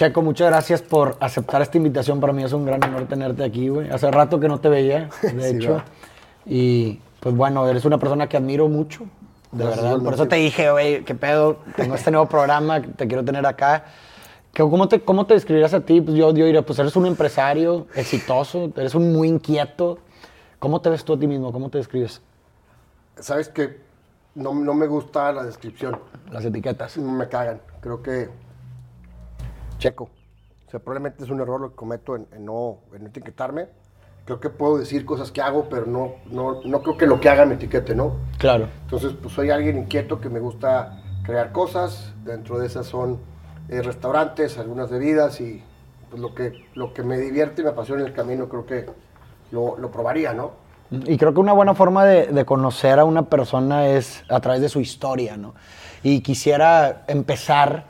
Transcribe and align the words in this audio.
Checo, 0.00 0.22
muchas 0.22 0.48
gracias 0.48 0.80
por 0.80 1.18
aceptar 1.20 1.60
esta 1.60 1.76
invitación. 1.76 2.20
Para 2.20 2.32
mí 2.32 2.42
es 2.42 2.54
un 2.54 2.64
gran 2.64 2.82
honor 2.82 3.06
tenerte 3.06 3.44
aquí, 3.44 3.68
güey. 3.68 3.90
Hace 3.90 4.10
rato 4.10 4.40
que 4.40 4.48
no 4.48 4.58
te 4.58 4.70
veía, 4.70 5.10
de 5.20 5.42
Sí, 5.50 5.56
hecho. 5.56 5.74
va. 5.74 5.84
Y 6.46 7.00
pues 7.20 7.34
bueno, 7.36 7.68
eres 7.68 7.84
una 7.84 7.98
persona 7.98 8.26
que 8.26 8.38
admiro 8.38 8.66
mucho, 8.70 9.04
de 9.52 9.62
Gracias, 9.62 9.84
verdad. 9.84 10.02
Por 10.02 10.14
eso 10.14 10.26
te 10.26 10.36
dije, 10.36 10.70
güey, 10.70 11.04
qué 11.04 11.14
pedo, 11.14 11.58
tengo 11.76 11.96
este 11.96 12.10
nuevo 12.10 12.26
programa, 12.30 12.80
te 12.80 13.06
quiero 13.06 13.22
tener 13.26 13.44
acá. 13.44 13.84
¿Qué- 14.54 14.62
¿Cómo 14.62 14.88
te, 14.88 15.02
¿Cómo 15.02 15.26
te 15.26 15.34
describirías 15.34 15.74
a 15.74 15.80
ti? 15.80 16.00
Pues 16.00 16.16
yo, 16.16 16.32
yo 16.32 16.46
diría, 16.46 16.62
pues 16.64 16.78
eres 16.78 16.96
un 16.96 17.04
empresario 17.04 17.86
exitoso, 17.94 18.72
eres 18.76 18.94
un 18.94 19.12
muy 19.12 19.28
inquieto. 19.28 19.98
¿Cómo 20.58 20.80
te 20.80 20.88
ves 20.88 21.04
tú 21.04 21.12
a 21.12 21.18
ti 21.18 21.26
mismo? 21.26 21.52
¿Cómo 21.52 21.68
te 21.68 21.76
describes? 21.76 22.22
Sabes 23.18 23.50
que 23.50 23.78
no, 24.34 24.54
no 24.54 24.72
me 24.72 24.86
gusta 24.86 25.30
la 25.30 25.42
descripción. 25.44 25.98
Las 26.32 26.42
etiquetas. 26.46 26.96
Me 26.96 27.28
cagan. 27.28 27.60
Creo 27.82 28.02
que. 28.02 28.30
Checo. 29.80 30.04
O 30.68 30.70
sea, 30.70 30.78
probablemente 30.78 31.24
es 31.24 31.30
un 31.30 31.40
error 31.40 31.60
lo 31.60 31.70
que 31.70 31.76
cometo 31.76 32.14
en, 32.14 32.28
en 32.32 32.44
no, 32.44 32.78
en 32.94 33.06
etiquetarme. 33.06 33.66
Creo 34.24 34.38
que 34.38 34.50
puedo 34.50 34.78
decir 34.78 35.04
cosas 35.04 35.32
que 35.32 35.42
hago, 35.42 35.68
pero 35.68 35.86
no, 35.86 36.12
no, 36.30 36.60
no 36.64 36.82
creo 36.82 36.96
que 36.96 37.06
lo 37.06 37.20
que 37.20 37.28
haga 37.28 37.44
me 37.44 37.54
etiquete, 37.54 37.96
¿no? 37.96 38.12
Claro. 38.38 38.68
Entonces, 38.82 39.14
pues 39.20 39.34
soy 39.34 39.50
alguien 39.50 39.78
inquieto 39.78 40.20
que 40.20 40.28
me 40.28 40.38
gusta 40.38 41.02
crear 41.24 41.50
cosas. 41.50 42.14
Dentro 42.24 42.58
de 42.60 42.66
esas 42.66 42.86
son 42.86 43.18
eh, 43.68 43.82
restaurantes, 43.82 44.58
algunas 44.58 44.90
bebidas 44.90 45.40
y 45.40 45.64
pues, 46.10 46.22
lo, 46.22 46.34
que, 46.34 46.64
lo 46.74 46.92
que 46.92 47.02
me 47.02 47.18
divierte 47.18 47.62
y 47.62 47.64
me 47.64 47.70
apasiona 47.70 48.02
en 48.02 48.08
el 48.08 48.14
camino, 48.14 48.48
creo 48.48 48.66
que 48.66 48.86
lo, 49.50 49.76
lo 49.76 49.90
probaría, 49.90 50.32
¿no? 50.32 50.52
Y 50.90 51.16
creo 51.16 51.32
que 51.32 51.40
una 51.40 51.52
buena 51.52 51.74
forma 51.74 52.04
de, 52.04 52.26
de 52.26 52.44
conocer 52.44 52.98
a 52.98 53.04
una 53.04 53.22
persona 53.22 53.88
es 53.88 54.24
a 54.28 54.40
través 54.40 54.60
de 54.60 54.68
su 54.68 54.80
historia, 54.80 55.36
¿no? 55.36 55.54
Y 56.02 56.20
quisiera 56.20 57.04
empezar, 57.06 57.86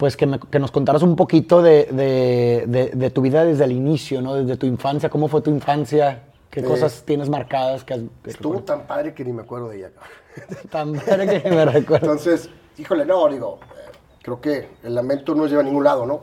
pues, 0.00 0.16
que, 0.16 0.24
me- 0.26 0.40
que 0.40 0.58
nos 0.58 0.70
contaras 0.70 1.02
un 1.02 1.14
poquito 1.14 1.60
de, 1.60 1.84
de- 1.92 2.64
de- 2.66 2.90
de 2.94 3.10
tu 3.10 3.20
vida 3.20 3.44
desde 3.44 3.64
el 3.64 3.72
inicio, 3.72 4.22
¿no? 4.22 4.34
Desde 4.34 4.56
tu 4.56 4.64
infancia, 4.64 5.10
¿cómo 5.10 5.28
fue 5.28 5.42
tu 5.42 5.50
infancia? 5.50 6.22
¿Qué 6.50 6.60
Eh, 6.60 6.64
cosas 6.64 7.02
tienes 7.04 7.28
marcadas? 7.28 7.84
Que, 7.84 7.92
has- 7.92 8.00
que 8.24 8.30
Estuvo 8.30 8.54
recuerdas? 8.54 8.78
tan 8.78 8.86
padre 8.86 9.12
que 9.12 9.22
ni 9.26 9.34
me 9.34 9.42
acuerdo 9.42 9.68
de 9.68 9.76
ella. 9.76 9.90
tan 10.70 10.94
padre 10.94 11.42
que 11.42 11.50
me 11.50 11.66
recuerdo. 11.66 12.06
Entonces, 12.06 12.48
híjole, 12.78 13.04
no, 13.04 13.28
digo, 13.28 13.58
eh, 13.62 13.90
creo 14.22 14.40
que 14.40 14.70
el 14.82 14.94
lamento 14.94 15.34
no 15.34 15.46
lleva 15.46 15.60
a 15.60 15.64
ningún 15.64 15.84
lado, 15.84 16.06
¿no? 16.06 16.22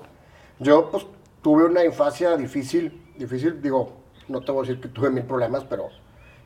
Yo, 0.58 0.89
pues, 0.89 1.05
tuve 1.44 1.66
una 1.66 1.86
infancia 1.86 2.36
difícil, 2.36 3.00
difícil, 3.16 3.61
digo, 3.61 3.92
no 4.28 4.42
te 4.42 4.52
voy 4.52 4.66
a 4.66 4.67
decir 4.67 4.81
que 4.81 4.88
tuve 4.89 5.11
mil 5.11 5.23
problemas, 5.23 5.64
pero 5.66 5.89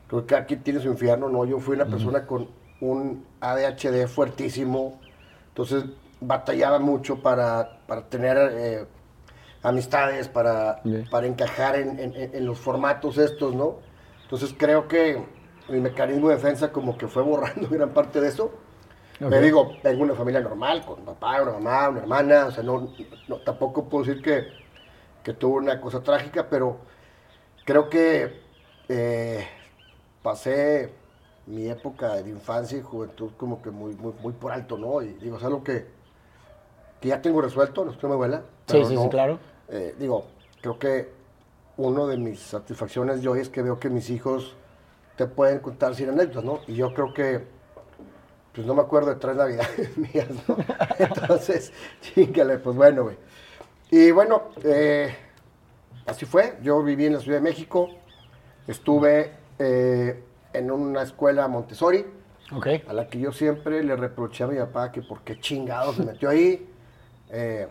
creo 0.06 0.26
que 0.26 0.34
aquí 0.36 0.56
tiene 0.56 0.80
su 0.80 0.88
infierno, 0.88 1.30
¿no? 1.30 1.46
Yo 1.46 1.58
fui 1.60 1.76
una 1.76 1.86
persona 1.86 2.26
con 2.26 2.46
un 2.82 3.24
ADHD 3.40 4.06
fuertísimo, 4.06 5.00
entonces 5.48 5.84
batallaba 6.22 6.78
mucho 6.78 7.22
para, 7.22 7.80
para 7.86 8.08
tener 8.08 8.36
eh, 8.52 8.86
amistades, 9.62 10.28
para, 10.28 10.84
para 11.10 11.26
encajar 11.26 11.76
en, 11.76 11.98
en- 11.98 12.16
en- 12.16 12.34
en 12.34 12.46
los 12.46 12.58
formatos 12.58 13.18
estos, 13.18 13.54
¿no? 13.54 13.78
Entonces 14.24 14.54
creo 14.58 14.88
que 14.88 15.22
mi 15.68 15.80
mecanismo 15.80 16.28
de 16.28 16.36
defensa 16.36 16.72
como 16.72 16.96
que 16.98 17.08
fue 17.08 17.22
borrando 17.22 17.68
gran 17.70 17.90
parte 17.94 18.20
de 18.20 18.28
eso. 18.28 18.52
Ok. 19.20 19.28
Me 19.28 19.40
digo, 19.40 19.78
tengo 19.82 20.02
una 20.02 20.14
familia 20.14 20.40
normal, 20.40 20.84
con 20.84 21.00
un 21.00 21.06
papá, 21.06 21.42
una 21.42 21.52
mamá, 21.52 21.88
una 21.90 22.00
hermana, 22.00 22.46
o 22.46 22.50
sea, 22.50 22.62
no, 22.64 22.92
no- 23.28 23.38
tampoco 23.40 23.88
puedo 23.88 24.04
decir 24.04 24.22
que, 24.22 24.48
que 25.24 25.34
tuve 25.34 25.58
una 25.60 25.80
cosa 25.80 26.02
trágica, 26.02 26.48
pero 26.50 26.78
creo 27.64 27.88
que 27.88 28.42
eh, 28.88 29.46
pasé 30.22 30.92
mi 31.46 31.68
época 31.68 32.14
de 32.16 32.30
infancia 32.30 32.78
y 32.78 32.82
juventud 32.82 33.32
como 33.36 33.62
que 33.62 33.70
muy, 33.70 33.94
muy, 33.96 34.12
muy 34.22 34.32
por 34.34 34.52
alto, 34.52 34.78
¿no? 34.78 35.02
Y 35.02 35.14
digo, 35.14 35.36
es 35.38 35.44
algo 35.44 35.62
que, 35.64 35.86
que 37.02 37.08
ya 37.08 37.20
tengo 37.20 37.42
resuelto, 37.42 37.84
no 37.84 37.90
estoy 37.90 38.08
mi 38.08 38.14
abuela. 38.14 38.42
Sí, 38.68 38.82
sí, 38.86 38.94
no, 38.94 39.02
sí, 39.02 39.08
claro. 39.10 39.38
eh, 39.68 39.94
digo, 39.98 40.24
creo 40.62 40.78
que 40.78 41.10
uno 41.76 42.06
de 42.06 42.16
mis 42.16 42.40
satisfacciones 42.40 43.20
yo 43.20 43.34
es 43.34 43.48
que 43.48 43.60
veo 43.60 43.78
que 43.80 43.90
mis 43.90 44.08
hijos 44.08 44.54
te 45.16 45.26
pueden 45.26 45.58
contar 45.58 45.94
sin 45.94 46.08
anécdotas, 46.10 46.44
¿no? 46.44 46.60
Y 46.68 46.74
yo 46.74 46.94
creo 46.94 47.12
que, 47.12 47.44
pues 48.54 48.66
no 48.66 48.74
me 48.74 48.82
acuerdo 48.82 49.10
de 49.10 49.16
tres 49.16 49.36
navidades 49.36 49.96
mías, 50.14 50.28
¿no? 50.48 50.56
Entonces, 50.98 51.72
chingale, 52.00 52.58
pues 52.58 52.76
bueno, 52.76 53.02
güey. 53.02 53.16
Y 53.90 54.10
bueno, 54.12 54.44
eh, 54.62 55.14
así 56.06 56.24
fue. 56.24 56.56
Yo 56.62 56.82
viví 56.82 57.06
en 57.06 57.14
la 57.14 57.20
Ciudad 57.20 57.38
de 57.38 57.42
México, 57.42 57.90
estuve 58.68 59.32
eh, 59.58 60.22
en 60.52 60.70
una 60.70 61.02
escuela 61.02 61.48
Montessori, 61.48 62.06
Ok. 62.54 62.66
a 62.86 62.92
la 62.92 63.08
que 63.08 63.18
yo 63.18 63.32
siempre 63.32 63.82
le 63.82 63.96
reproché 63.96 64.44
a 64.44 64.46
mi 64.46 64.56
papá 64.58 64.92
que 64.92 65.02
por 65.02 65.22
qué 65.22 65.40
chingados 65.40 65.96
se 65.96 66.04
metió 66.04 66.28
ahí. 66.30 66.68
Eh, 67.32 67.66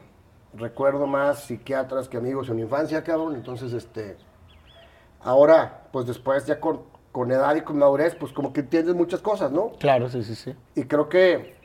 recuerdo 0.54 1.06
más 1.06 1.44
psiquiatras 1.44 2.10
que 2.10 2.18
amigos 2.18 2.50
en 2.50 2.56
mi 2.58 2.64
infancia, 2.64 3.04
cabrón. 3.04 3.36
Entonces, 3.36 3.72
este, 3.74 4.18
ahora, 5.22 5.84
pues 5.94 6.08
después 6.08 6.46
ya 6.48 6.60
con, 6.60 6.82
con 7.12 7.32
edad 7.32 7.56
y 7.56 7.62
con 7.62 7.78
madurez, 7.78 8.16
pues 8.16 8.34
como 8.34 8.52
que 8.52 8.62
entiendes 8.62 8.96
muchas 8.96 9.22
cosas, 9.22 9.52
¿no? 9.52 9.74
Claro, 9.80 10.10
sí, 10.10 10.24
sí, 10.24 10.36
sí. 10.36 10.56
Y 10.76 10.84
creo 10.86 11.08
que 11.08 11.56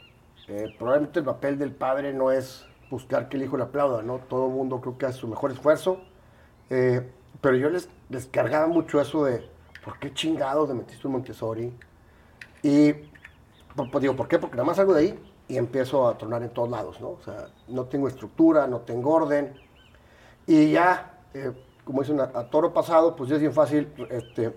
eh, 0.47 0.75
probablemente 0.79 1.21
el 1.21 1.25
papel 1.25 1.59
del 1.59 1.73
padre 1.73 2.13
no 2.13 2.31
es 2.31 2.67
buscar 2.91 3.29
que 3.29 3.39
el 3.39 3.45
hijo 3.45 3.57
le 3.57 3.65
aplauda, 3.65 4.03
¿no? 4.03 4.19
Todo 4.19 4.47
el 4.47 4.53
mundo 4.53 4.81
creo 4.81 4.99
que 4.99 5.07
hace 5.07 5.19
su 5.19 5.29
mejor 5.29 5.51
esfuerzo. 5.51 6.01
Eh, 6.69 7.11
pero 7.41 7.57
yo 7.57 7.71
les, 7.71 7.89
les 8.11 8.27
cargaba 8.27 8.67
mucho 8.67 9.01
eso 9.01 9.25
de, 9.25 9.49
¿por 9.83 9.99
qué 9.99 10.13
chingados 10.13 10.69
te 10.69 10.75
metiste 10.75 11.09
en 11.09 11.13
Montessori? 11.13 11.73
Y, 12.63 12.93
pues, 13.75 14.03
digo, 14.03 14.15
¿por 14.15 14.29
qué? 14.29 14.39
Porque 14.39 14.57
nada 14.57 14.67
más 14.67 14.77
salgo 14.77 14.93
de 14.93 15.01
ahí 15.01 15.26
y 15.49 15.57
empiezo 15.57 16.09
a 16.09 16.19
tronar 16.19 16.43
en 16.43 16.51
todos 16.51 16.71
lados, 16.71 17.01
¿no? 17.01 17.11
O 17.11 17.21
sea, 17.25 17.49
no 17.69 17.85
tengo 17.85 18.09
estructura, 18.09 18.67
no 18.67 18.81
tengo 18.81 19.13
orden. 19.15 19.55
Y 20.47 20.73
ya, 20.73 21.21
eh, 21.35 21.53
como 21.85 22.03
dicen, 22.03 22.21
a, 22.21 22.25
a 22.35 22.51
toro 22.51 22.73
pasado, 22.73 23.15
pues 23.15 23.29
ya 23.31 23.37
es 23.37 23.41
bien 23.41 23.53
fácil 23.53 23.93
este, 24.11 24.53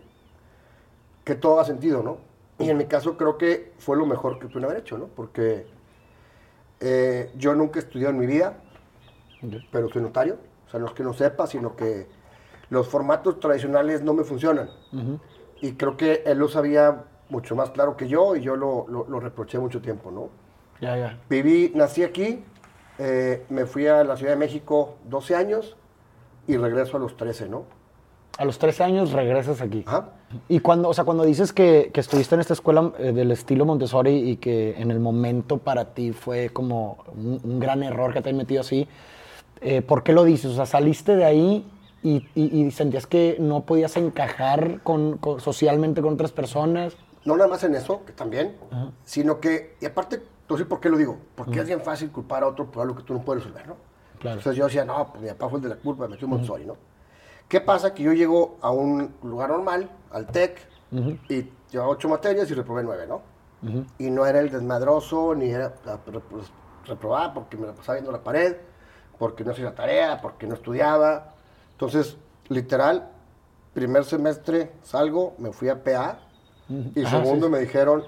que 1.24 1.36
todo 1.36 1.54
haga 1.56 1.66
sentido, 1.66 2.02
¿no? 2.02 2.18
Y 2.58 2.70
en 2.70 2.78
mi 2.78 2.86
caso 2.86 3.16
creo 3.18 3.38
que 3.38 3.74
fue 3.78 3.96
lo 3.98 4.06
mejor 4.06 4.40
que 4.40 4.48
pude 4.48 4.66
haber 4.66 4.78
hecho, 4.80 4.98
¿no? 4.98 5.06
Porque 5.08 5.66
eh, 6.80 7.32
yo 7.38 7.54
nunca 7.56 7.80
he 7.80 7.84
estudiado 7.84 8.14
en 8.14 8.20
mi 8.20 8.26
vida, 8.26 8.58
pero 9.72 9.90
soy 9.90 10.02
notario. 10.02 10.38
O 10.68 10.70
sea, 10.72 10.80
no 10.80 10.88
es 10.88 10.94
que 10.94 11.04
no 11.04 11.14
sepa, 11.14 11.48
sino 11.48 11.76
que 11.76 12.08
los 12.70 12.88
formatos 12.88 13.40
tradicionales 13.40 14.02
no 14.02 14.14
me 14.14 14.24
funcionan. 14.24 14.70
Y 15.62 15.74
creo 15.74 15.98
que 15.98 16.24
él 16.26 16.38
lo 16.38 16.48
sabía 16.48 17.06
mucho 17.30 17.56
más 17.56 17.70
claro 17.72 17.96
que 17.98 18.08
yo 18.08 18.36
y 18.36 18.42
yo 18.42 18.56
lo, 18.56 18.86
lo- 18.88 19.06
lo 19.08 19.20
reproché 19.20 19.60
mucho 19.60 19.82
tiempo, 19.82 20.12
¿no? 20.12 20.30
Ya, 20.82 20.98
ya. 20.98 21.18
Viví, 21.30 21.72
nací 21.76 22.04
aquí, 22.04 22.44
eh, 22.98 23.46
me 23.50 23.66
fui 23.66 23.88
a 23.88 24.04
la 24.04 24.16
Ciudad 24.18 24.34
de 24.34 24.38
México 24.40 24.96
12 25.10 25.36
años 25.36 25.76
y 26.48 26.58
regreso 26.58 26.98
a 26.98 27.00
los 27.00 27.16
13, 27.18 27.50
¿no? 27.50 27.64
A 28.38 28.46
los 28.46 28.58
13 28.58 28.84
años 28.84 29.12
regresas 29.12 29.60
aquí. 29.62 29.84
Ajá. 29.86 30.10
Y 30.48 30.60
cuando, 30.62 30.88
o 30.90 30.94
sea, 30.94 31.04
cuando 31.04 31.24
dices 31.26 31.52
que, 31.52 31.92
que 31.94 32.00
estuviste 32.00 32.36
en 32.36 32.42
esta 32.42 32.54
escuela 32.54 32.94
eh, 33.00 33.12
del 33.12 33.32
estilo 33.32 33.66
Montessori 33.66 34.30
y 34.30 34.38
que 34.38 34.80
en 34.80 34.92
el 34.92 35.00
momento 35.00 35.58
para 35.58 35.94
ti 35.94 36.14
fue 36.14 36.50
como 36.50 37.04
un, 37.16 37.42
un 37.44 37.60
gran 37.60 37.84
error 37.84 38.14
que 38.14 38.22
te 38.22 38.30
hayan 38.30 38.38
metido 38.38 38.62
así, 38.62 38.88
eh, 39.62 39.82
¿por 39.82 40.04
qué 40.04 40.14
lo 40.14 40.24
dices? 40.24 40.52
O 40.52 40.56
sea, 40.56 40.66
saliste 40.66 41.18
de 41.18 41.26
ahí 41.26 41.70
y, 42.02 42.26
y- 42.36 42.62
y 42.66 42.72
sentías 42.72 43.06
que 43.08 43.36
no 43.40 43.66
podías 43.66 43.98
encajar 43.98 44.80
con, 44.84 45.18
con- 45.18 45.42
socialmente 45.42 46.02
con 46.02 46.14
otras 46.14 46.32
personas. 46.32 46.96
no 47.26 47.36
nada 47.36 47.50
más 47.50 47.64
en 47.66 47.76
eso, 47.76 48.06
que 48.06 48.14
también, 48.14 48.56
sino 49.04 49.42
que, 49.42 49.76
y 49.82 49.86
aparte, 49.86 50.22
sí, 50.58 50.64
¿por 50.64 50.80
qué 50.80 50.90
lo 50.90 50.98
digo? 50.98 51.18
Porque 51.36 51.60
es 51.60 51.68
bien 51.68 51.82
fácil 51.82 52.12
culpar 52.12 52.44
a 52.44 52.48
otro 52.48 52.70
por 52.72 52.84
algo 52.84 52.96
que 52.96 53.04
tú 53.04 53.14
no 53.14 53.22
puedes 53.22 53.44
resolver, 53.44 53.68
¿no? 53.68 53.76
Claro. 54.20 54.38
Entonces 54.38 54.58
yo 54.58 54.66
decía, 54.66 54.84
no, 54.84 55.12
pues 55.12 55.24
mi 55.24 55.30
papá 55.30 55.50
fue 55.50 55.60
el 55.60 55.64
de 55.64 55.70
la 55.70 55.76
culpa, 55.76 56.04
me 56.04 56.10
metió 56.10 56.26
en 56.26 56.32
Montessori, 56.32 56.66
¿no? 56.66 56.76
¿Qué 57.48 57.62
pasa? 57.62 57.94
Que 57.94 58.04
yo 58.04 58.14
llego 58.14 58.58
a 58.62 58.72
un 58.72 59.16
lugar 59.24 59.50
normal, 59.50 59.90
al 60.12 60.28
TEC, 60.28 60.60
y 61.30 61.52
llevaba 61.72 61.92
ocho 61.92 62.10
materias 62.10 62.50
y 62.50 62.54
reprobé 62.54 62.84
nueve, 62.84 63.06
¿no? 63.08 63.22
Y 63.98 64.10
no 64.10 64.26
era 64.26 64.40
el 64.40 64.50
desmadroso, 64.50 65.36
ni 65.36 65.50
era 65.50 65.74
pues, 65.74 66.52
reprobaba 66.86 67.34
porque 67.34 67.58
me 67.58 67.68
la 67.68 67.74
pasaba 67.74 67.96
viendo 67.96 68.12
la 68.12 68.24
pared, 68.24 68.56
porque 69.18 69.44
no 69.44 69.52
hacía 69.52 69.66
la 69.66 69.76
tarea, 69.76 70.22
porque 70.22 70.48
no 70.48 70.54
estudiaba. 70.56 71.34
Entonces, 71.72 72.18
literal, 72.48 73.10
primer 73.74 74.06
semestre 74.06 74.72
salgo, 74.84 75.36
me 75.38 75.52
fui 75.52 75.70
a 75.70 75.84
PA, 75.84 76.20
y 76.96 77.04
Ajá, 77.04 77.18
segundo 77.18 77.48
sí, 77.48 77.52
me 77.52 77.60
dijeron, 77.60 78.06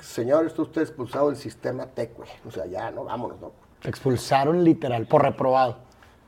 señor, 0.00 0.46
está 0.46 0.62
usted 0.62 0.82
expulsado 0.82 1.28
del 1.28 1.36
sistema 1.36 1.86
TEC, 1.86 2.16
güey. 2.16 2.28
O 2.46 2.50
sea, 2.50 2.66
ya, 2.66 2.90
¿no? 2.90 3.04
Vámonos, 3.04 3.40
¿no? 3.40 3.52
Expulsaron 3.84 4.64
literal 4.64 5.06
por 5.06 5.22
reprobado. 5.22 5.76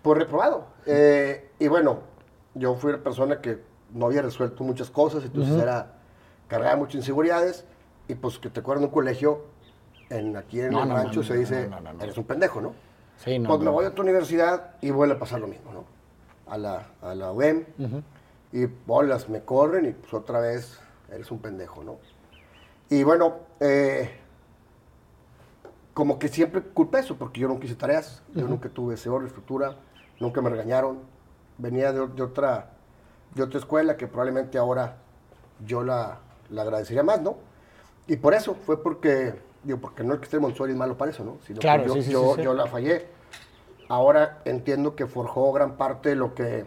Por 0.03 0.19
reprobado. 0.19 0.67
Eh, 0.87 1.51
y 1.59 1.69
bueno, 1.69 2.01
yo 2.55 2.75
fui 2.75 2.93
una 2.93 3.03
persona 3.03 3.41
que 3.41 3.59
no 3.93 4.07
había 4.07 4.23
resuelto 4.23 4.65
muchas 4.65 4.91
cosas, 4.91 5.25
entonces 5.25 5.61
era, 5.61 5.95
cargaba 6.49 6.77
muchas 6.77 6.97
inseguridades, 6.97 7.65
y 8.09 8.15
pues 8.15 8.39
que 8.39 8.51
te 8.51 8.61
acuerdas 8.61 8.83
en 8.83 8.89
un 8.89 8.95
colegio, 8.95 9.45
en, 10.09 10.37
aquí 10.37 10.61
en 10.61 10.73
No, 10.73 10.83
el 10.83 10.89
no, 10.89 10.97
rancho 10.97 11.21
no, 11.21 11.27
se 11.27 11.37
dice, 11.37 11.69
eres 12.01 12.17
un 12.17 12.25
pendejo, 12.25 12.61
¿no? 12.61 12.73
Sí, 13.19 13.39
no. 13.39 13.49
pues 13.49 13.61
me 13.61 13.71
voy 13.71 13.85
a 13.85 13.89
otra 13.89 14.03
universidad 14.03 14.75
y 14.81 14.91
vuelve 14.91 15.15
a 15.15 15.19
pasar 15.19 15.41
lo 15.41 15.47
mismo, 15.47 15.73
¿no? 15.73 15.85
A 16.47 16.57
la, 16.57 16.87
a 17.03 17.15
la 17.15 17.33
UEM, 17.33 17.65
y 18.53 18.67
bolas, 18.67 19.29
me 19.29 19.43
corren 19.45 19.87
y 19.87 19.93
pues 19.93 20.13
otra 20.15 20.41
vez 20.41 20.79
eres 21.11 21.31
un 21.31 21.39
pendejo, 21.39 21.85
¿no? 21.85 21.99
Y 22.91 23.05
bueno, 23.05 23.37
eh, 23.61 24.11
como 25.95 26.19
que 26.19 26.29
siempre 26.29 26.61
culpé 26.61 26.99
eso, 26.99 27.17
porque 27.17 27.41
yo 27.41 27.49
nunca 27.49 27.65
hice 27.65 27.77
tareas, 27.77 28.23
yo 28.35 28.47
nunca 28.49 28.69
tuve 28.69 28.95
ese 28.95 29.09
orden, 29.09 29.29
estructura, 29.29 29.77
nunca 30.19 30.43
me 30.43 30.51
regañaron. 30.51 30.99
Venía 31.57 31.93
de, 31.93 32.07
de 32.09 32.23
otra, 32.23 32.71
de 33.35 33.43
otra 33.43 33.59
escuela 33.59 33.97
que 33.97 34.07
probablemente 34.07 34.59
ahora 34.59 34.97
yo 35.65 35.83
la, 35.85 36.19
la 36.51 36.63
agradecería 36.63 37.03
más, 37.03 37.21
¿no? 37.23 37.37
Y 38.07 38.17
por 38.17 38.35
eso, 38.35 38.55
fue 38.55 38.83
porque, 38.83 39.35
digo, 39.63 39.79
porque 39.79 40.03
no 40.03 40.15
es 40.15 40.19
que 40.21 40.25
esté 40.25 40.41
Montessori 40.41 40.73
es 40.73 40.79
malo 40.79 40.97
para 40.97 41.13
eso, 41.13 41.23
¿no? 41.23 41.37
Sino 41.47 41.61
Claro, 41.61 41.83
que 41.83 41.89
yo, 41.89 41.95
sí, 41.95 42.03
sí, 42.03 42.11
yo, 42.11 42.31
sí, 42.31 42.37
sí. 42.37 42.43
yo 42.43 42.55
la 42.55 42.67
fallé. 42.67 43.07
Ahora 43.89 44.41
entiendo 44.45 44.97
que 44.97 45.07
forjó 45.07 45.53
gran 45.53 45.77
parte 45.77 46.09
de 46.09 46.17
lo 46.17 46.35
que, 46.35 46.65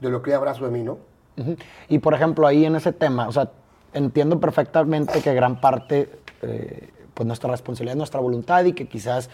de 0.00 0.10
lo 0.10 0.22
que 0.22 0.34
abrazo 0.34 0.64
de 0.64 0.70
mí, 0.70 0.82
¿no? 0.82 0.98
Y 1.88 1.98
por 1.98 2.14
ejemplo, 2.14 2.46
ahí 2.46 2.64
en 2.64 2.76
ese 2.76 2.92
tema, 2.92 3.26
o 3.26 3.32
sea, 3.32 3.50
entiendo 3.94 4.38
perfectamente 4.38 5.22
que 5.22 5.34
gran 5.34 5.60
parte, 5.60 6.10
eh, 6.42 6.90
pues 7.14 7.26
nuestra 7.26 7.50
responsabilidad 7.50 7.94
es 7.94 7.98
nuestra 7.98 8.20
voluntad 8.20 8.64
y 8.64 8.72
que 8.72 8.86
quizás, 8.86 9.30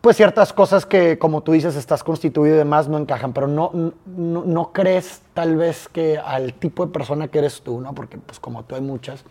pues 0.00 0.16
ciertas 0.16 0.52
cosas 0.52 0.84
que, 0.84 1.18
como 1.18 1.42
tú 1.42 1.52
dices, 1.52 1.76
estás 1.76 2.02
constituido 2.04 2.56
y 2.56 2.58
demás 2.58 2.88
no 2.88 2.98
encajan, 2.98 3.32
pero 3.32 3.46
no, 3.46 3.70
no, 4.04 4.44
no 4.44 4.72
crees 4.72 5.22
tal 5.32 5.56
vez 5.56 5.88
que 5.88 6.18
al 6.18 6.54
tipo 6.54 6.84
de 6.84 6.92
persona 6.92 7.28
que 7.28 7.38
eres 7.38 7.62
tú, 7.62 7.80
¿no? 7.80 7.94
Porque 7.94 8.18
pues 8.18 8.38
como 8.40 8.64
tú 8.64 8.74
hay 8.74 8.82
muchas, 8.82 9.24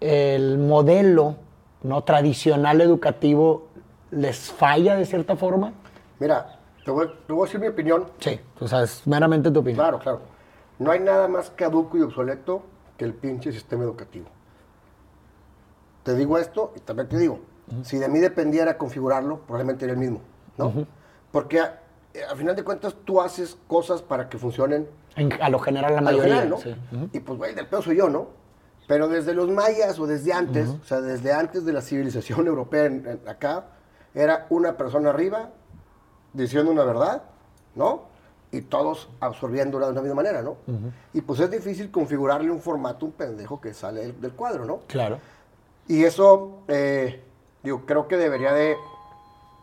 el 0.00 0.58
modelo 0.58 1.36
no 1.82 2.02
tradicional 2.04 2.80
educativo 2.80 3.66
les 4.10 4.50
falla 4.50 4.96
de 4.96 5.06
cierta 5.06 5.36
forma. 5.36 5.72
Mira, 6.18 6.58
te 6.84 6.90
voy, 6.90 7.08
te 7.26 7.32
voy 7.32 7.42
a 7.42 7.44
decir 7.46 7.60
mi 7.60 7.68
opinión. 7.68 8.06
Sí, 8.20 8.38
o 8.60 8.68
sea, 8.68 8.82
es 8.82 9.06
meramente 9.06 9.50
tu 9.50 9.60
opinión. 9.60 9.78
Claro, 9.78 9.98
claro. 9.98 10.20
No 10.78 10.90
hay 10.90 11.00
nada 11.00 11.28
más 11.28 11.50
caduco 11.50 11.98
y 11.98 12.02
obsoleto 12.02 12.62
que 13.00 13.06
el 13.06 13.14
pinche 13.14 13.50
sistema 13.50 13.82
educativo. 13.82 14.26
Te 16.02 16.14
digo 16.14 16.36
esto 16.36 16.74
y 16.76 16.80
también 16.80 17.08
te 17.08 17.16
digo, 17.16 17.40
si 17.82 17.96
de 17.96 18.10
mí 18.10 18.18
dependiera 18.18 18.76
configurarlo, 18.76 19.38
probablemente 19.40 19.86
era 19.86 19.94
el 19.94 19.98
mismo, 19.98 20.20
¿no? 20.58 20.86
Porque 21.32 21.60
a, 21.60 21.80
a 22.30 22.36
final 22.36 22.54
de 22.54 22.62
cuentas 22.62 22.94
tú 23.06 23.22
haces 23.22 23.56
cosas 23.66 24.02
para 24.02 24.28
que 24.28 24.36
funcionen 24.36 24.86
En- 25.16 25.32
a 25.40 25.48
lo 25.48 25.58
general 25.60 25.94
la 25.94 26.02
mayoría. 26.02 26.40
general, 26.42 26.50
¿no? 26.50 26.56
sí. 26.58 26.74
Y 27.14 27.20
pues, 27.20 27.38
güey, 27.38 27.54
del 27.54 27.66
pedo 27.68 27.80
soy 27.80 27.96
yo, 27.96 28.10
¿no? 28.10 28.28
Pero 28.86 29.08
desde 29.08 29.32
los 29.32 29.48
mayas 29.48 29.98
o 29.98 30.06
desde 30.06 30.34
antes, 30.34 30.68
o 30.68 30.84
sea, 30.84 31.00
desde 31.00 31.32
antes 31.32 31.64
de 31.64 31.72
la 31.72 31.80
civilización 31.80 32.46
europea 32.48 32.84
en- 32.84 33.06
en- 33.06 33.28
acá, 33.30 33.64
era 34.12 34.46
una 34.50 34.76
persona 34.76 35.08
arriba 35.08 35.52
diciendo 36.34 36.70
una 36.70 36.84
verdad, 36.84 37.22
¿no? 37.74 38.09
Y 38.52 38.62
todos 38.62 39.08
absorbiéndola 39.20 39.86
de 39.86 39.92
una 39.92 40.00
misma 40.02 40.16
manera, 40.16 40.42
¿no? 40.42 40.56
Y 41.14 41.20
pues 41.20 41.38
es 41.40 41.50
difícil 41.50 41.90
configurarle 41.90 42.50
un 42.50 42.60
formato 42.60 43.06
a 43.06 43.08
un 43.08 43.12
pendejo 43.12 43.60
que 43.60 43.72
sale 43.74 44.00
del, 44.00 44.20
del 44.20 44.32
cuadro, 44.32 44.64
¿no? 44.64 44.80
Claro. 44.88 45.18
Y 45.86 46.04
eso, 46.04 46.58
eh, 46.68 47.22
digo, 47.62 47.82
creo 47.86 48.08
que 48.08 48.16
debería 48.16 48.52
de, 48.52 48.76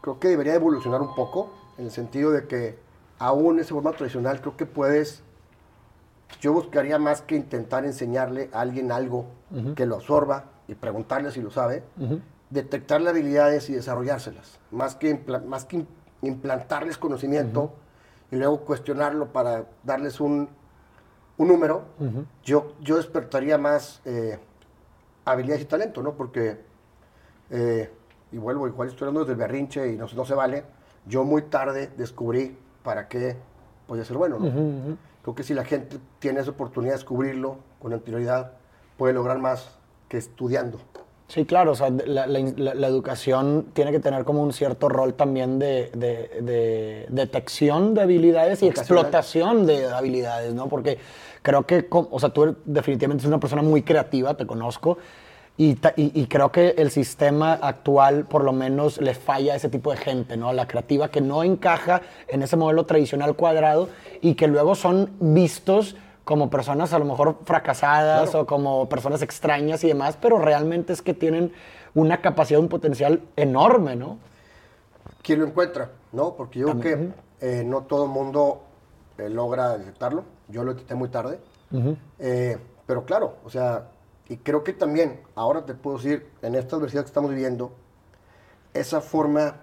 creo 0.02 0.20
que 0.20 0.30
debería 0.30 0.54
de 0.54 0.60
evolucionar 0.60 1.02
un 1.02 1.14
poco, 1.16 1.52
en 1.78 1.86
el 1.86 1.92
sentido 1.92 2.32
de 2.32 2.48
que 2.48 2.78
aún 3.20 3.60
ese 3.60 3.74
formato 3.74 3.98
tradicional 3.98 4.40
creo 4.40 4.56
que 4.56 4.66
puedes, 4.66 5.22
yo 6.40 6.54
buscaría 6.54 6.98
más 6.98 7.22
que 7.22 7.36
intentar 7.36 7.84
enseñarle 7.86 8.50
a 8.54 8.62
alguien 8.62 8.92
algo 8.92 9.26
que 9.76 9.86
lo 9.86 9.96
absorba 9.96 10.46
y 10.68 10.76
preguntarle 10.76 11.32
si 11.32 11.42
lo 11.42 11.52
sabe, 11.52 11.84
detectarle 12.50 13.10
habilidades 13.10 13.70
y 13.70 13.74
desarrollárselas, 13.74 14.60
más 14.72 14.96
que, 14.96 15.14
impla- 15.14 15.44
más 15.44 15.66
que 15.66 15.78
im- 15.80 15.86
implantarles 16.22 16.98
conocimiento 16.98 17.74
y 18.32 18.36
luego 18.36 18.62
cuestionarlo 18.62 19.32
para 19.32 19.66
darles 19.84 20.20
un, 20.20 20.50
un 21.38 21.48
número, 21.48 21.84
yo, 22.44 22.74
yo 22.82 22.98
despertaría 22.98 23.58
más 23.58 24.02
eh, 24.06 24.40
habilidades 25.26 25.64
y 25.64 25.66
talento, 25.66 26.02
¿no? 26.02 26.14
Porque, 26.14 26.58
eh, 27.50 27.92
y 28.32 28.38
vuelvo, 28.38 28.68
igual 28.68 28.90
estoy 28.90 29.08
hablando 29.08 29.22
desde 29.22 29.34
el 29.34 29.40
berrinche 29.40 29.92
y 29.94 29.98
no, 29.98 30.08
no 30.16 30.26
se 30.26 30.34
vale, 30.34 30.64
yo 31.06 31.24
muy 31.24 31.44
tarde 31.44 31.90
descubrí 31.98 32.58
para 32.84 33.08
qué 33.08 33.38
podía 33.88 34.04
ser 34.04 34.18
bueno, 34.18 34.40
¿no? 34.40 34.98
Creo 35.24 35.36
que 35.36 35.44
si 35.44 35.54
la 35.54 35.66
gente 35.66 36.00
tiene 36.20 36.40
esa 36.40 36.52
oportunidad 36.52 36.94
de 36.94 36.98
descubrirlo 37.00 37.58
con 37.82 37.94
anterioridad, 37.94 38.54
puede 38.98 39.14
lograr 39.14 39.40
más 39.40 39.78
que 40.10 40.18
estudiando. 40.18 40.80
Sí, 41.28 41.46
claro, 41.46 41.74
o 41.74 41.76
sea, 41.76 41.90
la, 41.90 42.26
la- 42.26 42.40
la- 42.56 42.74
la 42.74 42.88
educación 42.88 43.68
tiene 43.74 43.92
que 43.92 44.00
tener 44.00 44.24
como 44.24 44.42
un 44.42 44.54
cierto 44.54 44.88
rol 44.88 45.14
también 45.14 45.60
de, 45.60 45.92
de- 45.94 46.30
de 46.42 47.06
detección 47.10 47.94
de 47.94 48.02
habilidades 48.02 48.64
y 48.64 48.68
explotación 48.68 49.66
de 49.66 49.88
habilidades, 49.88 50.54
¿no? 50.54 50.70
Porque 50.70 50.98
creo 51.42 51.64
que, 51.64 51.86
o 51.90 52.20
sea, 52.20 52.30
tú 52.30 52.56
definitivamente 52.64 53.24
eres 53.24 53.28
una 53.28 53.40
persona 53.42 53.62
muy 53.62 53.82
creativa, 53.84 54.36
te 54.36 54.48
conozco, 54.48 55.00
y, 55.58 55.74
ta- 55.76 55.94
y- 55.98 56.12
y 56.18 56.28
creo 56.28 56.50
que 56.52 56.76
el 56.78 56.92
sistema 56.92 57.54
actual 57.54 58.24
por 58.26 58.46
lo 58.46 58.54
menos 58.54 59.02
le 59.02 59.14
falla 59.14 59.52
a 59.52 59.56
ese 59.58 59.68
tipo 59.68 59.92
de 59.92 59.98
gente, 59.98 60.38
¿no? 60.38 60.48
A 60.48 60.54
la 60.54 60.66
creativa 60.68 61.10
que 61.10 61.20
no 61.20 61.44
encaja 61.44 62.04
en 62.30 62.42
ese 62.42 62.56
modelo 62.56 62.86
tradicional 62.86 63.36
cuadrado 63.36 63.90
y 64.22 64.36
que 64.36 64.48
luego 64.48 64.76
son 64.76 65.10
vistos 65.20 65.98
como 66.28 66.50
personas 66.50 66.92
a 66.92 67.00
lo 67.00 67.06
mejor 67.06 67.38
fracasadas 67.46 68.32
Claro. 68.32 68.42
o 68.42 68.46
como 68.46 68.90
personas 68.90 69.22
extrañas 69.22 69.82
y 69.86 69.88
demás, 69.88 70.18
pero 70.22 70.38
realmente 70.40 70.92
es 70.92 71.02
que 71.02 71.14
tienen 71.14 71.54
una 71.96 72.20
capacidad, 72.22 72.60
un 72.60 72.68
potencial 72.68 73.22
enorme, 73.38 73.96
¿no? 73.96 74.18
¿Quién 75.22 75.40
lo 75.40 75.48
encuentra? 75.48 75.90
¿No? 76.12 76.36
Porque 76.36 76.60
yo 76.60 76.78
creo 76.78 76.82
que 76.82 77.14
eh, 77.40 77.64
no 77.66 77.84
todo 77.84 78.04
el 78.04 78.10
mundo 78.12 78.62
eh, 79.18 79.30
logra 79.30 79.78
detectarlo. 79.78 80.26
Yo 80.50 80.66
lo 80.66 80.74
detecté 80.74 80.96
muy 80.96 81.08
tarde. 81.08 81.40
Eh, 82.20 82.58
pero 82.86 83.06
claro, 83.06 83.38
o 83.46 83.50
sea, 83.50 83.88
y 84.28 84.36
creo 84.36 84.66
que 84.66 84.74
también, 84.74 85.22
ahora 85.34 85.66
te 85.66 85.76
puedo 85.76 85.96
decir, 85.96 86.28
en 86.42 86.56
esta 86.56 86.76
adversidad 86.76 87.04
que 87.04 87.08
estamos 87.08 87.30
viviendo, 87.32 87.72
esa 88.74 89.00
forma 89.00 89.56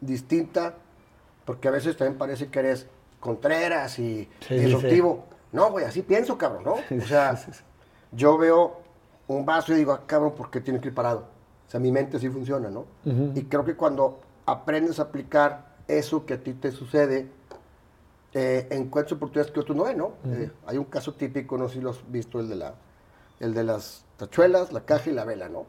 distinta, 0.00 0.74
porque 1.44 1.66
a 1.66 1.72
veces 1.72 1.96
también 1.96 2.16
parece 2.16 2.46
que 2.46 2.60
eres 2.60 2.86
contreras 3.18 3.98
y 3.98 4.28
Sí, 4.46 4.54
disruptivo. 4.54 5.24
No, 5.52 5.70
güey, 5.70 5.84
así 5.84 6.02
pienso, 6.02 6.36
cabrón, 6.38 6.64
¿no? 6.64 6.74
O 6.96 7.06
sea, 7.06 7.38
yo 8.12 8.36
veo 8.38 8.80
un 9.28 9.44
vaso 9.46 9.72
y 9.72 9.76
digo, 9.76 9.92
ah, 9.92 10.02
cabrón, 10.06 10.34
¿por 10.34 10.50
qué 10.50 10.60
tiene 10.60 10.80
que 10.80 10.88
ir 10.88 10.94
parado? 10.94 11.26
O 11.68 11.70
sea, 11.70 11.78
mi 11.80 11.92
mente 11.92 12.18
sí 12.18 12.28
funciona, 12.28 12.68
¿no? 12.70 12.84
Y 13.04 13.44
creo 13.44 13.64
que 13.64 13.76
cuando 13.76 14.20
aprendes 14.46 14.98
a 14.98 15.04
aplicar 15.04 15.72
eso 15.88 16.26
que 16.26 16.34
a 16.34 16.42
ti 16.42 16.52
te 16.54 16.70
sucede, 16.72 17.30
eh, 18.34 18.66
encuentras 18.70 19.12
oportunidades 19.12 19.52
que 19.52 19.60
otros 19.60 19.76
no 19.76 19.84
ven, 19.84 19.98
¿no? 19.98 20.12
Eh, 20.26 20.50
hay 20.66 20.78
un 20.78 20.84
caso 20.84 21.14
típico, 21.14 21.56
no 21.58 21.68
sé 21.68 21.74
si 21.74 21.80
lo 21.80 21.90
has 21.90 22.10
visto, 22.10 22.40
el 22.40 22.48
de, 22.48 22.56
la, 22.56 22.74
el 23.40 23.52
de 23.54 23.64
las 23.64 24.04
tachuelas, 24.16 24.72
la 24.72 24.80
caja 24.82 25.10
y 25.10 25.12
la 25.12 25.24
vela, 25.24 25.48
¿no? 25.48 25.66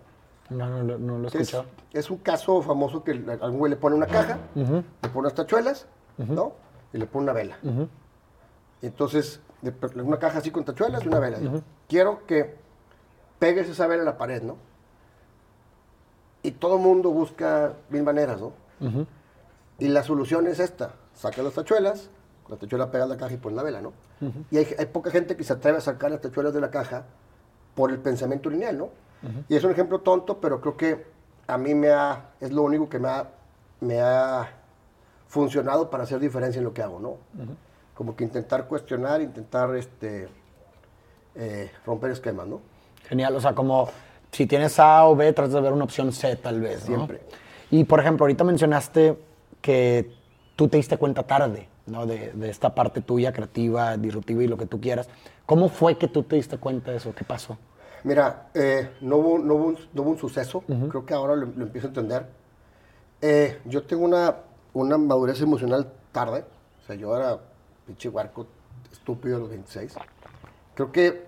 No, 0.49 0.83
no, 0.83 0.97
no 0.97 1.17
lo 1.17 1.25
he 1.25 1.27
Es, 1.27 1.35
escuchado. 1.35 1.65
es 1.93 2.09
un 2.09 2.17
caso 2.17 2.61
famoso 2.61 3.03
que 3.03 3.13
le- 3.15 3.33
algún 3.33 3.59
güey 3.59 3.69
le 3.69 3.75
pone 3.77 3.95
una 3.95 4.07
caja, 4.07 4.37
le 4.55 4.63
pone 5.09 5.19
unas 5.19 5.33
tachuelas, 5.35 5.87
¿no? 6.17 6.53
Y 6.93 6.97
le 6.97 7.05
pone 7.05 7.23
una 7.23 7.33
vela. 7.33 7.57
Entonces, 8.81 9.39
de- 9.63 10.01
una 10.03 10.19
caja 10.19 10.39
así 10.39 10.51
con 10.51 10.63
tachuelas 10.65 11.03
y 11.03 11.07
una 11.07 11.19
vela. 11.19 11.37
Quiero 11.87 12.25
que 12.27 12.55
pegues 13.39 13.67
esa 13.69 13.87
vela 13.87 14.03
a 14.03 14.05
la 14.05 14.17
pared, 14.17 14.41
¿no? 14.43 14.57
Y 16.41 16.51
todo 16.51 16.77
mundo 16.77 17.09
busca 17.11 17.73
mil 17.89 18.03
maneras, 18.03 18.41
¿no? 18.41 18.51
Y 19.79 19.87
la 19.87 20.03
solución 20.03 20.47
es 20.47 20.59
esta. 20.59 20.93
Saca 21.13 21.41
las 21.41 21.53
tachuelas, 21.53 22.09
con 22.43 22.53
la 22.55 22.59
tachuela 22.59 22.91
pegas 22.91 23.07
la 23.07 23.17
caja 23.17 23.33
y 23.33 23.37
pones 23.37 23.55
la 23.55 23.63
vela, 23.63 23.81
¿no? 23.81 23.93
Y 24.51 24.57
hay, 24.57 24.67
hay 24.77 24.85
poca 24.87 25.09
gente 25.11 25.35
que 25.37 25.43
se 25.43 25.53
atreve 25.53 25.77
a 25.77 25.81
sacar 25.81 26.11
las 26.11 26.21
tachuelas 26.21 26.53
de 26.53 26.61
la 26.61 26.69
caja 26.69 27.05
por 27.75 27.91
el 27.91 27.99
pensamiento 27.99 28.49
lineal, 28.49 28.77
¿no? 28.77 28.89
Y 29.47 29.55
es 29.55 29.63
un 29.63 29.71
ejemplo 29.71 30.01
tonto, 30.01 30.39
pero 30.41 30.59
creo 30.59 30.75
que 30.75 31.05
a 31.47 31.57
mí 31.57 31.73
me 31.73 31.91
ha, 31.91 32.31
es 32.41 32.51
lo 32.51 32.61
único 32.63 32.89
que 32.89 32.99
me 32.99 33.07
ha, 33.07 33.29
me 33.79 34.01
ha 34.01 34.49
funcionado 35.27 35.89
para 35.89 36.03
hacer 36.03 36.19
diferencia 36.19 36.59
en 36.59 36.65
lo 36.65 36.73
que 36.73 36.81
hago, 36.83 36.99
¿no? 36.99 37.17
Como 37.93 38.15
que 38.15 38.23
intentar 38.23 38.67
cuestionar, 38.67 39.21
intentar 39.21 39.75
este, 39.75 40.27
eh, 41.35 41.71
romper 41.85 42.11
esquemas, 42.11 42.47
¿no? 42.47 42.61
Genial, 43.07 43.35
o 43.35 43.41
sea, 43.41 43.53
como 43.53 43.89
si 44.31 44.47
tienes 44.47 44.79
A 44.79 45.05
o 45.05 45.15
B, 45.15 45.31
tratas 45.33 45.53
de 45.53 45.61
ver 45.61 45.73
una 45.73 45.83
opción 45.83 46.11
C 46.11 46.35
tal 46.35 46.61
vez, 46.61 46.89
¿no? 46.89 46.95
Siempre. 46.95 47.21
Y 47.69 47.83
por 47.83 47.99
ejemplo, 47.99 48.23
ahorita 48.23 48.43
mencionaste 48.43 49.17
que 49.61 50.11
tú 50.55 50.67
te 50.67 50.77
diste 50.77 50.97
cuenta 50.97 51.23
tarde, 51.23 51.67
¿no? 51.85 52.05
De, 52.05 52.31
de 52.33 52.49
esta 52.49 52.73
parte 52.73 53.01
tuya, 53.01 53.31
creativa, 53.31 53.97
disruptiva 53.97 54.43
y 54.43 54.47
lo 54.47 54.57
que 54.57 54.65
tú 54.65 54.79
quieras. 54.81 55.07
¿Cómo 55.45 55.69
fue 55.69 55.97
que 55.97 56.07
tú 56.07 56.23
te 56.23 56.37
diste 56.37 56.57
cuenta 56.57 56.91
de 56.91 56.97
eso? 56.97 57.13
¿Qué 57.13 57.23
pasó? 57.23 57.57
Mira, 58.03 58.49
eh, 58.53 58.91
no, 59.01 59.17
hubo, 59.17 59.39
no, 59.39 59.53
hubo 59.55 59.65
un, 59.67 59.77
no 59.93 60.01
hubo 60.01 60.11
un 60.11 60.17
suceso, 60.17 60.61
creo 60.89 61.05
que 61.05 61.13
ahora 61.13 61.35
lo, 61.35 61.45
lo 61.45 61.63
empiezo 61.63 61.87
a 61.87 61.89
entender. 61.89 62.27
Eh, 63.21 63.61
yo 63.65 63.83
tengo 63.83 64.03
una, 64.03 64.35
una 64.73 64.97
madurez 64.97 65.39
emocional 65.41 65.89
tarde, 66.11 66.43
o 66.81 66.85
sea, 66.85 66.95
yo 66.97 67.15
era 67.15 67.39
pinche 67.85 68.09
huarco 68.09 68.47
estúpido 68.91 69.37
a 69.37 69.39
los 69.39 69.49
26. 69.49 69.95
Creo 70.75 70.91
que, 70.91 71.25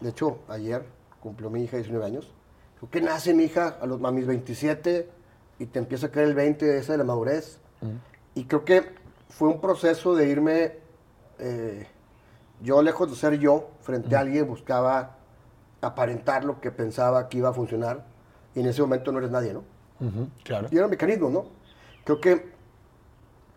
de 0.00 0.10
hecho, 0.10 0.38
ayer 0.48 0.84
cumplió 1.20 1.50
mi 1.50 1.62
hija 1.62 1.76
19 1.76 2.04
años. 2.04 2.30
Creo 2.78 2.90
que 2.90 3.00
nace 3.00 3.34
mi 3.34 3.44
hija 3.44 3.78
a, 3.80 3.86
los, 3.86 4.02
a 4.02 4.10
mis 4.10 4.26
27 4.26 5.08
y 5.58 5.66
te 5.66 5.78
empieza 5.78 6.06
a 6.06 6.10
caer 6.10 6.28
el 6.28 6.34
20 6.34 6.64
de 6.64 6.78
esa 6.78 6.92
de 6.92 6.98
la 6.98 7.04
madurez. 7.04 7.58
Y 8.34 8.44
creo 8.44 8.64
que 8.64 8.94
fue 9.28 9.48
un 9.48 9.60
proceso 9.60 10.14
de 10.14 10.28
irme, 10.28 10.78
eh, 11.38 11.86
yo 12.62 12.82
lejos 12.82 13.10
de 13.10 13.16
ser 13.16 13.38
yo, 13.38 13.70
frente 13.80 14.16
a 14.16 14.20
alguien, 14.20 14.46
buscaba 14.46 15.16
aparentar 15.80 16.44
lo 16.44 16.60
que 16.60 16.70
pensaba 16.70 17.28
que 17.28 17.38
iba 17.38 17.50
a 17.50 17.52
funcionar. 17.52 18.04
Y 18.54 18.60
en 18.60 18.66
ese 18.66 18.80
momento 18.80 19.12
no 19.12 19.18
eres 19.18 19.30
nadie, 19.30 19.52
¿no? 19.52 19.64
claro. 20.42 20.68
Y 20.70 20.76
era 20.76 20.86
un 20.86 20.90
mecanismo, 20.90 21.30
¿no? 21.30 21.46
Creo 22.04 22.20
que 22.20 22.52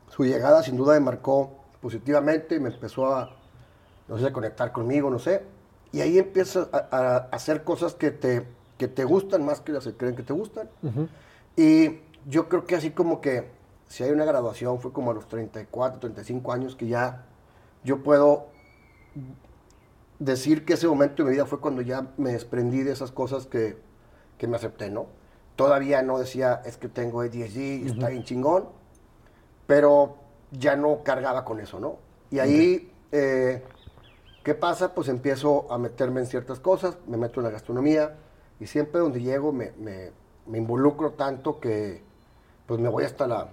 su 0.09 0.24
llegada 0.24 0.63
sin 0.63 0.77
duda 0.77 0.93
me 0.93 1.01
marcó 1.01 1.57
positivamente, 1.81 2.60
me 2.60 2.69
empezó 2.69 3.13
a, 3.13 3.36
no 4.07 4.17
sé, 4.17 4.27
a 4.27 4.34
conectar 4.34 4.72
conmigo, 4.72 5.10
no 5.10 5.19
sé. 5.19 5.43
Y 5.91 6.01
ahí 6.01 6.17
empiezas 6.17 6.69
a, 6.72 6.88
a 6.91 7.17
hacer 7.31 7.63
cosas 7.63 7.93
que 7.93 8.12
te, 8.12 8.46
que 8.77 8.88
te 8.88 9.03
gustan 9.03 9.46
más 9.46 9.62
que 9.62 9.72
las 9.72 9.84
que 9.84 9.93
creen 9.93 10.15
que 10.15 10.24
te 10.24 10.34
gustan. 10.34 10.69
Y 11.55 12.00
yo 12.25 12.50
creo 12.50 12.65
que 12.65 12.75
así 12.75 12.91
como 12.91 13.22
que 13.22 13.50
si 13.88 14.03
hay 14.03 14.12
una 14.12 14.25
graduación 14.25 14.79
fue 14.79 14.91
como 14.93 15.12
a 15.12 15.13
los 15.13 15.27
34, 15.27 16.00
35 16.00 16.53
años 16.53 16.75
que 16.75 16.88
ya 16.88 17.25
yo 17.84 18.03
puedo 18.03 18.48
decir 20.19 20.65
que 20.65 20.74
ese 20.74 20.88
momento 20.88 21.24
de 21.24 21.29
mi 21.29 21.36
vida 21.36 21.46
fue 21.46 21.60
cuando 21.60 21.81
ya 21.81 22.07
me 22.17 22.31
desprendí 22.31 22.84
de 22.84 22.91
esas 22.91 23.12
cosas 23.12 23.48
que, 23.48 23.77
que 24.38 24.48
me 24.48 24.57
acepté, 24.57 24.89
¿no? 24.89 25.07
Todavía 25.55 26.01
no 26.03 26.19
decía, 26.19 26.62
es 26.65 26.77
que 26.77 26.88
tengo 26.88 27.22
ADHD 27.22 27.84
y 27.84 27.88
está 27.88 28.10
bien 28.10 28.24
chingón, 28.24 28.65
pero 29.65 30.17
ya 30.51 30.75
no 30.75 31.04
cargaba 31.04 31.44
con 31.46 31.60
eso, 31.60 31.80
¿no? 31.80 31.98
Y 32.32 32.39
ahí, 32.39 32.92
eh, 33.12 33.63
¿qué 34.44 34.54
pasa? 34.54 34.94
Pues 34.94 35.08
empiezo 35.08 35.72
a 35.72 35.77
meterme 35.77 36.22
en 36.22 36.27
ciertas 36.27 36.60
cosas, 36.60 36.98
me 37.08 37.18
meto 37.18 37.39
en 37.39 37.46
la 37.46 37.51
gastronomía 37.51 38.16
y 38.60 38.68
siempre 38.68 39.00
donde 39.01 39.22
llego 39.22 39.51
me, 39.51 39.72
me, 39.77 40.12
me 40.46 40.58
involucro 40.58 41.12
tanto 41.12 41.60
que 41.60 42.04
pues 42.66 42.80
me 42.80 42.89
voy 42.89 43.06
hasta 43.06 43.27
la, 43.27 43.50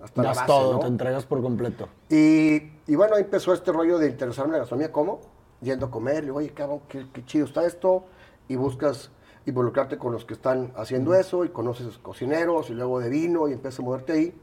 hasta 0.00 0.22
la 0.22 0.28
base, 0.30 0.46
todo, 0.46 0.74
¿no? 0.74 0.78
te 0.80 0.86
entregas 0.86 1.26
por 1.26 1.42
completo. 1.42 1.88
Y, 2.08 2.72
y 2.86 2.94
bueno, 2.94 3.16
ahí 3.16 3.22
empezó 3.22 3.52
este 3.52 3.72
rollo 3.72 3.98
de 3.98 4.08
interesarme 4.08 4.50
en 4.50 4.52
la 4.52 4.58
gastronomía, 4.60 4.92
¿cómo? 4.92 5.20
Yendo 5.60 5.86
a 5.86 5.90
comer, 5.90 6.22
y 6.22 6.26
digo, 6.26 6.36
oye, 6.38 6.50
cabrón, 6.50 6.80
qué, 6.88 7.06
qué 7.12 7.24
chido 7.24 7.46
está 7.46 7.66
esto, 7.66 8.04
y 8.48 8.56
buscas 8.56 9.10
involucrarte 9.44 9.98
con 9.98 10.12
los 10.12 10.24
que 10.24 10.34
están 10.34 10.72
haciendo 10.76 11.14
eso, 11.14 11.44
y 11.44 11.50
conoces 11.50 11.98
cocineros, 11.98 12.70
y 12.70 12.74
luego 12.74 13.00
de 13.00 13.10
vino, 13.10 13.48
y 13.48 13.52
empiezas 13.52 13.80
a 13.80 13.82
moverte 13.82 14.12
ahí. 14.12 14.40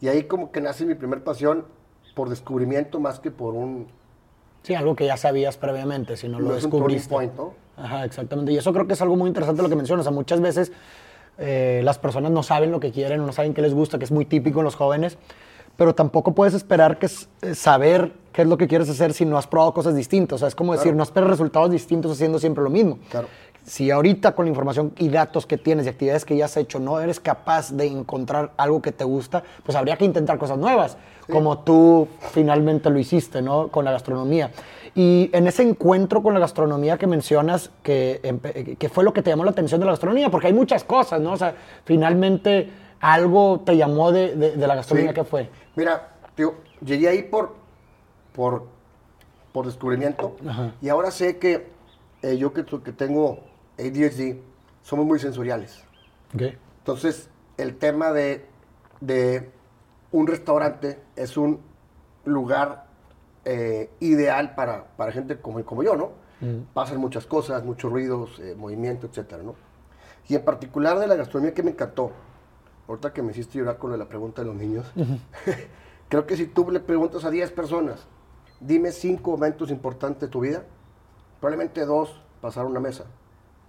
Y 0.00 0.08
ahí 0.08 0.24
como 0.24 0.50
que 0.52 0.60
nace 0.60 0.84
mi 0.84 0.94
primer 0.94 1.22
pasión 1.24 1.64
por 2.14 2.28
descubrimiento 2.28 3.00
más 3.00 3.18
que 3.20 3.30
por 3.30 3.54
un, 3.54 3.86
Sí, 4.62 4.74
algo 4.74 4.96
que 4.96 5.04
ya 5.04 5.16
sabías 5.18 5.58
previamente, 5.58 6.16
si 6.16 6.26
no 6.26 6.40
lo 6.40 6.48
no 6.48 6.54
descubriste. 6.54 7.10
point, 7.10 7.34
¿no? 7.36 7.52
Ajá, 7.76 8.04
exactamente. 8.04 8.50
Y 8.52 8.56
eso 8.56 8.72
creo 8.72 8.86
que 8.86 8.94
es 8.94 9.02
algo 9.02 9.14
muy 9.14 9.28
interesante 9.28 9.62
lo 9.62 9.68
que 9.68 9.76
mencionas. 9.76 10.06
O 10.06 10.08
sea, 10.08 10.14
muchas 10.14 10.40
veces 10.40 10.72
eh, 11.36 11.82
las 11.84 11.98
personas 11.98 12.30
no 12.30 12.42
saben 12.42 12.70
lo 12.70 12.80
que 12.80 12.90
quieren, 12.90 13.26
no 13.26 13.32
saben 13.32 13.52
qué 13.52 13.60
les 13.60 13.74
gusta, 13.74 13.98
que 13.98 14.04
es 14.04 14.10
muy 14.10 14.24
típico 14.24 14.60
en 14.60 14.64
los 14.64 14.74
jóvenes, 14.74 15.18
pero 15.76 15.94
tampoco 15.94 16.34
puedes 16.34 16.54
esperar 16.54 16.98
que 16.98 17.06
eh, 17.42 17.54
saber 17.54 18.12
qué 18.32 18.40
es 18.42 18.48
lo 18.48 18.56
que 18.56 18.66
quieres 18.66 18.88
hacer 18.88 19.12
si 19.12 19.26
no 19.26 19.36
has 19.36 19.46
probado 19.46 19.74
cosas 19.74 19.94
distintas. 19.96 20.36
O 20.36 20.38
sea, 20.38 20.48
es 20.48 20.54
como 20.54 20.72
decir, 20.72 20.84
Claro. 20.84 20.96
no 20.96 21.02
esperes 21.02 21.28
resultados 21.28 21.70
distintos 21.70 22.12
haciendo 22.12 22.38
siempre 22.38 22.64
lo 22.64 22.70
mismo. 22.70 22.98
Claro. 23.10 23.28
Si 23.64 23.90
ahorita 23.90 24.32
con 24.34 24.44
la 24.44 24.50
información 24.50 24.92
y 24.98 25.08
datos 25.08 25.46
que 25.46 25.56
tienes 25.56 25.86
y 25.86 25.88
actividades 25.88 26.24
que 26.26 26.36
ya 26.36 26.44
has 26.44 26.56
hecho 26.58 26.78
no 26.78 27.00
eres 27.00 27.18
capaz 27.18 27.72
de 27.72 27.86
encontrar 27.86 28.52
algo 28.58 28.82
que 28.82 28.92
te 28.92 29.04
gusta, 29.04 29.42
pues 29.64 29.74
habría 29.76 29.96
que 29.96 30.04
intentar 30.04 30.36
cosas 30.38 30.58
nuevas, 30.58 30.98
como 31.30 31.58
tú 31.60 32.06
finalmente 32.32 32.90
lo 32.90 32.98
hiciste, 32.98 33.40
¿no? 33.40 33.68
Con 33.68 33.86
la 33.86 33.90
gastronomía. 33.92 34.50
Y 34.94 35.30
en 35.32 35.46
ese 35.46 35.62
encuentro 35.62 36.22
con 36.22 36.34
la 36.34 36.40
gastronomía 36.40 36.98
que 36.98 37.06
mencionas, 37.06 37.70
que, 37.82 38.76
que 38.78 38.88
fue 38.90 39.02
lo 39.02 39.12
que 39.14 39.22
te 39.22 39.30
llamó 39.30 39.44
la 39.44 39.50
atención 39.52 39.80
de 39.80 39.86
la 39.86 39.92
gastronomía, 39.92 40.30
porque 40.30 40.48
hay 40.48 40.52
muchas 40.52 40.84
cosas, 40.84 41.20
¿no? 41.22 41.32
O 41.32 41.36
sea, 41.38 41.54
finalmente 41.86 42.70
algo 43.00 43.60
te 43.64 43.76
llamó 43.78 44.12
de, 44.12 44.36
de- 44.36 44.56
de 44.56 44.66
la 44.66 44.74
gastronomía, 44.74 45.10
Sí. 45.12 45.14
¿qué 45.14 45.24
fue? 45.24 45.48
Mira, 45.74 46.10
tío, 46.34 46.54
llegué 46.84 47.08
ahí 47.08 47.22
por, 47.22 47.54
por, 48.34 48.66
por 49.52 49.64
descubrimiento 49.64 50.36
Ajá. 50.46 50.72
y 50.82 50.90
ahora 50.90 51.10
sé 51.10 51.38
que 51.38 51.66
eh, 52.22 52.36
yo 52.36 52.52
que, 52.52 52.64
que 52.64 52.92
tengo 52.92 53.38
ADHD, 53.78 54.36
somos 54.82 55.06
muy 55.06 55.18
sensoriales. 55.18 55.82
Ok. 56.34 56.42
Entonces, 56.78 57.28
el 57.56 57.76
tema 57.76 58.12
de, 58.12 58.46
de 59.00 59.50
un 60.12 60.26
restaurante 60.26 61.00
es 61.16 61.36
un 61.36 61.60
lugar 62.24 62.86
eh, 63.44 63.90
ideal 64.00 64.54
para, 64.54 64.86
para 64.96 65.12
gente 65.12 65.38
como, 65.38 65.64
como 65.64 65.82
yo, 65.82 65.96
¿no? 65.96 66.24
Pasan 66.74 66.98
muchas 66.98 67.24
cosas, 67.26 67.64
muchos 67.64 67.90
ruidos, 67.90 68.38
eh, 68.38 68.54
movimiento, 68.54 69.06
etcétera, 69.06 69.42
¿no? 69.42 69.54
Y 70.28 70.34
en 70.34 70.44
particular 70.44 70.98
de 70.98 71.06
la 71.06 71.14
gastronomía 71.16 71.54
que 71.54 71.62
me 71.62 71.70
encantó, 71.70 72.10
ahorita 72.86 73.14
que 73.14 73.22
me 73.22 73.32
hiciste 73.32 73.58
llorar 73.58 73.78
con 73.78 73.98
la 73.98 74.04
pregunta 74.06 74.42
de 74.42 74.48
los 74.48 74.56
niños, 74.56 74.92
creo 76.08 76.26
que 76.26 76.36
si 76.36 76.46
tú 76.46 76.70
le 76.70 76.80
preguntas 76.80 77.24
a 77.24 77.30
10 77.30 77.50
personas, 77.52 78.06
dime 78.60 78.92
cinco 78.92 79.30
momentos 79.30 79.70
importantes 79.70 80.20
de 80.22 80.28
tu 80.28 80.40
vida, 80.40 80.64
probablemente 81.40 81.86
dos 81.86 82.20
pasaron 82.42 82.72
una 82.72 82.80
mesa. 82.80 83.04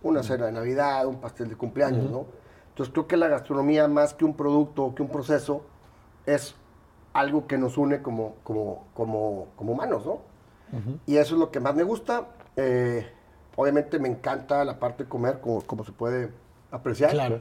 Una 0.05 0.21
cena 0.21 0.45
de 0.45 0.51
Navidad, 0.51 1.07
un 1.07 1.15
pastel 1.19 1.49
de 1.49 1.55
cumpleaños, 1.55 2.11
¿no? 2.11 2.25
Entonces 2.69 2.93
creo 2.93 3.07
que 3.07 3.17
la 3.17 3.27
gastronomía, 3.27 3.87
más 3.87 4.13
que 4.13 4.23
un 4.23 4.35
producto, 4.35 4.93
que 4.93 5.01
un 5.01 5.09
proceso, 5.09 5.63
es 6.27 6.53
algo 7.13 7.47
que 7.47 7.57
nos 7.57 7.75
une 7.75 8.03
como, 8.03 8.35
como, 8.43 8.83
como, 8.93 9.47
como 9.55 9.73
humanos, 9.73 10.05
¿no? 10.05 10.19
Y 11.07 11.15
eso 11.17 11.33
es 11.33 11.39
lo 11.39 11.49
que 11.49 11.59
más 11.59 11.73
me 11.73 11.81
gusta. 11.83 12.27
Eh, 12.55 13.07
obviamente 13.55 13.97
me 13.97 14.07
encanta 14.07 14.63
la 14.63 14.77
parte 14.77 15.05
de 15.05 15.09
comer, 15.09 15.39
como, 15.39 15.61
como 15.61 15.83
se 15.83 15.91
puede 15.91 16.29
apreciar. 16.69 17.09
Claro. 17.09 17.39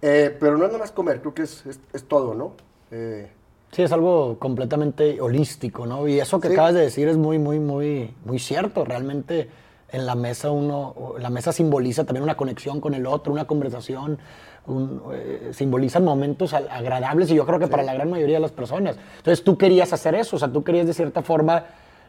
Eh, 0.00 0.34
pero 0.40 0.56
no 0.56 0.64
es 0.64 0.70
nada 0.70 0.78
más 0.78 0.92
comer, 0.92 1.20
creo 1.20 1.34
que 1.34 1.42
es, 1.42 1.66
es, 1.66 1.78
es 1.92 2.04
todo, 2.08 2.34
¿no? 2.34 2.52
Eh, 2.90 3.30
Sí, 3.72 3.82
es 3.82 3.92
algo 3.92 4.38
completamente 4.38 5.20
holístico, 5.20 5.84
¿no? 5.84 6.08
Y 6.08 6.18
eso 6.20 6.40
que 6.40 6.48
Sí. 6.48 6.54
acabas 6.54 6.72
de 6.72 6.80
decir 6.80 7.06
es 7.06 7.18
muy, 7.18 7.38
muy, 7.38 7.58
muy, 7.60 8.14
muy 8.24 8.38
cierto. 8.38 8.82
Realmente 8.86 9.50
en 9.90 10.06
la 10.06 10.14
mesa 10.14 10.50
uno, 10.50 11.14
la 11.18 11.30
mesa 11.30 11.52
simboliza 11.52 12.04
también 12.04 12.22
una 12.22 12.36
conexión 12.36 12.80
con 12.80 12.94
el 12.94 13.06
otro, 13.06 13.32
una 13.32 13.46
conversación, 13.46 14.18
un, 14.66 15.02
eh, 15.12 15.50
simbolizan 15.52 16.04
momentos 16.04 16.52
agradables 16.52 17.30
y 17.30 17.34
yo 17.34 17.46
creo 17.46 17.58
que 17.58 17.68
para 17.68 17.82
la 17.82 17.94
gran 17.94 18.10
mayoría 18.10 18.36
de 18.36 18.40
las 18.42 18.52
personas. 18.52 18.96
Entonces 19.16 19.42
tú 19.42 19.56
querías 19.56 19.92
hacer 19.92 20.14
eso, 20.14 20.36
o 20.36 20.38
sea, 20.38 20.48
tú 20.52 20.62
querías 20.62 20.86
de 20.86 20.92
cierta 20.92 21.22
forma 21.22 21.64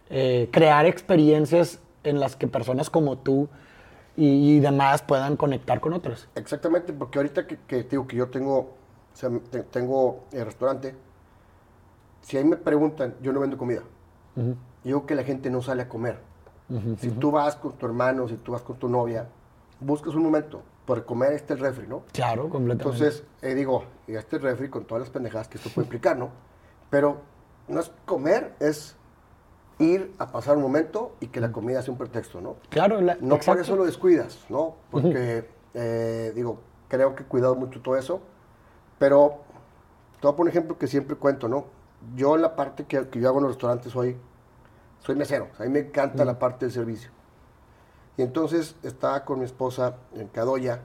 eh, 0.09 0.49
crear 0.51 0.85
experiencias 0.85 1.79
en 2.03 2.19
las 2.19 2.35
que 2.35 2.47
personas 2.47 2.89
como 2.89 3.17
tú 3.17 3.47
y, 4.17 4.55
y 4.55 4.59
demás 4.59 5.01
puedan 5.01 5.37
conectar 5.37 5.79
con 5.79 5.93
otros. 5.93 6.27
Exactamente, 6.35 6.91
porque 6.91 7.19
ahorita 7.19 7.47
que, 7.47 7.57
que 7.65 7.83
digo 7.83 8.07
que 8.07 8.17
yo 8.17 8.27
tengo, 8.27 8.57
o 8.57 8.69
sea, 9.13 9.29
te- 9.51 9.63
tengo 9.63 10.25
el 10.33 10.43
restaurante, 10.45 10.95
si 12.21 12.35
ahí 12.37 12.43
me 12.43 12.57
preguntan, 12.57 13.15
yo 13.21 13.31
no 13.31 13.39
vendo 13.39 13.57
comida. 13.57 13.83
Yo 14.35 14.53
digo 14.83 15.05
que 15.05 15.15
la 15.15 15.23
gente 15.23 15.49
no 15.49 15.61
sale 15.61 15.83
a 15.83 15.89
comer. 15.89 16.17
Si 16.99 17.09
tú 17.11 17.31
vas 17.31 17.55
con 17.55 17.73
tu 17.73 17.85
hermano, 17.85 18.27
si 18.27 18.35
tú 18.37 18.51
vas 18.51 18.61
con 18.61 18.77
tu 18.77 18.87
novia, 18.87 19.27
buscas 19.79 20.13
un 20.15 20.23
momento 20.23 20.61
por 20.85 21.05
comer 21.05 21.33
este 21.33 21.53
el 21.53 21.59
refri, 21.59 21.87
¿no? 21.87 22.03
Claro, 22.11 22.49
completamente. 22.49 22.83
Entonces, 22.83 23.23
eh, 23.41 23.55
digo, 23.55 23.83
y 24.07 24.15
este 24.15 24.37
refri 24.39 24.69
con 24.69 24.85
todas 24.85 25.01
las 25.01 25.09
pendejadas 25.09 25.47
que 25.47 25.57
esto 25.57 25.69
puede 25.69 25.85
implicar, 25.87 26.17
¿no? 26.17 26.29
Pero 26.89 27.21
no 27.67 27.79
es 27.79 27.91
comer, 28.05 28.55
es 28.59 28.95
ir 29.79 30.13
a 30.19 30.31
pasar 30.31 30.57
un 30.57 30.63
momento 30.63 31.13
y 31.21 31.27
que 31.27 31.39
la 31.39 31.51
comida 31.51 31.81
sea 31.81 31.91
un 31.91 31.97
pretexto, 31.97 32.41
¿no? 32.41 32.55
claro, 32.69 32.99
la- 33.01 33.15
No 33.15 33.29
por 33.29 33.37
exacto. 33.37 33.61
eso 33.61 33.75
lo 33.75 33.85
descuidas, 33.85 34.45
¿no? 34.49 34.75
Porque, 34.91 35.49
eh, 35.73 36.31
digo, 36.35 36.59
creo 36.87 37.15
que 37.15 37.23
he 37.23 37.25
cuidado 37.25 37.55
mucho 37.55 37.81
todo 37.81 37.95
eso. 37.95 38.21
Pero 38.97 39.39
te 40.19 40.27
voy 40.27 40.33
a 40.33 40.35
poner 40.35 40.41
un 40.51 40.57
ejemplo 40.57 40.77
que 40.77 40.87
siempre 40.87 41.15
cuento, 41.15 41.47
¿no? 41.47 41.65
Yo 42.15 42.35
en 42.35 42.41
la 42.41 42.55
parte 42.55 42.85
que, 42.85 43.07
que 43.07 43.19
yo 43.19 43.29
hago 43.29 43.37
en 43.39 43.43
los 43.45 43.53
restaurantes 43.53 43.91
soy, 43.93 44.17
soy 44.99 45.15
mesero. 45.15 45.47
A 45.57 45.63
mí 45.63 45.69
me 45.69 45.79
encanta 45.79 46.25
la 46.25 46.37
parte 46.39 46.65
del 46.65 46.73
servicio. 46.73 47.11
Y 48.17 48.21
entonces 48.21 48.75
estaba 48.83 49.23
con 49.23 49.39
mi 49.39 49.45
esposa 49.45 49.95
en 50.13 50.27
Cadoya. 50.27 50.81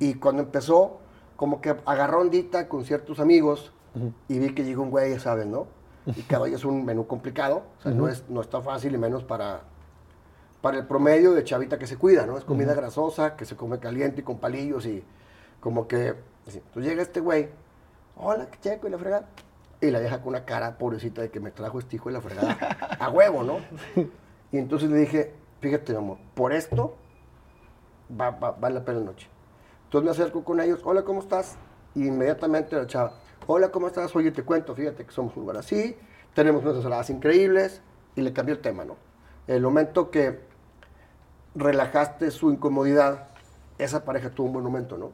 Y 0.00 0.14
cuando 0.14 0.42
empezó, 0.42 0.98
como 1.36 1.60
que 1.60 1.74
agarró 1.86 2.20
ondita 2.20 2.68
con 2.68 2.84
ciertos 2.84 3.20
amigos. 3.20 3.72
Y 4.28 4.38
vi 4.38 4.54
que 4.54 4.64
llegó 4.64 4.82
un 4.82 4.90
güey, 4.90 5.12
ya 5.12 5.20
saben, 5.20 5.50
¿no? 5.50 5.66
Y 6.06 6.22
Cadoya 6.22 6.56
es 6.56 6.64
un 6.64 6.84
menú 6.84 7.06
complicado. 7.06 7.62
O 7.78 7.82
sea, 7.82 7.92
no, 7.92 8.08
es, 8.08 8.24
no 8.28 8.40
está 8.40 8.60
fácil 8.60 8.94
y 8.94 8.98
menos 8.98 9.24
para, 9.24 9.62
para 10.60 10.78
el 10.78 10.86
promedio 10.86 11.32
de 11.32 11.42
chavita 11.44 11.78
que 11.78 11.86
se 11.86 11.96
cuida, 11.96 12.26
¿no? 12.26 12.38
Es 12.38 12.44
comida 12.44 12.74
grasosa, 12.74 13.36
que 13.36 13.44
se 13.44 13.56
come 13.56 13.78
caliente 13.78 14.20
y 14.20 14.24
con 14.24 14.38
palillos 14.38 14.86
y 14.86 15.02
como 15.60 15.88
que... 15.88 16.14
así. 16.46 16.58
Entonces 16.58 16.90
llega 16.90 17.02
este 17.02 17.20
güey, 17.20 17.48
hola, 18.16 18.46
qué 18.50 18.58
checo, 18.60 18.86
y 18.86 18.90
la 18.90 18.98
fregada. 18.98 19.28
Y 19.82 19.90
la 19.90 20.00
deja 20.00 20.20
con 20.20 20.28
una 20.28 20.46
cara 20.46 20.78
pobrecita 20.78 21.20
de 21.20 21.30
que 21.30 21.40
me 21.40 21.50
trajo 21.50 21.78
este 21.78 21.96
hijo 21.96 22.08
de 22.08 22.14
la 22.14 22.22
fregada 22.22 22.56
a 22.98 23.10
huevo, 23.10 23.42
¿no? 23.42 23.58
Y 24.50 24.56
entonces 24.56 24.88
le 24.88 24.96
dije, 24.96 25.34
fíjate, 25.60 25.92
mi 25.92 25.98
amor, 25.98 26.18
por 26.34 26.54
esto 26.54 26.96
va, 28.18 28.30
va, 28.30 28.52
vale 28.52 28.76
la 28.76 28.84
pena 28.84 29.00
la 29.00 29.04
noche. 29.04 29.28
Entonces 29.84 30.04
me 30.04 30.10
acerco 30.12 30.44
con 30.44 30.60
ellos, 30.60 30.80
hola, 30.84 31.02
¿cómo 31.02 31.20
estás? 31.20 31.58
Y 31.94 32.06
inmediatamente 32.06 32.76
la 32.76 32.86
chava, 32.86 33.12
hola, 33.46 33.70
¿cómo 33.70 33.88
estás? 33.88 34.16
Oye, 34.16 34.30
te 34.30 34.42
cuento, 34.42 34.74
fíjate 34.74 35.04
que 35.04 35.12
somos 35.12 35.36
un 35.36 35.42
lugar 35.42 35.58
así, 35.58 35.96
tenemos 36.32 36.62
unas 36.62 36.76
ensaladas 36.76 37.10
increíbles, 37.10 37.82
y 38.14 38.20
le 38.20 38.32
cambió 38.32 38.54
el 38.54 38.60
tema, 38.60 38.84
¿no? 38.84 38.96
El 39.46 39.62
momento 39.62 40.10
que 40.10 40.40
relajaste 41.54 42.30
su 42.30 42.50
incomodidad, 42.50 43.28
esa 43.78 44.04
pareja 44.04 44.30
tuvo 44.30 44.46
un 44.46 44.52
buen 44.54 44.64
momento, 44.64 44.96
¿no? 44.96 45.10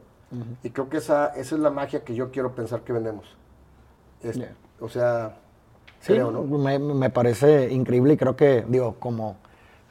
Y 0.61 0.69
creo 0.69 0.89
que 0.89 0.97
esa, 0.97 1.27
esa 1.27 1.55
es 1.55 1.61
la 1.61 1.71
magia 1.71 2.03
que 2.03 2.13
yo 2.13 2.29
quiero 2.29 2.53
pensar 2.53 2.81
que 2.81 2.93
vendemos. 2.93 3.35
Es- 4.23 4.35
Yeah. 4.37 4.53
O 4.79 4.89
sea, 4.89 5.35
Sí, 6.01 6.13
creo, 6.13 6.31
¿no? 6.31 6.43
me, 6.43 6.79
me 6.79 7.09
parece 7.09 7.71
increíble 7.73 8.13
y 8.13 8.17
creo 8.17 8.35
que, 8.37 8.63
digo, 8.67 8.95
como 8.99 9.35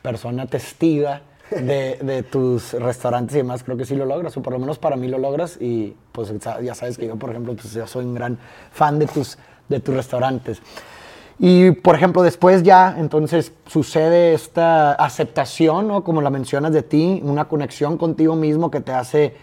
persona 0.01 0.47
testiga 0.47 1.21
de, 1.51 1.99
de 2.03 2.23
tus 2.23 2.73
restaurantes 2.73 3.35
y 3.35 3.39
demás, 3.39 3.63
creo 3.63 3.77
que 3.77 3.85
sí 3.85 3.95
lo 3.95 4.07
logras, 4.07 4.35
o 4.37 4.43
por 4.43 4.55
lo 4.55 4.59
menos 4.59 4.79
para 4.79 4.97
mí 4.97 5.09
lo 5.09 5.19
logras. 5.19 5.59
Y 5.61 5.95
pues 6.13 6.33
ya 6.63 6.75
sabes 6.75 6.97
que 6.97 7.07
yo, 7.07 7.17
por 7.17 7.31
ejemplo, 7.31 7.55
pues 7.55 7.73
yo 7.75 7.87
soy 7.87 8.07
un 8.07 8.15
gran 8.15 8.39
fan 8.73 8.99
de 8.99 9.07
tus, 9.07 9.37
de 9.69 9.81
tus 9.81 9.95
restaurantes. 9.95 10.63
Y, 11.39 11.71
por 11.73 11.95
ejemplo, 11.95 12.23
después 12.23 12.63
ya, 12.65 12.97
entonces, 12.99 13.53
sucede 13.67 14.33
esta 14.35 14.93
aceptación, 14.95 15.87
¿no? 15.89 16.03
Como 16.03 16.21
la 16.23 16.31
mencionas 16.31 16.73
de 16.73 16.83
ti, 16.83 17.21
una 17.23 17.45
conexión 17.47 17.97
contigo 17.99 18.35
mismo 18.35 18.71
que 18.71 18.81
te 18.81 18.93
hace 18.93 19.35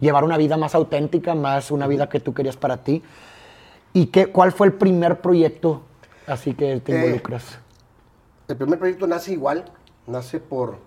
llevar 0.00 0.24
una 0.24 0.36
vida 0.38 0.56
más 0.56 0.74
auténtica, 0.74 1.34
más 1.34 1.70
una 1.70 1.86
vida 1.88 2.08
que 2.08 2.20
tú 2.20 2.32
querías 2.32 2.56
para 2.56 2.78
ti. 2.78 3.02
¿Y 3.92 4.06
qué, 4.06 4.26
cuál 4.26 4.52
fue 4.52 4.66
el 4.68 4.72
primer 4.74 5.20
proyecto 5.20 5.82
así 6.26 6.54
que 6.54 6.80
te 6.80 6.92
Eh, 6.92 7.04
involucras? 7.04 7.58
El 8.48 8.56
primer 8.56 8.78
proyecto 8.78 9.06
nace 9.06 9.32
igual, 9.32 9.64
nace 10.06 10.40
por, 10.40 10.78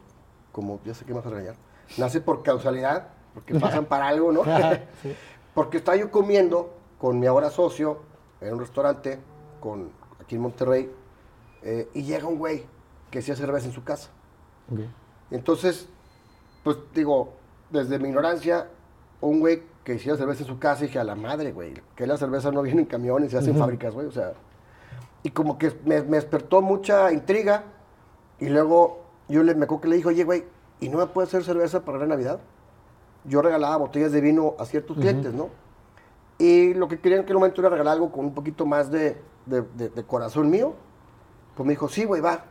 como 0.51 0.79
ya 0.85 0.93
sé 0.93 1.05
que 1.05 1.11
me 1.13 1.19
vas 1.19 1.27
a 1.27 1.29
regañar, 1.29 1.55
nace 1.97 2.21
por 2.21 2.43
causalidad, 2.43 3.09
porque 3.33 3.53
pasan 3.59 3.85
para 3.85 4.07
algo, 4.07 4.31
¿no? 4.31 4.43
Sí. 5.01 5.15
Porque 5.53 5.77
estaba 5.77 5.95
yo 5.95 6.11
comiendo 6.11 6.73
con 6.99 7.19
mi 7.19 7.27
ahora 7.27 7.49
socio 7.49 7.99
en 8.41 8.53
un 8.53 8.59
restaurante 8.59 9.19
con, 9.61 9.89
aquí 10.19 10.35
en 10.35 10.41
Monterrey 10.41 10.91
eh, 11.63 11.87
y 11.93 12.03
llega 12.03 12.27
un 12.27 12.37
güey 12.37 12.65
que 13.09 13.19
hacía 13.19 13.35
cerveza 13.35 13.67
en 13.67 13.71
su 13.71 13.83
casa. 13.83 14.09
Entonces, 15.31 15.87
pues 16.63 16.77
digo, 16.93 17.33
desde 17.69 17.99
mi 17.99 18.09
ignorancia, 18.09 18.67
un 19.21 19.39
güey 19.39 19.63
que 19.85 19.93
hacía 19.95 20.17
cerveza 20.17 20.41
en 20.41 20.47
su 20.47 20.59
casa, 20.59 20.83
dije, 20.83 20.99
a 20.99 21.03
la 21.05 21.15
madre, 21.15 21.53
güey, 21.53 21.73
que 21.95 22.05
la 22.07 22.17
cerveza 22.17 22.51
no 22.51 22.61
viene 22.61 22.81
en 22.81 22.87
camiones, 22.87 23.31
se 23.31 23.37
hace 23.37 23.51
en 23.51 23.55
fábricas, 23.57 23.93
güey, 23.93 24.07
o 24.07 24.11
sea. 24.11 24.33
Y 25.23 25.29
como 25.29 25.57
que 25.57 25.71
me, 25.85 26.01
me 26.03 26.17
despertó 26.17 26.61
mucha 26.61 27.11
intriga, 27.13 27.63
y 28.39 28.49
luego 28.49 29.03
yo 29.29 29.43
le, 29.43 29.55
me 29.55 29.63
acuerdo 29.65 29.81
que 29.83 29.87
le 29.89 29.95
dije, 29.97 30.07
oye, 30.09 30.23
güey, 30.25 30.43
¿y 30.81 30.89
no 30.89 30.97
me 30.97 31.05
puede 31.07 31.27
hacer 31.27 31.43
cerveza 31.43 31.85
para 31.85 31.99
la 31.99 32.07
Navidad? 32.07 32.39
Yo 33.23 33.41
regalaba 33.41 33.77
botellas 33.77 34.11
de 34.11 34.21
vino 34.21 34.55
a 34.59 34.65
ciertos 34.65 34.97
clientes, 34.97 35.33
¿no? 35.33 35.49
Y 36.37 36.73
lo 36.73 36.87
que 36.87 36.99
quería 36.99 37.17
en 37.17 37.23
aquel 37.23 37.35
momento 37.35 37.61
era 37.61 37.69
regalar 37.69 37.93
algo 37.93 38.11
con 38.11 38.25
un 38.25 38.33
poquito 38.33 38.65
más 38.65 38.91
de, 38.91 39.17
de- 39.45 39.61
de- 39.77 39.89
de 39.89 40.03
corazón 40.03 40.49
mío. 40.49 40.73
Pues 41.55 41.65
me 41.65 41.71
dijo, 41.73 41.87
sí, 41.87 42.03
güey, 42.05 42.21
va. 42.21 42.43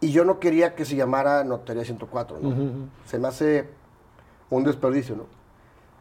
Y 0.00 0.12
yo 0.12 0.24
no 0.24 0.38
quería 0.40 0.74
que 0.74 0.84
se 0.84 0.94
llamara 0.96 1.42
Notaría 1.44 1.84
104, 1.84 2.38
¿no? 2.42 2.50
Se 3.06 3.18
me 3.18 3.28
hace 3.28 3.68
un 4.50 4.64
desperdicio, 4.64 5.16
¿no? 5.16 5.24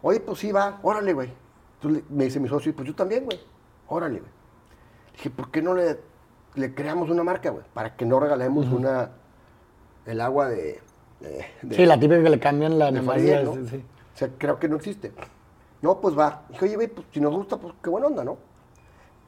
Oye, 0.02 0.20
pues 0.20 0.40
sí, 0.40 0.52
va, 0.52 0.80
órale, 0.84 1.14
güey. 1.14 1.30
Entonces 1.76 2.04
me 2.10 2.26
dice 2.26 2.40
mi 2.40 2.48
socio, 2.50 2.74
pues 2.76 2.88
yo 2.88 2.96
también, 2.96 3.26
güey. 3.26 3.40
Órale, 3.88 4.20
güey. 4.20 4.32
Dije, 5.14 5.30
¿por 5.30 5.52
qué 5.52 5.62
no 5.62 5.74
le, 5.74 6.00
le 6.56 6.74
creamos 6.74 7.10
una 7.10 7.24
marca, 7.24 7.50
güey? 7.50 7.64
Para 7.74 7.96
que 7.96 8.06
no 8.06 8.20
regalemos 8.20 8.68
una, 8.68 9.12
el 10.06 10.22
agua 10.22 10.50
de... 10.50 10.80
de- 11.20 11.46
de- 11.62 11.76
Sí, 11.76 11.86
la 11.86 12.00
típica 12.00 12.24
que 12.24 12.30
le 12.30 12.40
cambian 12.40 12.80
la 12.80 12.86
de 12.92 12.92
de- 12.94 13.44
¿no? 13.46 13.54
sí, 13.56 13.68
sí. 13.70 13.84
O 14.14 14.18
sea, 14.18 14.30
creo 14.38 14.60
que 14.60 14.68
no 14.70 14.76
existe. 14.78 15.12
No, 15.82 16.00
pues 16.02 16.18
va. 16.18 16.44
Dije, 16.50 16.66
oye, 16.66 16.76
güey, 16.76 16.88
pues 16.88 17.08
si 17.14 17.20
nos 17.22 17.34
gusta, 17.34 17.58
pues 17.58 17.74
qué 17.82 17.90
buena 17.90 18.08
onda, 18.08 18.24
¿no? 18.24 18.38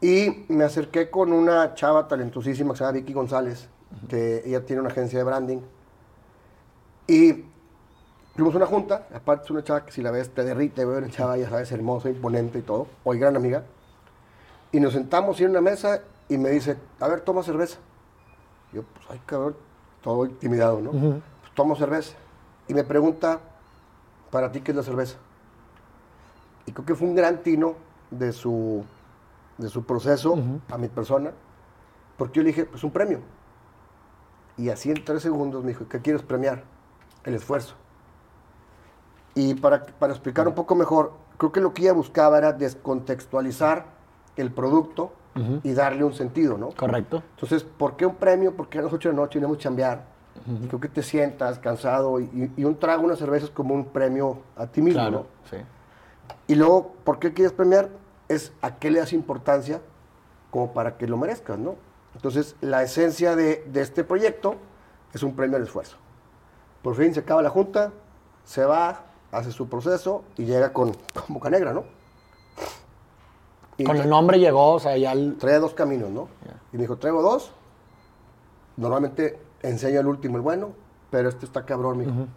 Y 0.02 0.46
me 0.50 0.64
acerqué 0.64 1.10
con 1.10 1.32
una 1.32 1.74
chava 1.76 2.08
talentosísima 2.08 2.74
que 2.74 2.78
se 2.80 2.84
llama 2.84 2.94
Vicky 2.98 3.14
González, 3.14 3.70
que 4.10 4.42
ella 4.46 4.66
tiene 4.66 4.82
una 4.82 4.90
agencia 4.90 5.20
de 5.20 5.24
branding. 5.26 5.60
Y 7.08 7.46
tuvimos 8.36 8.56
una 8.56 8.66
junta, 8.66 9.08
aparte 9.14 9.46
es 9.46 9.52
una 9.52 9.64
chava 9.64 9.86
que 9.86 9.92
si 9.92 10.02
la 10.02 10.12
ves 10.12 10.30
te 10.34 10.44
derrite, 10.44 10.86
güey, 10.86 10.98
una 10.98 11.10
chava, 11.10 11.38
ya 11.38 11.50
sabes, 11.50 11.72
hermosa, 11.72 12.10
imponente 12.10 12.60
y 12.60 12.62
todo, 12.62 12.88
hoy 13.04 13.20
gran 13.20 13.36
amiga. 13.36 13.64
Y 14.72 14.80
nos 14.80 14.94
sentamos 14.94 15.40
en 15.42 15.50
una 15.50 15.62
mesa 15.62 16.02
y 16.30 16.38
me 16.38 16.50
dice, 16.50 16.78
a 17.00 17.08
ver, 17.08 17.22
toma 17.22 17.44
cerveza. 17.44 17.78
Yo, 18.72 18.84
pues, 18.84 19.06
ay, 19.10 19.22
cabrón, 19.26 19.56
todo 20.02 20.26
intimidado, 20.26 20.80
¿no? 20.80 20.92
Pues 20.92 21.54
tomo 21.54 21.76
cerveza. 21.76 22.16
Y 22.68 22.74
me 22.74 22.84
pregunta, 22.84 23.40
¿para 24.30 24.52
ti 24.52 24.62
qué 24.62 24.72
es 24.72 24.78
la 24.78 24.84
cerveza? 24.84 25.18
Y 26.66 26.72
creo 26.72 26.86
que 26.86 26.96
fue 26.96 27.08
un 27.08 27.16
gran 27.16 27.44
tino 27.44 27.76
de 28.12 28.32
su, 28.32 28.86
de 29.58 29.68
su 29.68 29.84
proceso 29.84 30.38
a 30.70 30.78
mi 30.78 30.88
persona, 30.88 31.32
porque 32.18 32.38
yo 32.38 32.44
le 32.44 32.50
dije, 32.50 32.66
pues 32.66 32.84
un 32.84 32.92
premio. 32.92 33.20
Y 34.58 34.70
así 34.70 34.90
en 34.90 35.04
tres 35.04 35.22
segundos 35.22 35.64
me 35.64 35.70
dijo, 35.70 35.88
¿qué 35.90 36.00
quieres 36.00 36.22
premiar? 36.22 36.64
El 37.26 37.36
esfuerzo. 37.36 37.76
Y 39.36 39.54
para, 39.56 39.86
para 39.86 40.14
explicar 40.14 40.48
un 40.48 40.54
poco 40.56 40.76
mejor, 40.76 41.14
creo 41.38 41.52
que 41.52 41.62
lo 41.62 41.74
que 41.74 41.84
ella 41.84 41.94
buscaba 41.94 42.38
era 42.38 42.54
descontextualizar 42.54 43.86
el 44.36 44.52
producto 44.52 45.14
y 45.64 45.72
darle 45.72 46.04
un 46.04 46.14
sentido, 46.14 46.58
¿no? 46.58 46.72
Correcto. 46.72 47.24
Entonces, 47.36 47.64
¿por 47.64 47.96
qué 47.96 48.06
un 48.06 48.16
premio? 48.16 48.54
Porque 48.56 48.80
a 48.80 48.82
las 48.82 48.92
8 48.92 49.10
de 49.10 49.16
la 49.16 49.22
noche 49.22 49.40
tenemos 49.40 49.58
que 49.58 49.64
chambear. 49.64 50.04
Y 50.64 50.68
creo 50.68 50.80
que 50.82 50.90
te 50.90 51.04
sientas 51.04 51.60
cansado 51.60 52.20
y, 52.20 52.52
y 52.58 52.64
un 52.66 52.78
trago, 52.78 53.04
una 53.04 53.16
cerveza 53.16 53.46
es 53.46 53.52
como 53.52 53.74
un 53.74 53.86
premio 53.86 54.40
a 54.58 54.68
ti 54.68 54.82
mismo, 54.82 55.00
Claro, 55.02 55.18
¿no? 55.20 55.26
sí. 55.50 55.58
Y 56.48 56.56
luego, 56.56 56.94
¿por 57.06 57.20
qué 57.20 57.34
quieres 57.34 57.54
premiar? 57.54 57.90
Es 58.28 58.52
a 58.62 58.76
qué 58.78 58.92
le 58.92 59.00
das 59.00 59.14
importancia 59.14 59.80
como 60.50 60.74
para 60.74 60.98
que 60.98 61.08
lo 61.08 61.16
merezcas, 61.18 61.58
¿no? 61.58 61.76
Entonces, 62.16 62.56
la 62.60 62.84
esencia 62.84 63.36
de, 63.38 63.64
de 63.72 63.82
este 63.82 64.04
proyecto 64.04 64.56
es 65.14 65.24
un 65.24 65.34
premio 65.36 65.56
al 65.58 65.64
esfuerzo. 65.64 65.96
Por 66.82 66.96
fin 66.96 67.14
se 67.14 67.22
acaba 67.22 67.42
la 67.42 67.50
junta, 67.50 67.92
se 68.44 68.66
va, 68.66 69.06
hace 69.32 69.52
su 69.52 69.68
proceso 69.70 70.24
y 70.38 70.46
llega 70.46 70.74
con, 70.74 70.92
con 70.92 71.36
boca 71.36 71.50
negra, 71.50 71.74
¿no? 71.74 71.84
Y 73.78 73.84
Con 73.84 73.98
el 73.98 74.10
nombre 74.10 74.40
llegó, 74.40 74.74
o 74.74 74.80
sea, 74.80 74.98
ya 74.98 75.14
el... 75.14 75.38
traía 75.38 75.60
dos 75.60 75.74
caminos, 75.74 76.10
¿no? 76.12 76.28
Y 76.72 76.78
me 76.78 76.84
dijo, 76.84 76.98
traigo 76.98 77.22
dos. 77.22 77.52
Normalmente 78.78 79.40
enseño 79.62 80.00
el 80.00 80.08
último, 80.08 80.38
el 80.38 80.42
bueno, 80.42 80.72
pero 81.10 81.30
este 81.30 81.46
está 81.46 81.66
cabrón, 81.66 81.98
mijo. 81.98 82.28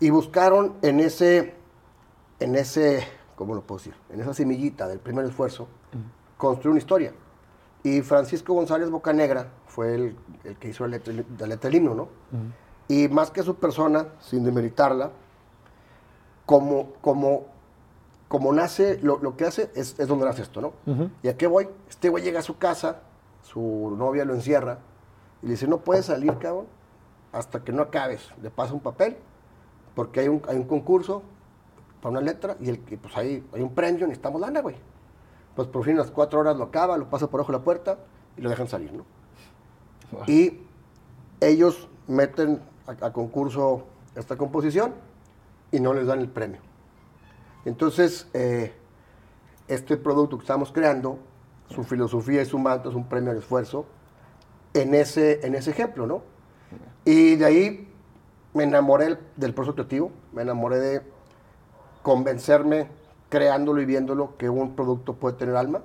Y 0.00 0.10
buscaron 0.10 0.74
en 0.82 1.00
ese, 1.00 1.54
en 2.40 2.54
ese, 2.54 3.06
¿cómo 3.34 3.54
lo 3.54 3.62
puedo 3.62 3.78
decir? 3.78 3.94
En 4.10 4.20
esa 4.20 4.34
semillita 4.34 4.88
del 4.88 4.98
primer 4.98 5.24
esfuerzo, 5.24 5.68
construir 6.36 6.72
una 6.72 6.78
historia. 6.78 7.12
Y 7.82 8.02
Francisco 8.02 8.52
González 8.52 8.90
Bocanegra 8.90 9.48
fue 9.66 9.94
el, 9.94 10.16
el 10.44 10.56
que 10.56 10.68
hizo 10.68 10.84
la 10.84 10.98
letra, 10.98 11.14
la 11.38 11.46
letra 11.46 11.70
del 11.70 11.76
himno, 11.76 11.94
¿no? 11.94 12.08
Y 12.88 13.08
más 13.08 13.30
que 13.30 13.42
su 13.42 13.54
persona, 13.54 14.08
sin 14.20 14.44
demeritarla, 14.44 15.12
como, 16.46 16.92
como, 17.02 17.46
como 18.28 18.52
nace, 18.52 18.98
lo, 19.02 19.18
lo 19.18 19.36
que 19.36 19.44
hace 19.44 19.70
es, 19.74 19.98
es 19.98 20.08
donde 20.08 20.24
nace 20.24 20.42
esto, 20.42 20.60
¿no? 20.60 20.72
¿Y 21.22 21.28
a 21.28 21.36
qué 21.36 21.46
voy? 21.48 21.68
Este 21.88 22.08
güey 22.08 22.22
llega 22.22 22.38
a 22.38 22.42
su 22.42 22.56
casa, 22.56 23.02
su 23.42 23.94
novia 23.98 24.24
lo 24.24 24.34
encierra, 24.34 24.78
y 25.42 25.46
le 25.46 25.52
dice, 25.52 25.66
no 25.66 25.78
puedes 25.78 26.06
salir, 26.06 26.38
cabrón, 26.38 26.66
hasta 27.32 27.62
que 27.62 27.72
no 27.72 27.82
acabes. 27.82 28.30
Le 28.40 28.50
pasa 28.50 28.72
un 28.72 28.80
papel, 28.80 29.16
porque 29.94 30.20
hay 30.20 30.28
un, 30.28 30.40
hay 30.48 30.56
un 30.56 30.64
concurso 30.64 31.22
para 32.00 32.12
una 32.12 32.20
letra, 32.20 32.56
y 32.60 32.68
el, 32.68 32.80
que, 32.80 32.96
pues 32.96 33.16
hay, 33.16 33.44
hay 33.52 33.62
un 33.62 33.74
premio, 33.74 34.06
necesitamos 34.06 34.40
lana, 34.40 34.60
güey. 34.60 34.76
Pues 35.56 35.66
por 35.68 35.84
fin 35.84 35.96
a 35.96 36.00
las 36.00 36.10
cuatro 36.10 36.40
horas 36.40 36.56
lo 36.56 36.64
acaba, 36.64 36.96
lo 36.96 37.10
pasa 37.10 37.28
por 37.28 37.40
ojo 37.40 37.50
de 37.50 37.58
la 37.58 37.64
puerta, 37.64 37.98
y 38.36 38.40
lo 38.40 38.50
dejan 38.50 38.68
salir, 38.68 38.92
¿no? 38.92 39.04
Y 40.28 40.60
ellos 41.40 41.88
meten 42.06 42.60
a, 42.86 43.06
a 43.06 43.12
concurso 43.12 43.84
esta 44.14 44.36
composición 44.36 44.92
y 45.72 45.80
no 45.80 45.92
les 45.94 46.06
dan 46.06 46.20
el 46.20 46.28
premio. 46.28 46.60
Entonces, 47.64 48.28
eh, 48.32 48.72
este 49.68 49.96
producto 49.96 50.38
que 50.38 50.42
estamos 50.42 50.72
creando, 50.72 51.18
su 51.68 51.82
filosofía 51.82 52.42
y 52.42 52.46
su 52.46 52.58
manto 52.58 52.90
es 52.90 52.94
un 52.94 53.08
premio 53.08 53.32
al 53.32 53.38
esfuerzo 53.38 53.86
en 54.72 54.94
ese, 54.94 55.44
en 55.44 55.54
ese 55.54 55.70
ejemplo, 55.70 56.06
¿no? 56.06 56.22
Y 57.04 57.36
de 57.36 57.44
ahí 57.44 57.92
me 58.54 58.64
enamoré 58.64 59.18
del, 59.36 59.54
proceso 59.54 59.74
creativo, 59.74 60.12
me 60.32 60.42
enamoré 60.42 60.78
de 60.78 61.02
convencerme, 62.02 62.88
creándolo 63.28 63.80
y 63.80 63.84
viéndolo, 63.84 64.36
que 64.36 64.48
un 64.48 64.76
producto 64.76 65.14
puede 65.14 65.36
tener 65.36 65.56
alma 65.56 65.82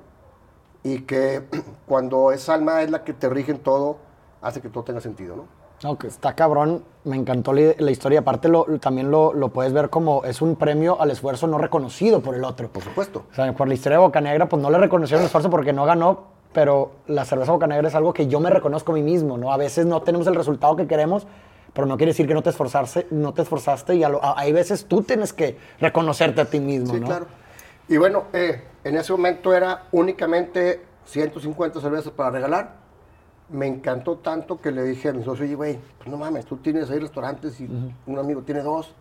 y 0.84 1.02
que 1.02 1.44
cuando 1.88 2.32
esa 2.32 2.54
alma 2.54 2.82
es 2.82 2.92
la 2.92 3.04
que 3.04 3.14
te 3.14 3.30
rige 3.30 3.52
en 3.52 3.60
todo, 3.60 3.98
hace 4.42 4.62
que 4.62 4.70
todo 4.70 4.84
tenga 4.84 5.02
sentido, 5.02 5.36
¿no? 5.36 5.61
No, 5.84 5.98
que 5.98 6.08
está 6.08 6.36
cabrón, 6.36 6.84
me 7.06 7.16
encantó 7.16 7.54
la, 7.54 7.74
la 7.80 7.90
historia. 7.92 8.20
Aparte, 8.20 8.48
lo, 8.50 8.66
también 8.80 9.10
lo, 9.10 9.34
lo 9.34 9.50
puedes 9.50 9.74
ver 9.74 9.90
como 9.90 10.24
es 10.26 10.42
un 10.42 10.56
premio 10.56 11.02
al 11.02 11.10
esfuerzo 11.10 11.48
no 11.48 11.58
reconocido 11.58 12.22
por 12.22 12.36
el 12.36 12.44
otro. 12.44 12.68
Por 12.70 12.84
supuesto. 12.84 13.24
O 13.32 13.36
sea, 13.36 13.52
por 13.54 13.68
la 13.68 13.74
historia 13.74 13.98
de 13.98 14.04
Bocanegra, 14.06 14.48
pues 14.48 14.62
no 14.62 14.70
le 14.70 14.78
reconocieron 14.78 15.22
el 15.22 15.26
esfuerzo 15.26 15.50
porque 15.50 15.74
no 15.74 15.86
ganó, 15.86 16.26
pero 16.54 16.92
la 17.08 17.26
cerveza 17.26 17.52
Bocanegra 17.52 17.88
es 17.88 17.96
algo 17.96 18.14
que 18.14 18.28
yo 18.28 18.40
me 18.40 18.50
reconozco 18.52 18.92
a 18.92 18.96
mí 18.96 19.02
mismo, 19.02 19.38
¿no? 19.38 19.52
A 19.52 19.58
veces 19.58 19.86
no 19.88 20.02
tenemos 20.04 20.28
el 20.28 20.36
resultado 20.36 20.76
que 20.76 20.86
queremos, 20.86 21.26
pero 21.74 21.88
no 21.88 21.98
quiere 21.98 22.12
decir 22.12 22.28
que 22.28 22.34
no 22.36 22.44
te 22.44 22.50
esforzaste, 22.52 23.08
no 23.10 23.34
te 23.34 23.42
esforzaste 23.42 23.96
y 23.96 24.04
a 24.04 24.10
lo- 24.10 24.24
a- 24.24 24.40
hay 24.40 24.52
veces 24.52 24.86
tú 24.86 25.02
tienes 25.02 25.34
que 25.34 25.58
reconocerte 25.80 26.42
a 26.42 26.46
ti 26.46 26.60
mismo, 26.60 26.94
Sí, 26.94 27.00
¿no? 27.00 27.08
claro. 27.08 27.26
Y 27.88 27.98
bueno, 27.98 28.26
eh, 28.34 28.64
en 28.84 28.98
ese 28.98 29.12
momento 29.14 29.52
era 29.54 29.86
únicamente 29.92 30.82
150 31.06 31.82
cervezas 31.82 32.12
para 32.12 32.30
regalar. 32.30 32.81
Me 33.52 33.68
encantó 33.68 34.18
tanto 34.18 34.62
que 34.62 34.72
le 34.72 34.84
dije 34.84 35.10
a 35.10 35.14
mi 35.14 35.24
socio, 35.24 35.44
oye, 35.46 35.56
güey, 35.56 35.80
pues 35.98 36.10
no 36.10 36.18
mames, 36.18 36.46
tú 36.46 36.58
tienes 36.58 36.90
ahí 36.90 37.00
restaurantes 37.00 37.60
y 37.60 37.66
un 38.06 38.18
amigo 38.20 38.42
tiene 38.44 38.62
dos, 38.62 38.94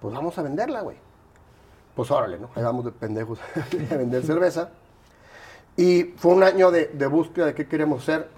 pues 0.00 0.14
vamos 0.14 0.38
a 0.38 0.42
venderla, 0.42 0.82
güey. 0.82 0.96
Pues 1.96 2.10
órale, 2.10 2.38
¿no? 2.38 2.48
Ahí 2.54 2.62
vamos 2.62 2.84
de 2.84 2.92
pendejos 2.92 3.38
a 3.90 3.96
vender 3.96 4.24
cerveza. 4.24 4.70
Y 5.76 6.14
fue 6.16 6.32
un 6.34 6.42
año 6.42 6.70
de, 6.70 6.86
de 6.86 7.06
búsqueda 7.06 7.46
de 7.46 7.54
qué 7.54 7.66
queremos 7.66 8.04
ser. 8.04 8.28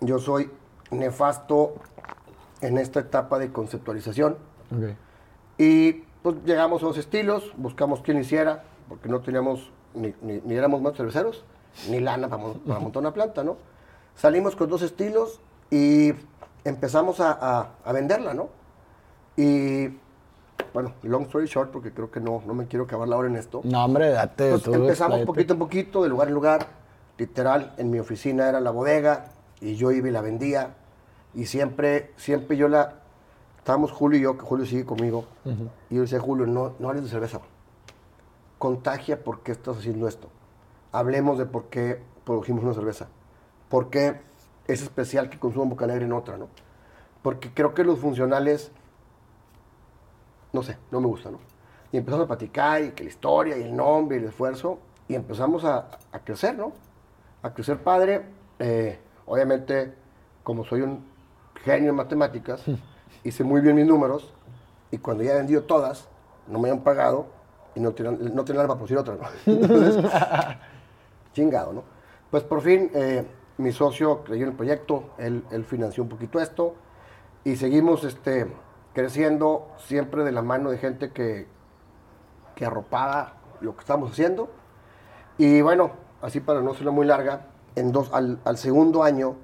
Yo 0.00 0.18
soy 0.18 0.50
nefasto 0.90 1.74
en 2.60 2.78
esta 2.78 3.00
etapa 3.00 3.38
de 3.38 3.50
conceptualización. 3.52 4.36
Y 5.58 5.92
pues 6.22 6.36
llegamos 6.44 6.82
a 6.82 6.86
los 6.86 6.98
estilos, 6.98 7.52
buscamos 7.56 8.00
quién 8.02 8.18
hiciera, 8.18 8.64
porque 8.88 9.08
no 9.08 9.20
teníamos, 9.20 9.70
ni, 9.94 10.12
ni- 10.20 10.40
ni 10.44 10.54
éramos 10.54 10.82
más 10.82 10.94
cerveceros, 10.96 11.44
ni 11.88 12.00
lana 12.00 12.28
para, 12.28 12.42
para 12.66 12.80
montar 12.80 13.00
una 13.00 13.14
planta, 13.14 13.42
¿no? 13.44 13.56
Salimos 14.16 14.56
con 14.56 14.68
dos 14.68 14.82
estilos 14.82 15.40
y 15.70 16.12
empezamos 16.64 17.20
a, 17.20 17.32
a- 17.32 17.68
a 17.84 17.92
venderla, 17.92 18.34
¿no? 18.34 18.48
Y, 19.36 19.88
bueno, 20.72 20.92
long 21.02 21.22
story 21.24 21.46
short, 21.46 21.70
porque 21.70 21.92
creo 21.92 22.10
que 22.10 22.20
no, 22.20 22.42
no 22.46 22.54
me 22.54 22.66
quiero 22.66 22.84
acabar 22.86 23.06
la 23.08 23.16
hora 23.16 23.28
en 23.28 23.36
esto. 23.36 23.60
No, 23.64 23.84
hombre, 23.84 24.10
date. 24.10 24.50
Tú, 24.58 24.70
empezamos 24.74 25.18
poquito 25.26 25.52
en 25.52 25.58
poquito, 25.58 26.02
de 26.02 26.08
lugar 26.08 26.28
en 26.28 26.34
lugar. 26.34 26.66
Literal, 27.18 27.74
en 27.78 27.90
mi 27.90 27.98
oficina 27.98 28.48
era 28.48 28.60
la 28.60 28.70
bodega 28.70 29.26
y 29.60 29.76
yo 29.76 29.90
iba 29.92 30.08
y 30.08 30.10
la 30.10 30.20
vendía. 30.22 30.74
Y 31.34 31.46
siempre, 31.46 32.12
siempre 32.16 32.56
yo 32.56 32.68
la... 32.68 32.94
Estábamos 33.58 33.90
Julio 33.92 34.18
y 34.18 34.22
yo, 34.22 34.38
que 34.38 34.44
Julio 34.44 34.64
sigue 34.64 34.84
conmigo. 34.84 35.24
Y 35.90 35.96
yo 35.96 36.02
decía, 36.02 36.20
Julio, 36.20 36.46
no, 36.46 36.74
no 36.78 36.88
hables 36.88 37.04
de 37.04 37.10
cerveza. 37.10 37.40
Contagia 38.58 39.22
por 39.22 39.40
qué 39.40 39.52
estás 39.52 39.76
haciendo 39.78 40.08
esto. 40.08 40.28
Hablemos 40.92 41.36
de 41.36 41.46
por 41.46 41.64
qué 41.64 42.00
produjimos 42.24 42.64
una 42.64 42.72
cerveza. 42.74 43.08
Por 43.68 43.90
qué 43.90 44.20
es 44.66 44.82
especial 44.82 45.30
que 45.30 45.38
consuman 45.38 45.68
Boca 45.68 45.86
Negra 45.86 46.04
en 46.04 46.12
otra, 46.12 46.36
¿no? 46.36 46.48
Porque 47.22 47.52
creo 47.52 47.74
que 47.74 47.84
los 47.84 47.98
funcionales 47.98 48.72
no 50.56 50.62
sé, 50.62 50.78
no 50.90 51.00
me 51.00 51.06
gusta, 51.06 51.30
¿no? 51.30 51.38
Y 51.92 51.98
empezamos 51.98 52.24
a 52.24 52.28
platicar, 52.28 52.82
y 52.82 52.90
que 52.90 53.04
la 53.04 53.10
historia, 53.10 53.56
y 53.58 53.62
el 53.62 53.76
nombre, 53.76 54.16
y 54.16 54.20
el 54.20 54.26
esfuerzo, 54.26 54.78
y 55.06 55.14
empezamos 55.14 55.64
a, 55.64 55.88
a 56.10 56.18
crecer, 56.20 56.56
¿no? 56.56 56.72
A 57.42 57.52
crecer 57.52 57.78
padre. 57.78 58.24
Eh, 58.58 58.98
obviamente, 59.26 59.94
como 60.42 60.64
soy 60.64 60.80
un 60.80 61.04
genio 61.62 61.90
en 61.90 61.96
matemáticas, 61.96 62.62
hice 63.24 63.44
muy 63.44 63.60
bien 63.60 63.76
mis 63.76 63.86
números, 63.86 64.32
y 64.90 64.98
cuando 64.98 65.22
ya 65.22 65.32
he 65.32 65.36
vendido 65.36 65.62
todas, 65.64 66.08
no 66.48 66.58
me 66.58 66.70
han 66.70 66.80
pagado, 66.80 67.26
y 67.74 67.80
no 67.80 67.92
tenían, 67.92 68.34
no 68.34 68.44
tenían 68.44 68.66
para 68.66 68.78
producir 68.78 68.96
otra, 68.96 69.14
¿no? 69.14 69.24
Entonces, 69.52 70.10
chingado, 71.34 71.72
¿no? 71.72 71.84
Pues 72.30 72.42
por 72.42 72.62
fin, 72.62 72.90
eh, 72.94 73.26
mi 73.58 73.72
socio 73.72 74.22
creyó 74.24 74.44
en 74.44 74.50
el 74.50 74.56
proyecto, 74.56 75.10
él, 75.18 75.44
financió 75.66 76.02
un 76.02 76.08
poquito 76.08 76.40
esto, 76.40 76.74
y 77.44 77.56
seguimos 77.56 78.04
este, 78.04 78.46
creciendo 78.92 79.68
siempre 79.78 80.24
de 80.24 80.32
la 80.32 80.42
mano 80.42 80.70
de 80.70 80.78
gente 80.78 81.10
que, 81.10 81.46
que 82.54 82.66
arropaba 82.66 83.34
lo 83.60 83.74
que 83.74 83.80
estamos 83.80 84.10
haciendo. 84.10 84.50
Y 85.38 85.60
bueno, 85.62 85.92
así 86.22 86.40
para 86.40 86.60
no 86.60 86.74
ser 86.74 86.90
muy 86.90 87.06
larga, 87.06 87.46
en 87.76 87.92
dos, 87.92 88.10
al, 88.12 88.40
segundo 88.56 89.02
año 89.02 89.36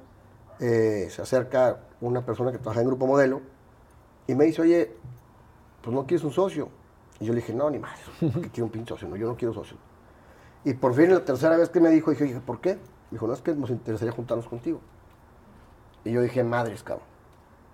eh, 0.59 1.09
se 1.11 1.23
acerca 1.23 1.81
una 2.01 2.25
persona 2.25 2.51
que 2.51 2.59
trabaja 2.59 2.81
en 2.81 2.87
Grupo 2.87 3.07
Modelo 3.07 3.41
y 4.27 4.35
me 4.35 4.45
dice, 4.45 4.63
oye, 4.63 4.97
pues 5.83 5.95
no 5.95 6.07
quieres 6.07 6.25
un 6.25 6.33
socio. 6.33 6.69
Y 7.21 7.27
yo 7.27 7.33
le 7.33 7.41
dije, 7.41 7.53
no, 7.53 7.71
ni 7.71 7.79
más, 7.79 7.99
que 8.21 8.51
quiero 8.51 8.65
un 8.65 8.71
pinche 8.71 8.89
socio, 8.89 9.09
no, 9.09 9.17
yo 9.17 9.27
no 9.27 9.37
quiero 9.37 9.53
socio. 9.55 9.77
Y 10.65 10.75
por 10.75 10.95
fin, 10.95 11.13
la 11.13 11.25
tercera 11.25 11.57
vez 11.57 11.69
que 11.69 11.81
me 11.81 11.91
dijo, 11.91 12.11
dije, 12.11 12.41
¿por 12.45 12.61
qué? 12.61 12.79
Dijo, 13.13 13.27
no, 13.27 13.35
es 13.35 13.41
que 13.43 13.55
nos 13.55 13.71
interesaría 13.71 14.13
juntarnos 14.13 14.49
contigo. 14.49 14.81
Y 16.05 16.11
yo 16.13 16.21
dije, 16.23 16.43
madres, 16.43 16.83
cabrón. 16.83 17.07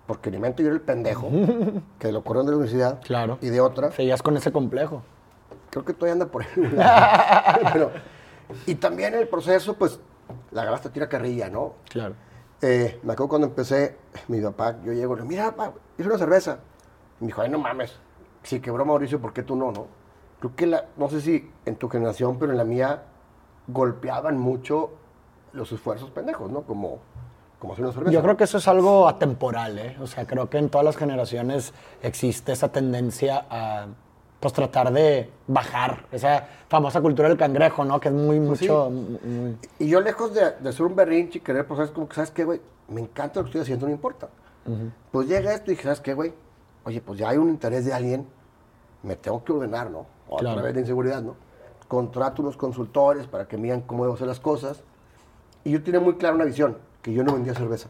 Porque 0.05 0.29
ni 0.31 0.37
mente 0.37 0.61
yo 0.63 0.67
era 0.69 0.75
el 0.75 0.81
pendejo 0.81 1.29
que 1.99 2.11
lo 2.11 2.23
corrieron 2.23 2.45
de 2.45 2.51
la 2.51 2.57
universidad. 2.57 3.01
Claro. 3.01 3.37
Y 3.41 3.49
de 3.49 3.61
otra. 3.61 3.91
Seguías 3.91 4.21
con 4.21 4.35
ese 4.37 4.51
complejo. 4.51 5.01
Creo 5.71 5.85
que 5.85 5.93
todavía 5.93 6.13
anda 6.13 6.25
por 6.27 6.43
ahí. 6.43 6.49
Pero- 7.73 7.91
y 8.65 8.75
también 8.75 9.13
en 9.13 9.19
el 9.21 9.27
proceso, 9.27 9.75
pues, 9.75 9.99
la 10.51 10.63
agarraste 10.63 10.89
tira 10.89 11.07
carrilla, 11.07 11.49
¿no? 11.49 11.73
Claro. 11.89 12.15
Eh, 12.61 12.99
me 13.03 13.13
acuerdo 13.13 13.29
cuando 13.29 13.47
empecé, 13.47 13.95
mi 14.27 14.41
papá, 14.41 14.77
yo 14.83 14.91
llego 14.91 15.13
y 15.13 15.17
le 15.17 15.21
digo, 15.23 15.25
mira, 15.25 15.55
papá, 15.55 15.73
hice 15.97 16.09
una 16.09 16.17
cerveza. 16.17 16.59
Y 17.19 17.23
me 17.23 17.27
dijo, 17.27 17.41
ay, 17.41 17.49
no 17.49 17.59
mames. 17.59 17.95
Si 18.43 18.59
quebró 18.59 18.85
Mauricio, 18.85 19.21
¿por 19.21 19.33
qué 19.33 19.43
tú 19.43 19.55
no, 19.55 19.71
no? 19.71 19.85
Creo 20.39 20.55
que, 20.55 20.65
la, 20.65 20.85
no 20.97 21.09
sé 21.09 21.21
si 21.21 21.49
en 21.65 21.75
tu 21.75 21.87
generación, 21.89 22.37
pero 22.39 22.51
en 22.51 22.57
la 22.57 22.63
mía, 22.63 23.03
golpeaban 23.67 24.37
mucho 24.37 24.91
los 25.53 25.71
esfuerzos 25.71 26.09
pendejos, 26.11 26.51
¿no? 26.51 26.61
Como, 26.61 26.99
como 27.59 27.73
hacer 27.73 27.85
una 27.85 27.93
cerveza. 27.93 28.11
Yo 28.11 28.21
creo 28.21 28.37
que 28.37 28.43
eso 28.45 28.57
es 28.57 28.67
algo 28.67 29.07
atemporal, 29.07 29.77
¿eh? 29.79 29.97
O 30.01 30.07
sea, 30.07 30.25
creo 30.25 30.49
que 30.49 30.57
en 30.57 30.69
todas 30.69 30.85
las 30.85 30.97
generaciones 30.97 31.73
existe 32.01 32.51
esa 32.51 32.71
tendencia 32.71 33.45
a, 33.49 33.87
pues, 34.39 34.53
tratar 34.53 34.91
de 34.93 35.29
bajar 35.47 36.05
esa 36.11 36.47
famosa 36.69 37.01
cultura 37.01 37.27
del 37.29 37.37
cangrejo, 37.37 37.83
¿no? 37.85 37.99
Que 37.99 38.09
es 38.09 38.13
muy, 38.13 38.37
Pues 38.39 38.61
mucho... 38.61 38.87
sí. 38.89 39.27
muy- 39.27 39.57
Y 39.79 39.87
yo 39.89 40.01
lejos 40.01 40.33
de, 40.33 40.51
de 40.59 40.71
ser 40.73 40.85
un 40.85 40.95
berrinche 40.95 41.39
y 41.39 41.41
querer, 41.41 41.65
pues, 41.67 41.77
¿sabes? 41.77 41.91
Como 41.91 42.07
que, 42.07 42.15
¿sabes 42.15 42.31
qué, 42.31 42.43
güey? 42.45 42.61
Me 42.87 43.01
encanta 43.01 43.39
lo 43.39 43.43
que 43.45 43.49
estoy 43.49 43.61
haciendo, 43.61 43.85
no 43.87 43.91
importa. 43.93 44.29
Pues 45.11 45.27
llega 45.27 45.53
esto 45.53 45.71
y 45.71 45.73
dije, 45.73 45.83
¿sabes 45.83 45.99
qué, 45.99 46.13
güey? 46.13 46.31
Oye, 46.83 47.01
pues 47.01 47.17
ya 47.19 47.29
hay 47.29 47.37
un 47.37 47.49
interés 47.49 47.85
de 47.85 47.93
alguien, 47.93 48.27
me 49.01 49.15
tengo 49.15 49.43
que 49.43 49.51
ordenar, 49.51 49.89
¿no? 49.89 50.05
O 50.27 50.35
a 50.37 50.39
Claro. 50.39 50.55
través 50.57 50.75
de 50.75 50.81
inseguridad, 50.81 51.21
¿no? 51.23 51.35
Contrato 51.87 52.43
unos 52.43 52.55
consultores 52.55 53.25
para 53.25 53.47
que 53.47 53.57
me 53.57 53.63
digan 53.63 53.81
cómo 53.81 54.03
debo 54.03 54.13
hacer 54.15 54.27
las 54.27 54.39
cosas. 54.39 54.83
Y 55.63 55.71
yo 55.71 55.83
tenía 55.83 55.99
muy 55.99 56.15
clara 56.15 56.35
una 56.35 56.45
visión, 56.45 56.77
que 57.01 57.13
yo 57.13 57.23
no 57.23 57.33
vendía 57.33 57.53
cerveza. 57.53 57.89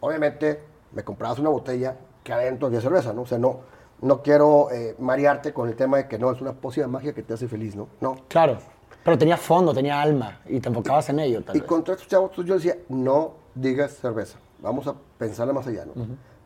Obviamente, 0.00 0.60
me 0.92 1.02
comprabas 1.04 1.38
una 1.38 1.50
botella 1.50 1.96
que 2.22 2.32
adentro 2.32 2.68
había 2.68 2.80
cerveza, 2.80 3.12
¿no? 3.12 3.22
O 3.22 3.26
sea, 3.26 3.38
no, 3.38 3.60
no 4.02 4.22
quiero 4.22 4.70
eh, 4.70 4.94
marearte 4.98 5.52
con 5.52 5.68
el 5.68 5.76
tema 5.76 5.96
de 5.98 6.08
que 6.08 6.18
no, 6.18 6.30
es 6.30 6.40
una 6.40 6.52
pócima 6.52 6.86
magia 6.86 7.12
que 7.12 7.22
te 7.22 7.34
hace 7.34 7.48
feliz, 7.48 7.74
¿no? 7.76 7.88
No, 8.00 8.16
Claro. 8.28 8.58
Pero 9.04 9.16
tenía 9.16 9.36
fondo, 9.36 9.72
tenía 9.72 10.00
alma 10.02 10.40
y 10.46 10.58
te 10.58 10.68
enfocabas 10.68 11.08
en 11.10 11.20
ello, 11.20 11.40
tal 11.44 11.54
Y 11.56 11.60
vez. 11.60 11.68
contra 11.68 11.94
estos 11.94 12.08
chavos, 12.08 12.32
pues, 12.34 12.44
yo 12.44 12.54
decía, 12.54 12.76
no 12.88 13.34
digas 13.54 13.92
cerveza, 13.92 14.38
vamos 14.60 14.88
a 14.88 14.94
pensarla 15.16 15.52
más 15.52 15.64
allá, 15.68 15.84
¿no? 15.86 15.92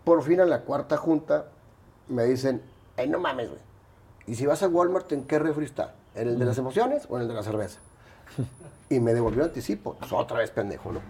Por 0.05 0.23
fin, 0.23 0.41
en 0.41 0.51
la 0.51 0.61
cuarta 0.61 0.99
junta, 0.99 1.47
me 2.09 2.25
dicen, 2.25 2.61
ay, 2.99 3.09
no 3.09 3.19
mames, 3.19 3.49
güey. 3.49 3.61
Y 4.27 4.35
si 4.35 4.45
vas 4.45 4.63
a 4.63 4.69
Walmart, 4.69 5.11
¿en 5.13 5.25
qué 5.25 5.39
refri 5.39 5.65
está? 5.65 5.95
¿En 6.15 6.29
el 6.29 6.39
de 6.39 6.45
las 6.45 6.59
emociones 6.59 7.07
o 7.09 7.17
en 7.17 7.23
el 7.23 7.29
de 7.29 7.35
la 7.35 7.43
cerveza? 7.43 7.81
Y 8.89 9.01
me 9.01 9.15
devolvió 9.15 9.45
anticipo. 9.45 9.95
Pues 9.99 10.13
otra 10.13 10.39
vez 10.39 10.51
pendejo, 10.51 10.93
¿no? 10.93 11.01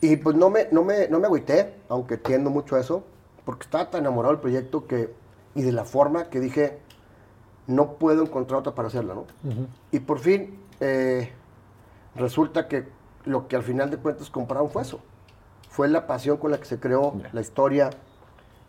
Y 0.00 0.16
pues 0.16 0.34
no 0.36 0.50
me, 0.50 0.68
no 0.72 0.82
me, 0.82 1.08
no 1.08 1.20
me 1.20 1.26
agüité, 1.26 1.74
aunque 1.88 2.16
tiendo 2.16 2.50
mucho 2.50 2.76
eso, 2.76 3.04
porque 3.44 3.64
estaba 3.64 3.90
tan 3.90 4.00
enamorado 4.02 4.32
del 4.34 4.40
proyecto 4.40 4.86
que, 4.86 5.12
y 5.54 5.62
de 5.62 5.72
la 5.72 5.84
forma 5.84 6.24
que 6.24 6.40
dije, 6.40 6.78
no 7.66 7.92
puedo 7.94 8.22
encontrar 8.22 8.60
otra 8.60 8.74
para 8.74 8.88
hacerla, 8.88 9.14
¿no? 9.14 9.26
Y 9.92 10.00
por 10.00 10.18
fin, 10.18 10.58
eh, 10.80 11.30
resulta 12.16 12.66
que 12.66 12.88
lo 13.24 13.46
que 13.46 13.54
al 13.56 13.62
final 13.62 13.90
de 13.90 13.96
cuentas 13.98 14.28
compraron 14.30 14.70
fue 14.70 14.82
eso. 14.82 15.00
Fue 15.68 15.88
la 15.88 16.06
pasión 16.06 16.36
con 16.36 16.50
la 16.50 16.58
que 16.58 16.64
se 16.66 16.78
creó 16.80 17.14
Ya. 17.22 17.30
la 17.32 17.40
historia, 17.40 17.90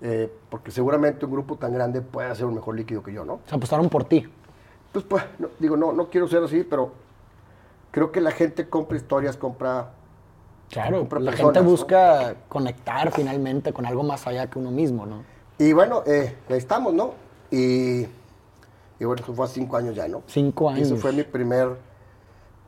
eh, 0.02 0.32
porque 0.50 0.70
seguramente 0.72 1.26
un 1.26 1.32
grupo 1.32 1.56
tan 1.58 1.74
grande 1.74 2.02
puede 2.02 2.30
hacer 2.30 2.46
un 2.46 2.54
mejor 2.56 2.76
líquido 2.76 3.02
que 3.02 3.12
yo, 3.12 3.26
¿no? 3.26 3.40
Se 3.48 3.56
apostaron 3.56 3.90
por 3.90 4.04
ti. 4.06 4.28
Pues, 4.92 5.04
pues 5.06 5.24
no, 5.40 5.48
digo, 5.60 5.76
no, 5.76 5.92
no 5.92 6.10
quiero 6.10 6.28
ser 6.28 6.44
así, 6.44 6.64
pero 6.64 6.92
creo 7.94 8.12
que 8.12 8.20
la 8.20 8.32
gente 8.32 8.68
compra 8.68 8.98
historias, 8.98 9.38
compra... 9.38 9.92
Claro, 10.70 11.00
compra 11.00 11.20
la 11.20 11.32
personas, 11.32 11.54
gente 11.54 11.64
¿no? 11.64 11.70
busca 11.72 12.36
conectar 12.50 13.12
finalmente 13.12 13.72
con 13.72 13.86
algo 13.86 14.04
más 14.04 14.26
allá 14.28 14.50
que 14.50 14.58
uno 14.60 14.72
mismo, 14.72 15.06
¿no? 15.06 15.24
Y 15.60 15.72
bueno, 15.72 16.02
eh, 16.08 16.36
ahí 16.50 16.58
estamos, 16.58 16.94
¿no? 16.94 17.14
Y, 17.52 18.02
y 18.02 19.06
bueno, 19.06 19.22
eso 19.24 19.34
fue 19.36 19.46
hace 19.46 19.54
cinco 19.56 19.78
años 19.78 19.96
ya, 19.96 20.08
¿no? 20.08 20.24
Cinco 20.26 20.72
Y 20.72 20.82
ese 20.82 20.92
años. 20.94 21.02
fue 21.02 21.12
mi 21.14 21.22
primer, 21.24 21.78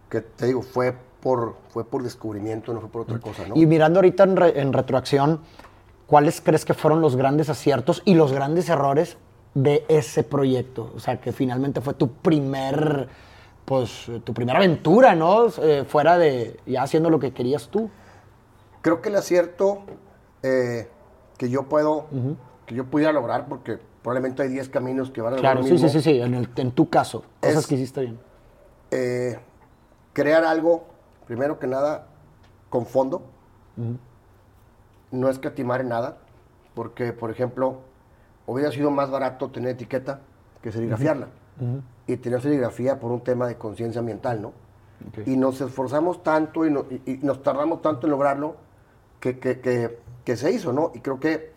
que 0.10 0.22
te 0.22 0.46
digo, 0.46 0.62
fue 0.62 0.94
por, 1.20 1.56
fue 1.70 1.84
por 1.84 2.04
descubrimiento, 2.04 2.72
no 2.74 2.80
fue 2.82 2.90
por 2.90 3.02
otra 3.02 3.18
cosa, 3.20 3.48
¿no? 3.48 3.56
Y 3.56 3.66
mirando 3.66 3.98
ahorita 3.98 4.24
en, 4.26 4.36
re- 4.36 4.62
en 4.62 4.72
retroacción, 4.72 5.40
¿cuáles 6.06 6.40
crees 6.42 6.64
que 6.64 6.76
fueron 6.76 7.02
los 7.02 7.16
grandes 7.16 7.50
aciertos 7.50 8.04
y 8.06 8.14
los 8.14 8.32
grandes 8.32 8.70
errores 8.70 9.18
de 9.56 9.84
ese 9.88 10.22
proyecto? 10.22 10.92
O 10.96 11.00
sea, 11.00 11.20
que 11.20 11.32
finalmente 11.32 11.82
fue 11.82 11.96
tu 11.96 12.10
primer, 12.12 13.08
pues, 13.65 14.10
tu 14.23 14.34
primera 14.34 14.60
aventura, 14.60 15.15
¿no? 15.15 15.47
Eh, 15.62 15.86
fuera 15.88 16.17
de 16.17 16.60
ya 16.65 16.84
haciendo 16.84 17.10
lo 17.10 17.19
que 17.19 17.34
querías 17.34 17.67
tú. 17.69 17.89
Creo 18.82 19.01
que 19.01 19.10
el 19.10 19.15
acierto 19.15 19.80
eh, 20.43 20.88
que 21.38 21.49
yo 21.49 21.63
puedo, 21.63 22.06
que 22.67 22.75
yo 22.75 22.86
pudiera 22.86 23.12
lograr, 23.12 23.47
porque 23.47 23.80
probablemente 24.04 24.43
hay 24.43 24.49
10 24.49 24.69
caminos 24.69 25.10
que 25.10 25.21
van 25.21 25.34
a 25.34 25.38
Claro, 25.38 25.63
sí, 25.63 25.71
mismo, 25.73 25.89
sí, 25.89 25.99
sí, 26.01 26.12
sí, 26.13 26.21
en, 26.21 26.36
el- 26.36 26.49
en 26.56 26.71
tu 26.71 26.88
caso, 26.89 27.23
cosas 27.39 27.58
Es- 27.63 27.67
que 27.67 27.75
hiciste 27.75 28.01
bien. 28.01 28.19
eh, 28.91 29.39
crear 30.13 30.43
algo, 30.45 30.86
primero 31.25 31.58
que 31.58 31.65
nada, 31.67 32.08
con 32.69 32.86
fondo. 32.86 33.23
No 35.12 35.30
escatimar 35.30 35.82
en 35.82 35.89
nada, 35.89 36.17
porque, 36.73 37.13
por 37.13 37.32
ejemplo, 37.32 37.80
hubiera 38.45 38.71
sido 38.71 38.91
más 38.91 39.10
barato 39.10 39.49
tener 39.49 39.71
etiqueta 39.71 40.19
que 40.62 40.71
serigrafiarla. 40.71 41.28
Y 42.08 42.18
tener 42.18 42.41
serigrafía 42.41 43.00
por 43.00 43.12
un 43.12 43.22
tema 43.22 43.48
de 43.48 43.58
conciencia 43.58 44.00
ambiental, 44.00 44.41
¿no? 44.41 44.50
Ok. 45.08 45.28
Y 45.28 45.38
nos 45.38 45.60
esforzamos 45.62 46.24
tanto 46.24 46.65
y, 46.65 46.72
no- 46.72 46.86
y- 46.89 47.13
y 47.13 47.18
nos 47.24 47.41
tardamos 47.44 47.82
tanto 47.82 48.08
en 48.08 48.12
lograrlo 48.12 48.56
que, 49.20 49.39
que- 49.39 49.60
que- 49.60 50.00
que 50.24 50.36
se 50.38 50.52
hizo, 50.52 50.74
¿no? 50.74 50.91
Y 50.94 51.00
creo 51.00 51.20
que 51.20 51.52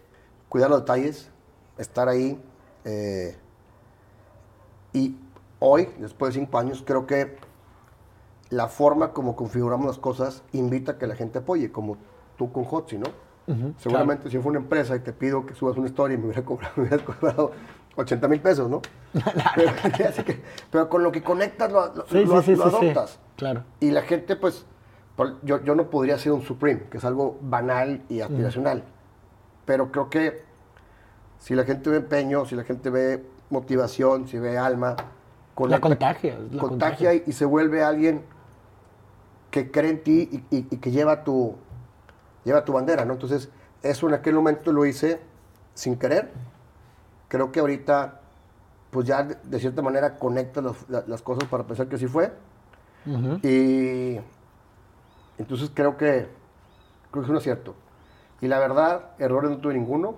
cuidar 0.49 0.71
los 0.71 0.81
detalles, 0.81 1.31
estar 1.79 2.09
ahí. 2.09 2.41
eh, 2.85 3.37
y 4.93 5.17
hoy, 5.59 5.89
después 5.99 6.33
de 6.35 6.41
cinco 6.41 6.59
años, 6.59 6.83
creo 6.87 7.07
que 7.07 7.37
la 8.51 8.69
forma 8.69 9.13
como 9.13 9.37
configuramos 9.37 9.87
las 9.87 9.99
cosas 9.99 10.43
invita 10.53 10.93
a 10.93 10.99
que 10.99 11.07
la 11.07 11.15
gente 11.15 11.41
apoye, 11.41 11.71
como 11.71 11.97
tú 12.39 12.51
con 12.53 12.65
Hotzi, 12.65 12.97
¿no? 12.99 13.07
Seguramente 13.79 14.31
si 14.31 14.39
fue 14.39 14.51
una 14.51 14.61
empresa 14.61 14.95
y 14.97 15.01
te 15.01 15.13
pido 15.13 15.45
que 15.45 15.55
subas 15.55 15.77
una 15.77 15.87
historia 15.89 16.15
y 16.15 16.19
me 16.19 16.27
hubiera 16.27 16.45
cobrado, 16.45 16.73
me 16.77 16.83
hubieras 16.85 17.03
cobrado 17.03 17.51
80 17.97 18.29
mil 18.29 18.41
pesos, 18.41 18.71
¿no? 18.71 18.81
pero, 20.71 20.89
con 20.89 21.03
lo 21.03 21.13
que 21.13 21.23
conectas 21.23 21.71
lo, 21.73 21.95
lo- 21.95 22.07
Sí, 22.09 22.25
lo- 22.25 22.43
sí, 22.43 22.55
lo 22.57 22.71
sí, 22.71 22.77
adoptas. 22.77 23.19
Claro. 23.37 23.65
Y 23.81 23.91
la 23.91 24.03
gente, 24.03 24.37
pues, 24.37 24.67
yo, 25.43 25.63
yo 25.65 25.75
no 25.75 25.91
podría 25.91 26.19
ser 26.19 26.33
un 26.33 26.43
Supreme, 26.43 26.83
que 26.91 26.99
es 26.99 27.05
algo 27.05 27.39
banal 27.41 28.03
y 28.09 28.21
aspiracional. 28.21 28.85
Pero 29.65 29.91
creo 29.91 30.09
que 30.11 30.43
si 31.39 31.55
la 31.55 31.65
gente 31.65 31.91
ve 31.91 31.97
empeño, 31.99 32.45
si 32.47 32.55
la 32.55 32.65
gente 32.65 32.91
ve 32.91 33.25
motivación, 33.51 34.29
si 34.29 34.39
ve 34.39 34.59
alma, 34.59 34.97
La 35.59 35.81
contagia. 35.81 36.39
la 36.53 36.61
contagia 36.61 37.15
y, 37.15 37.25
y 37.27 37.33
se 37.33 37.45
vuelve 37.45 37.83
alguien 37.83 38.23
que 39.51 39.71
cree 39.71 39.91
en 39.91 40.03
ti 40.03 40.29
y, 40.51 40.57
y- 40.57 40.67
y 40.71 40.77
que 40.77 40.91
lleva 40.91 41.25
tu, 41.25 41.57
lleva 42.45 42.65
tu 42.65 42.73
bandera, 42.73 43.05
¿no? 43.05 43.15
Entonces, 43.15 43.49
eso 43.83 44.07
en 44.09 44.15
aquel 44.15 44.35
momento 44.35 44.73
lo 44.73 44.85
hice 44.87 45.21
sin 45.75 45.97
querer. 45.99 46.31
Creo 47.29 47.51
que 47.53 47.61
ahorita, 47.61 48.21
pues 48.91 49.07
ya 49.07 49.23
de, 49.25 49.61
cierta 49.61 49.83
manera 49.83 50.17
conectas 50.17 50.65
las 50.89 51.23
cosas 51.23 51.45
para 51.49 51.65
pensar 51.65 51.89
que 51.89 51.97
así 51.97 52.07
fue. 52.07 52.33
Y 53.43 54.19
entonces 55.39 55.71
creo 55.73 55.97
que, 55.97 56.29
creo 57.11 57.13
que 57.13 57.21
es 57.21 57.29
un 57.29 57.37
acierto. 57.37 57.75
Y 58.41 58.49
la 58.49 58.59
verdad, 58.59 59.11
errores 59.19 59.51
no 59.51 59.59
tuve 59.59 59.75
ninguno. 59.75 60.17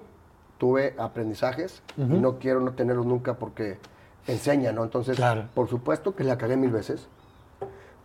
Tuve 0.59 0.95
aprendizajes 0.99 1.83
y 1.97 2.03
no 2.03 2.39
quiero 2.39 2.61
no 2.61 2.73
tenerlos 2.73 3.07
nunca 3.07 3.39
porque 3.39 3.79
enseña, 4.27 4.73
¿no? 4.73 4.85
Entonces, 4.85 5.17
Claro. 5.17 5.49
por 5.55 5.69
supuesto 5.69 6.15
que 6.15 6.23
la 6.23 6.37
cagué 6.37 6.59
mil 6.59 6.71
veces, 6.71 7.09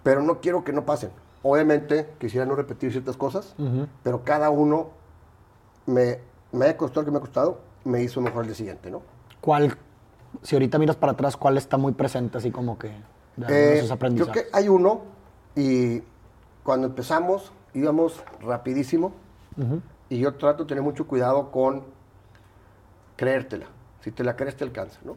pero 0.04 0.22
no 0.22 0.40
quiero 0.40 0.64
que 0.64 0.72
no 0.72 0.86
pasen. 0.86 1.10
Obviamente 1.44 2.10
quisiera 2.18 2.46
no 2.46 2.56
repetir 2.56 2.92
ciertas 2.94 3.18
cosas, 3.18 3.56
pero 4.04 4.24
cada 4.24 4.50
uno 4.52 4.92
me, 5.86 6.20
me 6.54 6.68
ha 6.68 6.78
costado 6.78 7.02
lo 7.02 7.06
que 7.08 7.12
me 7.12 7.18
ha 7.18 7.22
costado, 7.22 7.60
me 7.84 8.02
hizo 8.02 8.22
mejor 8.22 8.44
el 8.44 8.48
día 8.48 8.56
siguiente, 8.56 8.90
¿no? 8.90 9.02
¿Cuál, 9.42 9.78
si 10.42 10.56
ahorita 10.56 10.78
miras 10.80 10.96
para 10.96 11.14
atrás, 11.14 11.38
cuál 11.38 11.58
está 11.58 11.78
muy 11.78 11.94
presente 11.94 12.38
así 12.38 12.52
como 12.52 12.78
que 12.78 12.90
de 13.38 13.78
Eh, 13.78 13.80
creo 13.82 13.94
aprendizajes? 13.94 14.44
que 14.44 14.50
hay 14.54 14.70
uno 14.70 15.02
y 15.56 16.02
cuando 16.64 16.88
empezamos 16.88 17.52
íbamos 17.74 18.24
rapidísimo 18.42 19.12
Ujú. 19.58 19.82
y 20.10 20.20
yo 20.20 20.34
trato 20.36 20.64
de 20.64 20.70
tener 20.70 20.84
mucho 20.84 21.08
cuidado 21.08 21.52
con 21.52 21.84
creértela. 23.16 23.68
Si 24.02 24.12
te 24.12 24.24
la 24.24 24.36
crees 24.36 24.56
te 24.56 24.64
alcanza, 24.64 25.00
¿no? 25.04 25.16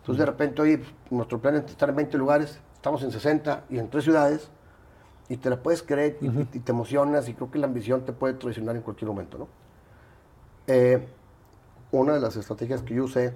Entonces 0.00 0.18
de 0.20 0.26
repente 0.26 0.62
hoy 0.62 0.84
nuestro 1.10 1.40
plan 1.40 1.56
es 1.56 1.64
estar 1.64 1.88
en 1.88 1.96
20 1.96 2.16
lugares, 2.18 2.60
estamos 2.74 3.02
en 3.02 3.10
60 3.10 3.64
y 3.70 3.78
en 3.78 3.88
tres 3.90 4.04
ciudades 4.04 4.50
y 5.28 5.36
te 5.38 5.50
la 5.50 5.56
puedes 5.56 5.82
creer 5.82 6.18
y 6.52 6.60
te 6.60 6.70
emocionas 6.72 7.28
y 7.28 7.34
creo 7.34 7.50
que 7.50 7.58
la 7.58 7.66
ambición 7.66 8.04
te 8.04 8.12
puede 8.12 8.34
traicionar 8.34 8.76
en 8.76 8.82
cualquier 8.82 9.08
momento, 9.08 9.38
¿no? 9.38 9.48
Eh, 10.68 11.08
una 11.90 12.14
de 12.14 12.20
las 12.20 12.36
estrategias 12.36 12.82
que 12.82 12.94
yo 12.94 13.04
usé 13.04 13.34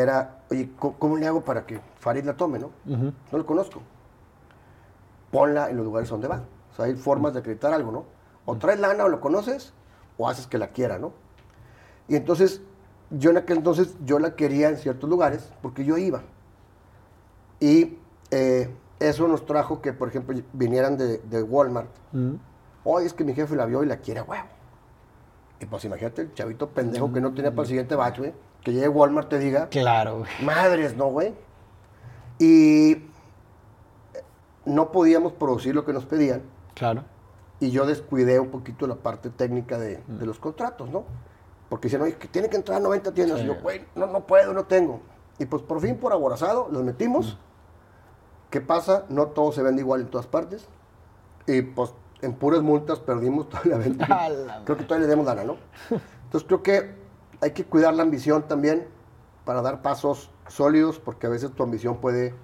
era, 0.00 0.42
oye, 0.50 0.70
¿cómo, 0.78 1.16
le 1.16 1.26
hago 1.26 1.42
para 1.42 1.64
que 1.64 1.80
Farid 1.98 2.24
la 2.24 2.36
tome, 2.36 2.58
no? 2.58 2.70
Ujú. 2.86 3.12
No 3.32 3.38
lo 3.38 3.46
conozco. 3.46 3.80
Ponla 5.30 5.70
en 5.70 5.76
los 5.76 5.86
lugares 5.86 6.08
donde 6.08 6.28
va. 6.28 6.42
O 6.72 6.76
sea, 6.76 6.84
hay 6.84 6.96
formas 6.96 7.32
de 7.32 7.40
acreditar 7.40 7.72
algo, 7.72 7.90
¿no? 7.90 8.04
O 8.44 8.56
traes 8.56 8.78
lana 8.78 9.04
o 9.04 9.08
lo 9.08 9.20
conoces, 9.20 9.72
o 10.18 10.28
haces 10.28 10.46
que 10.46 10.58
la 10.58 10.68
quiera, 10.68 10.98
¿no? 10.98 11.12
Y 12.08 12.16
entonces, 12.16 12.60
yo 13.10 13.30
en 13.30 13.38
aquel 13.38 13.58
entonces, 13.58 13.96
yo 14.04 14.18
la 14.18 14.36
quería 14.36 14.68
en 14.68 14.76
ciertos 14.76 15.08
lugares, 15.08 15.50
porque 15.62 15.84
yo 15.84 15.96
iba. 15.96 16.22
Y 17.58 17.96
eh, 18.30 18.70
eso 19.00 19.26
nos 19.28 19.46
trajo 19.46 19.80
que, 19.80 19.92
por 19.92 20.08
ejemplo, 20.08 20.38
vinieran 20.52 20.98
de, 20.98 21.18
de 21.18 21.42
Walmart. 21.42 21.90
Ujú. 22.12 22.38
Oye, 22.84 23.06
es 23.06 23.14
que 23.14 23.24
mi 23.24 23.34
jefe 23.34 23.56
la 23.56 23.64
vio 23.64 23.82
y 23.82 23.86
la 23.86 23.96
quiere 23.96 24.20
a 24.20 24.24
huevo. 24.24 24.46
Y 25.58 25.64
pues 25.64 25.84
imagínate 25.86 26.22
el 26.22 26.34
chavito 26.34 26.68
pendejo 26.68 27.10
que 27.12 27.20
no 27.20 27.32
tenía 27.32 27.50
para 27.50 27.62
el 27.62 27.68
siguiente 27.68 27.94
batch, 27.94 28.18
güey. 28.18 28.34
Que 28.66 28.72
llegue 28.72 28.88
Walmart 28.88 29.28
te 29.28 29.38
diga, 29.38 29.68
Claro, 29.68 30.18
güey. 30.18 30.30
Madres, 30.42 30.96
¿no, 30.96 31.06
güey? 31.06 31.32
Y 32.40 32.96
no 34.64 34.90
podíamos 34.90 35.32
producir 35.34 35.72
lo 35.72 35.84
que 35.84 35.92
nos 35.92 36.04
pedían 36.04 36.42
Claro. 36.74 37.04
y 37.60 37.70
yo 37.70 37.86
descuidé 37.86 38.40
un 38.40 38.48
poquito 38.50 38.88
la 38.88 38.96
parte 38.96 39.30
técnica 39.30 39.78
de, 39.78 40.02
de 40.08 40.26
los 40.26 40.40
contratos, 40.40 40.90
¿no? 40.90 41.04
Porque 41.68 41.86
decían, 41.86 42.02
oye, 42.02 42.16
que 42.16 42.26
tiene 42.26 42.48
que 42.50 42.56
entrar 42.56 42.78
a 42.78 42.80
90 42.80 43.14
tiendas. 43.14 43.38
Sí. 43.38 43.44
Y 43.44 43.46
yo, 43.46 43.54
güey, 43.62 43.84
no, 43.94 44.08
no 44.08 44.26
puedo, 44.26 44.52
no 44.52 44.64
tengo. 44.64 45.00
Y 45.38 45.44
pues 45.46 45.62
por 45.62 45.80
fin, 45.80 45.96
por 45.98 46.12
aborazado, 46.12 46.66
los 46.68 46.82
metimos. 46.82 47.38
¿Qué 48.50 48.60
pasa? 48.60 49.04
No 49.10 49.26
todo 49.28 49.52
se 49.52 49.62
vende 49.62 49.82
igual 49.82 50.00
en 50.00 50.08
todas 50.08 50.26
partes. 50.26 50.66
Y 51.46 51.62
pues 51.62 51.94
en 52.20 52.32
puras 52.34 52.62
multas 52.62 52.98
perdimos 52.98 53.48
toda 53.48 53.62
la 53.66 53.78
venta. 53.78 54.06
Creo 54.64 54.76
que 54.76 54.82
todavía 54.82 55.06
le 55.06 55.10
demos 55.10 55.24
lana, 55.26 55.44
¿no? 55.44 55.56
Entonces 56.24 56.48
creo 56.48 56.64
que 56.64 57.05
hay 57.40 57.50
que 57.52 57.64
cuidar 57.64 57.94
la 57.94 58.02
ambición 58.02 58.44
también 58.48 58.86
para 59.44 59.62
dar 59.62 59.82
pasos 59.82 60.30
sólidos, 60.48 60.98
porque 60.98 61.26
a 61.26 61.30
veces 61.30 61.52
tu 61.52 61.62
ambición 61.62 61.96
puede, 61.96 62.34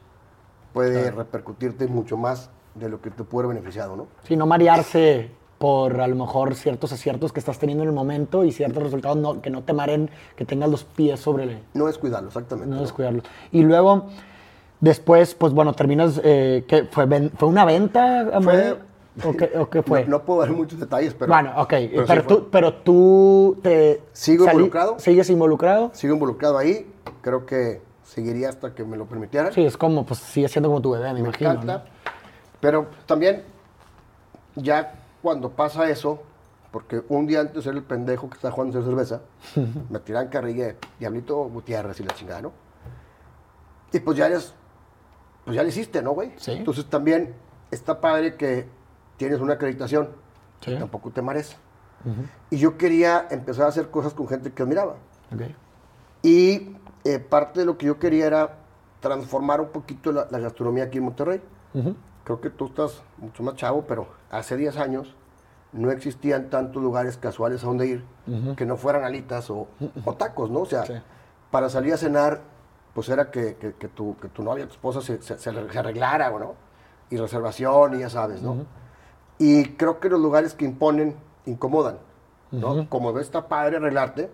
puede 0.72 1.11
repercutirte 1.11 1.87
mucho 1.87 2.16
más 2.16 2.50
de 2.74 2.88
lo 2.88 3.00
que 3.00 3.11
te 3.11 3.24
puede 3.24 3.46
haber 3.46 3.57
beneficiado, 3.59 3.96
¿no? 3.96 4.07
Sí, 4.24 4.37
no 4.37 4.46
marearse 4.46 5.31
por 5.59 6.00
a 6.00 6.09
lo 6.09 6.16
mejor 6.16 6.55
ciertos 6.55 6.92
aciertos 6.92 7.33
que 7.33 7.38
estás 7.38 7.59
teniendo 7.59 7.85
en 7.85 7.90
el 7.90 7.94
momento 7.94 8.42
y 8.44 8.50
ciertos 8.52 8.83
resultados 8.83 9.16
no- 9.16 9.40
que 9.40 9.50
no 9.50 9.62
te 9.62 9.72
maren, 9.72 10.11
que 10.37 10.44
tengas 10.44 10.68
los 10.70 10.83
pies 10.85 11.20
sobre 11.20 11.44
el, 11.44 11.62
No 11.74 11.88
es 11.88 11.98
cuidarlo, 11.98 12.28
exactamente. 12.28 12.68
no 12.70 12.76
¿no? 12.76 12.83
descuidarlo. 12.83 13.22
Y 13.52 13.62
luego, 13.62 14.07
después, 14.81 15.35
pues 15.35 15.52
bueno, 15.52 15.72
terminas, 15.74 16.20
eh, 16.24 16.64
¿qué? 16.66 16.85
¿Fue, 16.85 17.07
¿Fue 17.37 17.48
una 17.48 17.64
venta, 17.64 18.20
Amadeo? 18.37 18.78
¿O 19.25 19.37
qué, 19.37 19.53
o 19.59 19.68
qué 19.68 19.83
fue? 19.83 20.05
No, 20.05 20.18
no 20.18 20.25
puedo 20.25 20.40
dar 20.40 20.51
muchos 20.51 20.81
detalles, 20.81 21.14
pero. 21.14 21.33
bueno, 21.33 21.53
ok, 21.57 21.68
pero 21.68 21.90
pero, 21.90 22.07
sí 22.07 22.29
fue. 22.29 22.37
tú, 22.37 22.48
pero 22.51 22.75
tú 22.75 23.59
te... 23.62 24.03
¿Sigo 24.12 24.46
involucrado? 24.46 24.98
¿Sigues 24.98 25.29
involucrado? 25.31 25.90
Sigo 25.92 26.14
involucrado 26.14 26.59
ahí. 26.59 26.90
Creo 27.20 27.44
que 27.44 27.83
seguiría 28.05 28.48
hasta 28.48 28.75
que 28.75 28.85
me 28.85 28.96
lo 28.96 29.07
permitieran. 29.07 29.53
Sí, 29.53 29.64
es 29.64 29.77
como, 29.77 30.05
pues 30.07 30.20
sigue 30.20 30.48
siendo 30.48 30.68
como 30.68 30.81
tu 30.81 30.90
bebé, 30.92 31.09
me, 31.09 31.14
me 31.14 31.20
imagino. 31.20 31.51
encanta. 31.53 31.79
¿no? 31.79 31.85
Pero 32.61 32.87
también, 33.07 33.42
ya 34.57 34.94
cuando 35.20 35.51
pasa 35.51 35.88
eso, 35.90 36.22
porque 36.70 37.03
un 37.09 37.27
día 37.27 37.40
antes 37.40 37.66
era 37.66 37.77
el 37.77 37.83
pendejo 37.83 38.29
que 38.31 38.37
estaba 38.37 38.53
jugando 38.55 38.83
cerveza, 38.83 39.20
me 39.90 39.98
tiran 40.01 40.29
carrilla 40.29 40.66
de 40.68 40.77
Diablito 40.98 41.37
Gutiérrez 41.48 42.01
y 42.01 42.05
la 42.05 42.14
chingada, 42.14 42.42
¿no? 42.42 42.53
Y 43.92 44.01
pues 44.01 44.16
ya 44.16 44.27
eres, 44.27 44.55
pues 45.44 45.55
ya 45.55 45.62
le 45.62 45.68
hiciste, 45.68 46.01
¿no, 46.01 46.12
güey? 46.12 46.33
Sí. 46.37 46.53
Entonces 46.53 46.87
también 46.87 47.35
está 47.70 48.01
padre 48.01 48.37
que 48.37 48.66
tienes 49.16 49.40
una 49.40 49.55
acreditación, 49.55 50.11
Sí. 50.61 50.77
tampoco 50.79 51.11
te 51.11 51.22
mares. 51.22 51.57
Y 52.51 52.57
yo 52.59 52.77
quería 52.79 53.27
empezar 53.31 53.66
a 53.66 53.68
hacer 53.68 53.90
cosas 53.90 54.12
con 54.12 54.27
gente 54.27 54.51
que 54.53 54.62
admiraba. 54.62 54.94
Ok. 55.33 55.42
Y 56.22 56.77
eh, 57.05 57.18
parte 57.18 57.61
de 57.61 57.66
lo 57.66 57.79
que 57.79 57.87
yo 57.87 57.98
quería 57.98 58.27
era 58.27 58.59
transformar 59.01 59.61
un 59.61 59.68
poquito 59.68 60.11
la, 60.12 60.27
la 60.31 60.38
gastronomía 60.38 60.85
aquí 60.85 60.98
en 60.98 61.05
Monterrey. 61.05 61.40
Ujú. 61.75 61.94
Creo 62.25 62.40
que 62.40 62.51
tú 62.51 62.66
estás 62.66 63.03
mucho 63.18 63.42
más 63.42 63.55
chavo, 63.57 63.85
pero 63.87 64.07
hace 64.31 64.57
10 64.57 64.77
años 64.79 65.14
no 65.72 65.90
existían 65.90 66.51
tantos 66.51 66.83
lugares 66.83 67.16
casuales 67.16 67.64
a 67.64 67.66
donde 67.66 67.87
ir 67.87 68.05
que 68.57 68.66
no 68.66 68.77
fueran 68.77 69.05
alitas 69.05 69.48
o, 69.51 69.66
o 70.05 70.14
tacos, 70.14 70.51
¿no? 70.51 70.61
O 70.61 70.66
sea, 70.66 70.85
Sí. 70.85 70.92
para 71.51 71.68
salir 71.68 71.94
a 71.94 71.96
cenar, 71.96 72.40
pues 72.94 73.09
era 73.09 73.31
que, 73.31 73.57
que- 73.57 73.72
que 73.75 73.88
tu, 73.88 74.16
que 74.18 74.29
tu 74.29 74.42
novia, 74.42 74.66
tu 74.66 74.72
esposa 74.75 75.01
se, 75.01 75.20
se- 75.22 75.38
se 75.38 75.51
arreglara, 75.51 76.31
¿no? 76.31 76.55
Y 77.11 77.16
reservación, 77.16 77.94
y 77.96 78.01
ya 78.01 78.11
sabes, 78.11 78.42
¿no? 78.42 78.64
Y 79.42 79.64
creo 79.76 79.98
que 79.98 80.09
los 80.09 80.20
lugares 80.20 80.55
que 80.55 80.64
imponen 80.64 81.16
incomodan, 81.46 81.98
¿no? 82.52 82.88
Como 82.88 83.12
ves, 83.12 83.26
está 83.26 83.48
padre 83.48 83.78
arreglarte, 83.78 84.31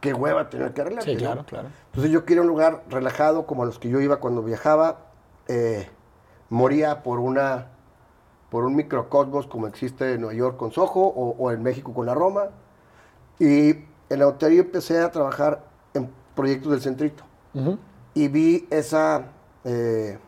qué 0.00 0.12
hueva 0.12 0.50
tener 0.50 0.74
que 0.74 0.82
arreglarte, 0.82 1.10
Sí, 1.10 1.14
¿no? 1.16 1.20
claro, 1.22 1.44
claro. 1.46 1.68
Entonces 1.86 2.12
yo 2.12 2.24
quería 2.26 2.42
un 2.42 2.48
lugar 2.48 2.82
relajado 2.90 3.46
como 3.46 3.62
a 3.62 3.66
los 3.66 3.78
que 3.78 3.88
yo 3.88 4.00
iba 4.00 4.16
cuando 4.20 4.42
viajaba. 4.42 4.98
eh, 5.48 5.88
moría 6.50 7.02
por 7.02 7.18
una 7.18 7.68
por 8.50 8.64
un 8.64 8.76
microcosmos 8.76 9.46
como 9.48 9.66
existe 9.66 10.14
en 10.14 10.20
Nueva 10.20 10.34
York 10.34 10.56
con 10.56 10.70
Soho 10.70 11.00
o, 11.00 11.34
o 11.38 11.50
en 11.50 11.62
México 11.62 11.92
con 11.94 12.06
la 12.06 12.14
Roma. 12.14 12.50
Y 13.40 13.70
en 14.08 14.18
la 14.18 14.28
hotería 14.28 14.60
empecé 14.60 15.00
a 15.00 15.10
trabajar 15.10 15.64
en 15.94 16.10
proyectos 16.34 16.70
del 16.72 16.80
centrito. 16.80 17.24
Ujú. 17.54 17.78
Y 18.14 18.28
vi 18.28 18.66
esa 18.70 19.24
eh, 19.64 20.18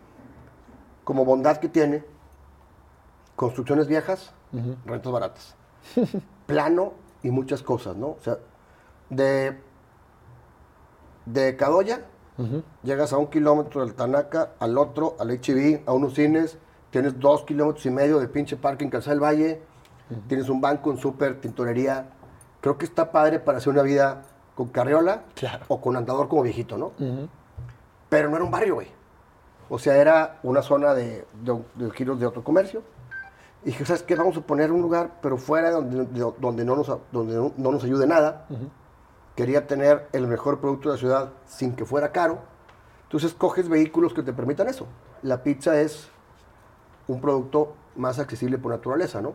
como 1.05 1.25
bondad 1.25 1.59
que 1.59 1.69
tiene. 1.69 2.05
Construcciones 3.39 3.87
viejas, 3.87 4.33
rentas 4.85 5.13
baratas. 5.13 5.55
Plano 6.47 6.95
y 7.23 7.31
muchas 7.31 7.63
cosas, 7.63 7.95
¿no? 7.95 8.09
O 8.09 8.19
sea, 8.21 8.39
de, 9.11 9.61
de 11.25 11.55
Cadoya, 11.57 12.01
llegas 12.83 13.13
a 13.13 13.19
un 13.19 13.29
kilómetro 13.29 13.81
del 13.85 13.95
Tanaca, 13.95 14.55
al 14.59 14.77
otro, 14.77 15.15
al 15.21 15.29
HB, 15.31 15.83
a 15.87 15.93
unos 15.93 16.15
cines, 16.15 16.59
tienes 16.91 17.21
dos 17.21 17.45
kilómetros 17.45 17.87
y 17.87 17.91
medio 17.91 18.19
de 18.19 18.27
pinche 18.27 18.57
parque 18.57 18.83
en 18.83 18.91
Calzada 18.91 19.13
del 19.15 19.23
Valle, 19.23 19.63
tienes 20.27 20.49
un 20.49 20.61
banco, 20.61 20.91
un 20.91 20.99
súper, 20.99 21.41
tintorería. 21.41 22.07
Creo 22.61 22.77
que 22.77 22.87
está 22.87 23.13
padre 23.13 23.39
para 23.39 23.59
hacer 23.59 23.73
una 23.73 23.83
vida 23.83 24.23
con 24.57 24.67
carriola 24.67 25.23
Claro. 25.37 25.65
o 25.69 25.81
con 25.81 25.95
andador 25.97 26.27
como 26.27 26.43
viejito, 26.43 26.77
¿no? 26.77 26.91
Pero 28.09 28.31
no 28.31 28.35
era 28.35 28.45
un 28.45 28.51
barrio, 28.51 28.75
güey. 28.75 28.89
O 29.69 29.79
sea, 29.79 29.97
era 29.97 30.41
una 30.43 30.61
zona 30.63 30.93
de, 30.93 31.25
de, 31.45 31.63
de 31.77 31.91
giros 31.93 32.19
de 32.19 32.27
otro 32.27 32.43
comercio. 32.43 32.83
Y 33.65 33.67
dije, 33.67 33.85
¿sabes 33.85 34.03
qué? 34.03 34.15
Vamos 34.15 34.37
a 34.37 34.41
poner 34.41 34.71
un 34.73 34.81
lugar, 34.83 35.19
pero 35.21 35.37
fuera 35.37 35.71
donde, 35.71 36.05
de- 36.07 36.33
donde, 36.39 36.65
no, 36.65 36.77
nos, 36.77 36.91
donde 37.13 37.35
no, 37.35 37.53
no 37.57 37.73
nos 37.73 37.83
ayude 37.85 38.07
nada. 38.07 38.47
Quería 39.35 39.67
tener 39.67 40.09
el 40.13 40.27
mejor 40.27 40.61
producto 40.61 40.89
de 40.89 40.95
la 40.97 40.99
ciudad 40.99 41.29
sin 41.47 41.75
que 41.75 41.85
fuera 41.85 42.11
caro. 42.13 42.39
Entonces 43.05 43.35
coges 43.35 43.69
vehículos 43.69 44.13
que 44.15 44.23
te 44.23 44.33
permitan 44.33 44.69
eso. 44.69 44.87
La 45.23 45.43
pizza 45.43 45.81
es 45.81 46.09
un 47.09 47.21
producto 47.21 47.75
más 47.97 48.19
accesible 48.19 48.59
por 48.59 48.71
naturaleza, 48.71 49.21
¿no? 49.21 49.33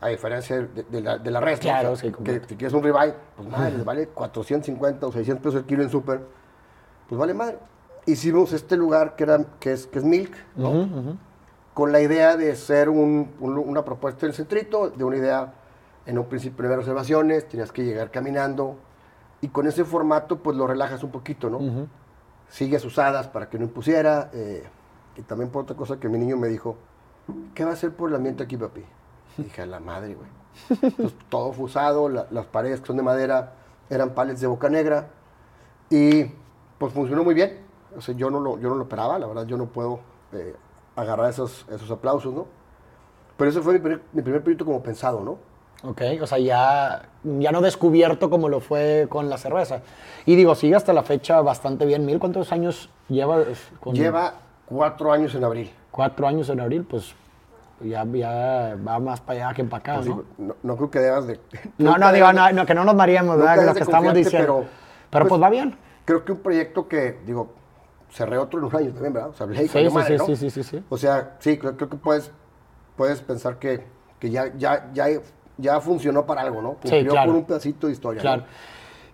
A 0.00 0.08
diferencia 0.08 0.56
de, 0.60 0.82
de 0.82 1.00
la, 1.00 1.16
de 1.18 1.30
la 1.30 1.40
res, 1.40 1.58
¿no? 1.58 1.62
Claro, 1.62 1.92
O 1.92 1.96
sea, 1.96 2.10
sí, 2.10 2.16
que 2.24 2.40
si 2.48 2.56
quieres 2.56 2.74
un 2.74 2.82
ribeye, 2.82 3.14
pues 3.36 3.48
madre, 3.48 3.82
vale 3.82 4.08
450 4.08 5.06
o 5.06 5.12
600 5.12 5.42
pesos 5.42 5.60
el 5.60 5.66
kilo 5.66 5.82
en 5.82 5.90
súper, 5.90 6.20
pues 7.08 7.18
vale 7.18 7.32
madre. 7.32 7.58
Hicimos 8.06 8.52
este 8.52 8.76
lugar 8.76 9.16
que, 9.16 9.24
era, 9.24 9.38
que, 9.58 9.72
es, 9.72 9.86
que 9.86 9.98
es 10.00 10.04
Milk, 10.04 10.34
¿no? 10.56 11.16
Con 11.74 11.90
la 11.92 12.00
idea 12.00 12.36
de 12.36 12.54
ser 12.56 12.88
un- 12.88 13.32
un- 13.40 13.58
una 13.58 13.84
propuesta 13.84 14.26
del 14.26 14.34
centrito, 14.34 14.90
de 14.90 15.04
una 15.04 15.16
idea, 15.16 15.54
en 16.06 16.18
un 16.18 16.26
principio, 16.26 16.56
primero 16.58 16.80
observaciones, 16.80 17.48
tenías 17.48 17.72
que 17.72 17.84
llegar 17.84 18.10
caminando, 18.10 18.76
y 19.40 19.48
con 19.48 19.66
ese 19.66 19.84
formato, 19.84 20.38
pues 20.38 20.56
lo 20.56 20.66
relajas 20.66 21.02
un 21.02 21.10
poquito, 21.10 21.50
¿no? 21.50 21.58
Sigues 22.48 22.84
usadas 22.84 23.26
para 23.28 23.48
que 23.50 23.58
no 23.58 23.64
impusiera, 23.64 24.30
eh, 24.32 24.64
y 25.16 25.22
también 25.22 25.50
por 25.50 25.62
otra 25.64 25.76
cosa 25.76 25.98
que 25.98 26.08
mi 26.08 26.18
niño 26.18 26.36
me 26.36 26.48
dijo, 26.48 26.76
¿qué 27.54 27.64
va 27.64 27.70
a 27.70 27.74
hacer 27.74 27.90
por 27.92 28.08
el 28.10 28.16
ambiente 28.16 28.42
aquí, 28.44 28.56
papi? 28.56 28.84
Y 29.38 29.42
dije, 29.44 29.62
a 29.62 29.66
la 29.66 29.80
madre, 29.80 30.14
güey. 30.14 30.28
Entonces, 30.82 31.18
todo 31.28 31.52
fue 31.52 31.64
usado, 31.64 32.08
la- 32.08 32.26
las 32.30 32.46
paredes 32.46 32.80
que 32.80 32.86
son 32.86 32.96
de 32.96 33.02
madera 33.02 33.54
eran 33.90 34.10
palets 34.10 34.40
de 34.40 34.46
boca 34.46 34.68
negra, 34.68 35.08
y 35.90 36.24
pues 36.78 36.92
funcionó 36.92 37.24
muy 37.24 37.34
bien. 37.34 37.58
O 37.96 38.00
sea, 38.00 38.14
yo 38.14 38.30
no 38.30 38.38
lo, 38.40 38.58
yo 38.58 38.68
no 38.68 38.76
lo 38.76 38.82
esperaba, 38.82 39.18
la 39.18 39.26
verdad, 39.26 39.46
yo 39.46 39.56
no 39.56 39.66
puedo 39.66 40.00
eh, 40.32 40.54
agarrar 40.96 41.30
esos, 41.30 41.66
esos 41.70 41.90
aplausos, 41.90 42.32
¿no? 42.32 42.46
Pero 43.36 43.50
ese 43.50 43.60
fue 43.60 43.74
mi 43.74 43.78
primer, 43.80 44.00
mi 44.12 44.22
primer 44.22 44.42
proyecto 44.42 44.64
como 44.64 44.82
pensado, 44.82 45.20
¿no? 45.20 45.38
Ok, 45.82 46.00
o 46.22 46.26
sea, 46.26 46.38
ya, 46.38 47.02
ya 47.24 47.52
no 47.52 47.60
descubierto 47.60 48.30
como 48.30 48.48
lo 48.48 48.60
fue 48.60 49.06
con 49.10 49.28
la 49.28 49.36
cerveza. 49.36 49.80
Y 50.24 50.34
digo, 50.34 50.54
sigue 50.54 50.76
hasta 50.76 50.92
la 50.92 51.02
fecha 51.02 51.40
bastante 51.42 51.84
bien. 51.84 52.06
¿Mil 52.06 52.18
cuántos 52.18 52.52
años 52.52 52.88
lleva? 53.08 53.44
Con 53.80 53.94
Lleva 53.94 54.34
cuatro 54.64 55.12
años 55.12 55.34
en 55.34 55.44
abril. 55.44 55.70
Cuatro 55.90 56.26
años 56.26 56.48
en 56.48 56.60
abril, 56.60 56.86
pues 56.88 57.14
ya, 57.80 58.04
ya 58.06 58.76
va 58.86 58.98
más 58.98 59.20
para 59.20 59.48
allá 59.48 59.54
que 59.54 59.64
para 59.64 59.80
acá, 59.80 59.94
Pues, 59.96 60.06
¿no? 60.08 60.24
no, 60.38 60.56
no 60.62 60.76
creo 60.76 60.90
que 60.90 61.00
debas 61.00 61.26
de... 61.26 61.38
No, 61.78 61.98
no, 61.98 62.12
digo, 62.12 62.32
no, 62.32 62.50
no, 62.52 62.64
que 62.64 62.74
no 62.74 62.84
nos 62.84 62.94
mareemos, 62.94 63.36
¿verdad? 63.36 63.66
Lo 63.66 63.74
que 63.74 63.80
estamos 63.82 64.14
diciendo. 64.14 64.60
Pero, 64.60 64.68
pero- 65.10 65.24
pues, 65.24 65.28
pues, 65.30 65.42
va 65.42 65.50
bien. 65.50 65.76
Creo 66.06 66.24
que 66.24 66.32
un 66.32 66.38
proyecto 66.38 66.88
que, 66.88 67.18
digo, 67.26 67.52
cerré 68.14 68.38
otro 68.38 68.60
en 68.60 68.66
un 68.66 68.76
año 68.76 68.92
también, 68.92 69.12
¿verdad? 69.12 69.30
O 69.30 69.34
sea, 69.34 69.46
Blake, 69.46 69.68
Sí, 69.68 69.88
sí, 69.88 69.90
madre, 69.92 70.18
sí, 70.18 70.18
¿no? 70.18 70.26
sí, 70.26 70.36
sí, 70.36 70.50
sí, 70.50 70.62
sí. 70.62 70.84
O 70.88 70.96
sea, 70.96 71.36
sí, 71.40 71.58
creo, 71.58 71.76
creo 71.76 71.88
que 71.88 71.96
puedes, 71.96 72.30
puedes 72.96 73.20
pensar 73.20 73.58
que, 73.58 73.84
que 74.20 74.30
ya, 74.30 74.52
ya, 74.56 74.88
ya, 74.94 75.06
ya 75.58 75.80
funcionó 75.80 76.24
para 76.24 76.42
algo, 76.42 76.62
¿no? 76.62 76.74
Cumplió 76.74 77.10
claro. 77.10 77.32
con 77.32 77.40
un 77.40 77.44
pedacito 77.44 77.88
de 77.88 77.92
historia, 77.92 78.18
¿no? 78.18 78.22
Claro. 78.22 78.44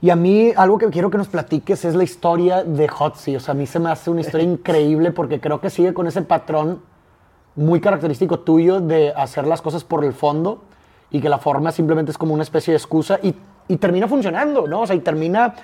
Y 0.02 0.10
a 0.10 0.16
mí, 0.16 0.52
algo 0.54 0.76
que 0.76 0.88
quiero 0.88 1.10
que 1.10 1.16
nos 1.16 1.28
platiques 1.28 1.84
es 1.84 1.94
la 1.94 2.04
historia 2.04 2.62
de 2.62 2.88
Hotsy. 2.88 3.36
O 3.36 3.40
sea, 3.40 3.52
a 3.52 3.54
mí 3.54 3.66
se 3.66 3.78
me 3.78 3.90
hace 3.90 4.10
una 4.10 4.20
historia 4.20 4.44
increíble 4.50 5.12
porque 5.12 5.40
creo 5.40 5.60
que 5.62 5.70
sigue 5.70 5.94
con 5.94 6.06
ese 6.06 6.20
patrón 6.20 6.82
muy 7.56 7.80
característico 7.80 8.40
tuyo 8.40 8.80
de 8.80 9.14
hacer 9.16 9.46
las 9.46 9.62
cosas 9.62 9.82
por 9.82 10.04
el 10.04 10.12
fondo 10.12 10.62
y 11.10 11.20
que 11.20 11.28
la 11.28 11.38
forma 11.38 11.72
simplemente 11.72 12.12
es 12.12 12.18
como 12.18 12.34
una 12.34 12.42
especie 12.42 12.72
de 12.72 12.76
excusa 12.76 13.18
y, 13.22 13.34
y 13.66 13.76
termina 13.78 14.06
funcionando, 14.08 14.66
¿no? 14.66 14.82
O 14.82 14.86
sea, 14.86 14.94
y 14.94 15.00
termina 15.00 15.54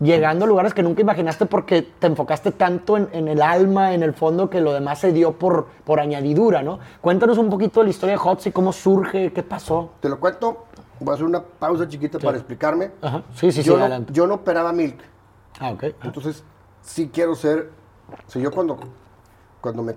llegando 0.00 0.44
a 0.44 0.48
lugares 0.48 0.74
que 0.74 0.82
nunca 0.82 1.00
imaginaste 1.02 1.46
porque 1.46 1.82
te 1.82 2.06
enfocaste 2.06 2.52
tanto 2.52 2.96
en, 2.96 3.08
en 3.12 3.28
el 3.28 3.42
alma, 3.42 3.94
en 3.94 4.02
el 4.02 4.14
fondo, 4.14 4.48
que 4.48 4.60
lo 4.60 4.72
demás 4.72 5.00
se 5.00 5.12
dio 5.12 5.32
por, 5.32 5.66
por 5.84 6.00
añadidura, 6.00 6.62
¿no? 6.62 6.78
Cuéntanos 7.00 7.38
un 7.38 7.50
poquito 7.50 7.80
de 7.80 7.84
la 7.84 7.90
historia 7.90 8.16
de 8.16 8.20
Hotsy, 8.22 8.52
cómo 8.52 8.72
surge, 8.72 9.32
qué 9.32 9.42
pasó. 9.42 9.90
Te 10.00 10.08
lo 10.08 10.20
cuento, 10.20 10.66
voy 11.00 11.10
a 11.10 11.14
hacer 11.14 11.26
una 11.26 11.42
pausa 11.42 11.88
chiquita 11.88 12.18
para 12.18 12.36
explicarme. 12.36 12.92
Ajá. 13.02 13.22
Sí, 13.34 13.50
sí, 13.50 13.62
yo 13.62 13.72
sí, 13.72 13.76
no, 13.78 13.84
adelante. 13.84 14.12
Yo 14.12 14.26
no 14.26 14.34
operaba 14.34 14.72
Milk, 14.72 14.98
Ah, 15.60 15.70
ok. 15.72 15.84
entonces 16.04 16.44
sí 16.82 17.10
quiero 17.12 17.34
ser, 17.34 17.70
sea, 18.26 18.40
yo 18.40 18.50
cuando, 18.52 18.78
cuando 19.60 19.82
me, 19.82 19.94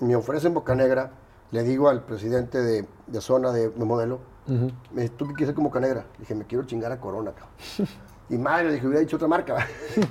me 0.00 0.14
ofrecen 0.16 0.52
Boca 0.52 0.74
Negra, 0.74 1.12
le 1.50 1.62
digo 1.62 1.88
al 1.88 2.02
presidente 2.02 2.58
de, 2.60 2.86
de 3.06 3.20
zona 3.20 3.50
de, 3.52 3.70
de 3.70 3.84
modelo, 3.84 4.20
me 4.92 5.02
dice, 5.02 5.14
¿tú 5.16 5.26
qué 5.28 5.32
quieres 5.34 5.48
ser 5.48 5.54
como 5.54 5.68
Boca 5.68 5.80
Negra? 5.80 6.04
Le 6.14 6.18
dije, 6.20 6.34
me 6.34 6.44
quiero 6.44 6.64
chingar 6.64 6.90
a 6.92 7.00
Corona, 7.00 7.30
cabrón. 7.32 7.88
y 8.30 8.38
madre, 8.38 8.72
dije, 8.72 8.86
hubiera 8.86 9.00
dicho 9.00 9.16
otra 9.16 9.28
marca. 9.28 9.66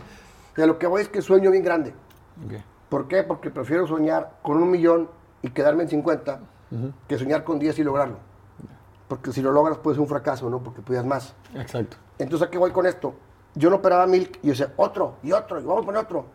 y 0.58 0.62
a 0.62 0.67
lo 0.67 0.77
que 0.77 0.86
voy 0.86 1.01
es 1.01 1.10
que 1.10 1.21
sueño 1.21 1.49
bien 1.51 1.63
grande. 1.63 1.93
¿Por 2.89 3.08
qué? 3.08 3.23
Porque 3.23 3.49
prefiero 3.49 3.88
soñar 3.88 4.39
con 4.43 4.62
un 4.62 4.69
millón 4.69 5.10
y 5.41 5.49
quedarme 5.49 5.84
en 5.84 5.89
50 5.89 6.39
que 7.08 7.17
soñar 7.17 7.43
con 7.43 7.58
10 7.58 7.79
y 7.79 7.84
lograrlo. 7.84 8.17
Porque 9.08 9.32
si 9.32 9.41
lo 9.41 9.51
logras 9.51 9.77
puede 9.79 9.95
ser 9.95 10.01
un 10.01 10.08
fracaso, 10.08 10.49
¿no? 10.49 10.60
Porque 10.60 10.82
pidas 10.82 11.05
más. 11.05 11.34
Exacto. 11.55 11.97
Entonces, 12.19 12.47
¿a 12.47 12.51
qué 12.51 12.58
voy 12.58 12.71
con 12.71 12.86
esto? 12.86 13.15
Yo 13.55 13.69
no 13.69 13.77
operaba 13.77 14.05
Milk 14.05 14.38
y 14.43 14.47
yo 14.47 14.51
decía, 14.51 14.73
otro, 14.77 15.15
y 15.23 15.32
otro, 15.32 15.60
y 15.60 15.63
vamos 15.63 15.84
a 15.84 15.86
poner 15.86 16.01
otro. 16.01 16.25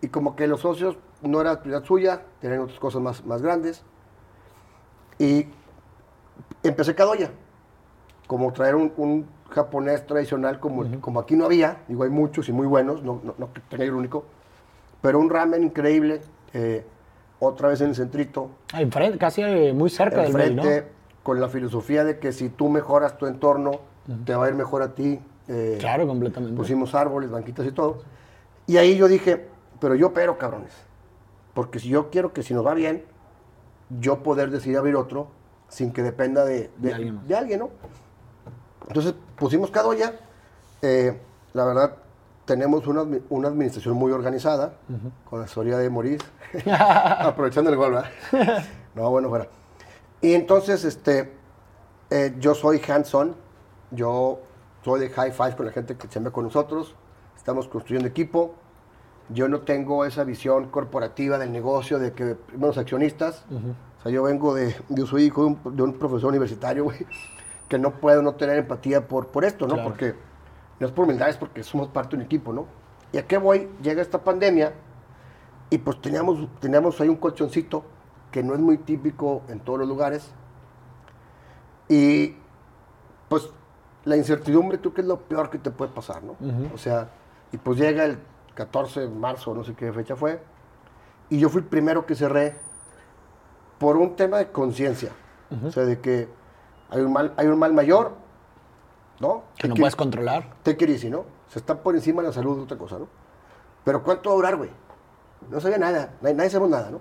Y 0.00 0.08
como 0.08 0.34
que 0.34 0.46
los 0.46 0.60
socios 0.60 0.96
no 1.20 1.40
era 1.40 1.60
prioridad 1.60 1.84
suya, 1.84 2.22
tenían 2.40 2.60
otras 2.60 2.78
cosas 2.78 3.02
más, 3.02 3.24
más 3.26 3.42
grandes. 3.42 3.82
Y 5.18 5.46
empecé 6.62 6.94
Kadoya, 6.94 7.30
como 8.26 8.50
traer 8.52 8.76
un, 8.76 8.92
un 8.96 9.26
japonés 9.52 10.06
tradicional 10.06 10.58
como, 10.60 10.84
como 11.00 11.20
aquí 11.20 11.36
no 11.36 11.44
había, 11.46 11.78
digo, 11.88 12.02
hay 12.04 12.10
muchos 12.10 12.48
y 12.48 12.52
muy 12.52 12.66
buenos, 12.66 13.02
no, 13.02 13.20
no, 13.22 13.34
no 13.38 13.48
el 13.78 13.92
único, 13.92 14.24
pero 15.00 15.18
un 15.18 15.30
ramen 15.30 15.62
increíble, 15.62 16.20
eh, 16.52 16.84
otra 17.38 17.68
vez 17.68 17.80
en 17.80 17.88
el 17.90 17.94
centrito, 17.94 18.50
enfrente, 18.76 19.18
casi 19.18 19.42
eh, 19.42 19.72
muy 19.72 19.90
cerca 19.90 20.22
del 20.22 20.32
Mel, 20.34 20.56
¿no? 20.56 20.62
con 21.22 21.40
la 21.40 21.48
filosofía 21.48 22.04
de 22.04 22.18
que 22.18 22.32
si 22.32 22.48
tú 22.48 22.68
mejoras 22.68 23.16
tu 23.18 23.26
entorno, 23.26 23.72
te 24.24 24.34
va 24.34 24.46
a 24.46 24.48
ir 24.48 24.54
mejor 24.54 24.82
a 24.82 24.94
ti. 24.94 25.20
eh, 25.48 25.76
Claro, 25.80 26.06
completamente. 26.06 26.56
pusimos 26.56 26.94
árboles, 26.96 27.30
banquitas 27.30 27.64
y 27.66 27.70
todo. 27.72 28.02
Y 28.66 28.76
ahí 28.76 28.96
yo 28.96 29.06
dije, 29.06 29.46
pero 29.80 29.94
yo 29.94 30.12
pero 30.12 30.36
cabrones. 30.38 30.72
Porque 31.54 31.78
si 31.78 31.88
yo 31.88 32.10
quiero 32.10 32.32
que 32.32 32.42
si 32.42 32.54
nos 32.54 32.66
va 32.66 32.74
bien, 32.74 33.04
yo 34.00 34.22
poder 34.24 34.50
decidir 34.50 34.78
abrir 34.78 34.96
otro 34.96 35.28
sin 35.68 35.92
que 35.92 36.02
dependa 36.02 36.44
de, 36.44 36.70
de- 36.78 36.88
De 36.88 36.94
alguien 36.94 37.20
de 37.28 37.36
alguien, 37.36 37.58
¿no? 37.60 37.70
Entonces 38.92 39.14
pusimos 39.36 39.70
Cadoya. 39.70 40.14
eh, 40.82 41.18
la 41.54 41.64
verdad, 41.64 41.96
tenemos 42.44 42.86
una, 42.86 43.06
una 43.30 43.48
administración 43.48 43.94
muy 43.94 44.12
organizada, 44.12 44.74
con 45.28 45.38
la 45.38 45.46
asesoría 45.46 45.78
de 45.78 45.88
Maurice, 45.88 46.24
aprovechando 46.66 47.70
el 47.70 47.76
gol, 47.76 47.92
¿verdad? 47.92 48.10
no, 48.94 49.10
bueno, 49.10 49.28
fuera. 49.30 49.48
Y 50.20 50.34
entonces, 50.34 50.84
este, 50.84 51.32
eh, 52.10 52.34
yo 52.38 52.54
soy 52.54 52.80
hands-on, 52.86 53.34
yo 53.90 54.40
soy 54.84 55.00
de 55.00 55.08
high 55.10 55.32
five 55.32 55.56
con 55.56 55.66
la 55.66 55.72
gente 55.72 55.96
que 55.96 56.08
se 56.08 56.20
ve 56.20 56.30
con 56.30 56.44
nosotros, 56.44 56.94
estamos 57.36 57.68
construyendo 57.68 58.08
equipo, 58.08 58.54
yo 59.28 59.48
no 59.48 59.60
tengo 59.60 60.04
esa 60.04 60.24
visión 60.24 60.68
corporativa 60.68 61.38
del 61.38 61.52
negocio 61.52 61.98
de 61.98 62.12
que 62.12 62.34
primero 62.34 62.68
los 62.68 62.78
accionistas, 62.78 63.44
o 64.00 64.02
sea, 64.02 64.12
yo 64.12 64.22
vengo 64.24 64.54
de, 64.54 64.76
yo 64.90 65.06
soy 65.06 65.24
hijo 65.24 65.42
de 65.42 65.46
un, 65.46 65.76
de 65.76 65.82
un 65.82 65.92
profesor 65.94 66.28
universitario, 66.28 66.84
güey, 66.84 67.06
que 67.72 67.78
no 67.78 67.92
puedo 67.92 68.20
no 68.20 68.34
tener 68.34 68.58
empatía 68.58 69.08
por, 69.08 69.28
por 69.28 69.46
esto, 69.46 69.66
¿no? 69.66 69.76
Claro. 69.76 69.88
Porque 69.88 70.14
no 70.78 70.86
es 70.86 70.92
por 70.92 71.06
humildad, 71.06 71.30
es 71.30 71.38
porque 71.38 71.62
somos 71.62 71.88
parte 71.88 72.10
de 72.10 72.16
un 72.16 72.26
equipo, 72.26 72.52
¿no? 72.52 72.66
¿Y 73.12 73.16
a 73.16 73.26
qué 73.26 73.38
voy? 73.38 73.70
Llega 73.82 74.02
esta 74.02 74.22
pandemia 74.22 74.74
y 75.70 75.78
pues 75.78 75.98
teníamos, 76.02 76.46
teníamos 76.60 77.00
ahí 77.00 77.08
un 77.08 77.16
colchoncito 77.16 77.82
que 78.30 78.42
no 78.42 78.52
es 78.52 78.60
muy 78.60 78.76
típico 78.76 79.40
en 79.48 79.60
todos 79.60 79.78
los 79.78 79.88
lugares. 79.88 80.34
Y 81.88 82.36
pues 83.30 83.48
la 84.04 84.18
incertidumbre 84.18 84.78
creo 84.78 84.92
que 84.92 85.00
es 85.00 85.06
lo 85.06 85.20
peor 85.20 85.48
que 85.48 85.56
te 85.56 85.70
puede 85.70 85.92
pasar, 85.92 86.22
¿no? 86.22 86.36
O 86.74 86.76
sea, 86.76 87.08
y 87.52 87.56
pues 87.56 87.78
llega 87.78 88.04
el 88.04 88.18
14 88.52 89.00
de 89.00 89.08
marzo, 89.08 89.54
no 89.54 89.64
sé 89.64 89.72
qué 89.72 89.90
fecha 89.94 90.14
fue, 90.14 90.42
y 91.30 91.38
yo 91.38 91.48
fui 91.48 91.62
el 91.62 91.68
primero 91.68 92.04
que 92.04 92.16
cerré 92.16 92.54
por 93.78 93.96
un 93.96 94.14
tema 94.14 94.36
de 94.36 94.52
conciencia. 94.52 95.12
O 95.66 95.70
sea, 95.70 95.84
de 95.84 96.00
que 96.00 96.41
hay 96.92 97.00
un 97.00 97.12
mal, 97.12 97.32
hay 97.36 97.46
un 97.46 97.58
mal 97.58 97.72
mayor, 97.72 98.12
¿no? 99.18 99.44
que 99.56 99.66
no 99.66 99.74
puedes 99.74 99.96
controlar. 99.96 100.54
It 100.66 100.82
easy, 100.82 101.08
¿no? 101.08 101.24
Se 101.48 101.58
está 101.58 101.82
por 101.82 101.94
encima 101.94 102.20
de 102.22 102.28
la 102.28 102.34
salud 102.34 102.56
de 102.56 102.62
otra 102.64 102.76
cosa, 102.76 102.98
¿no? 102.98 103.08
Pero 103.82 104.02
¿cuánto 104.02 104.28
va 104.28 104.34
a 104.34 104.36
durar, 104.36 104.56
güey? 104.56 104.70
No 105.50 105.58
sabía 105.60 105.78
nada, 105.78 106.14
nadie, 106.20 106.34
nadie 106.34 106.50
sabemos 106.50 106.70
nada, 106.70 106.90
¿no? 106.90 107.00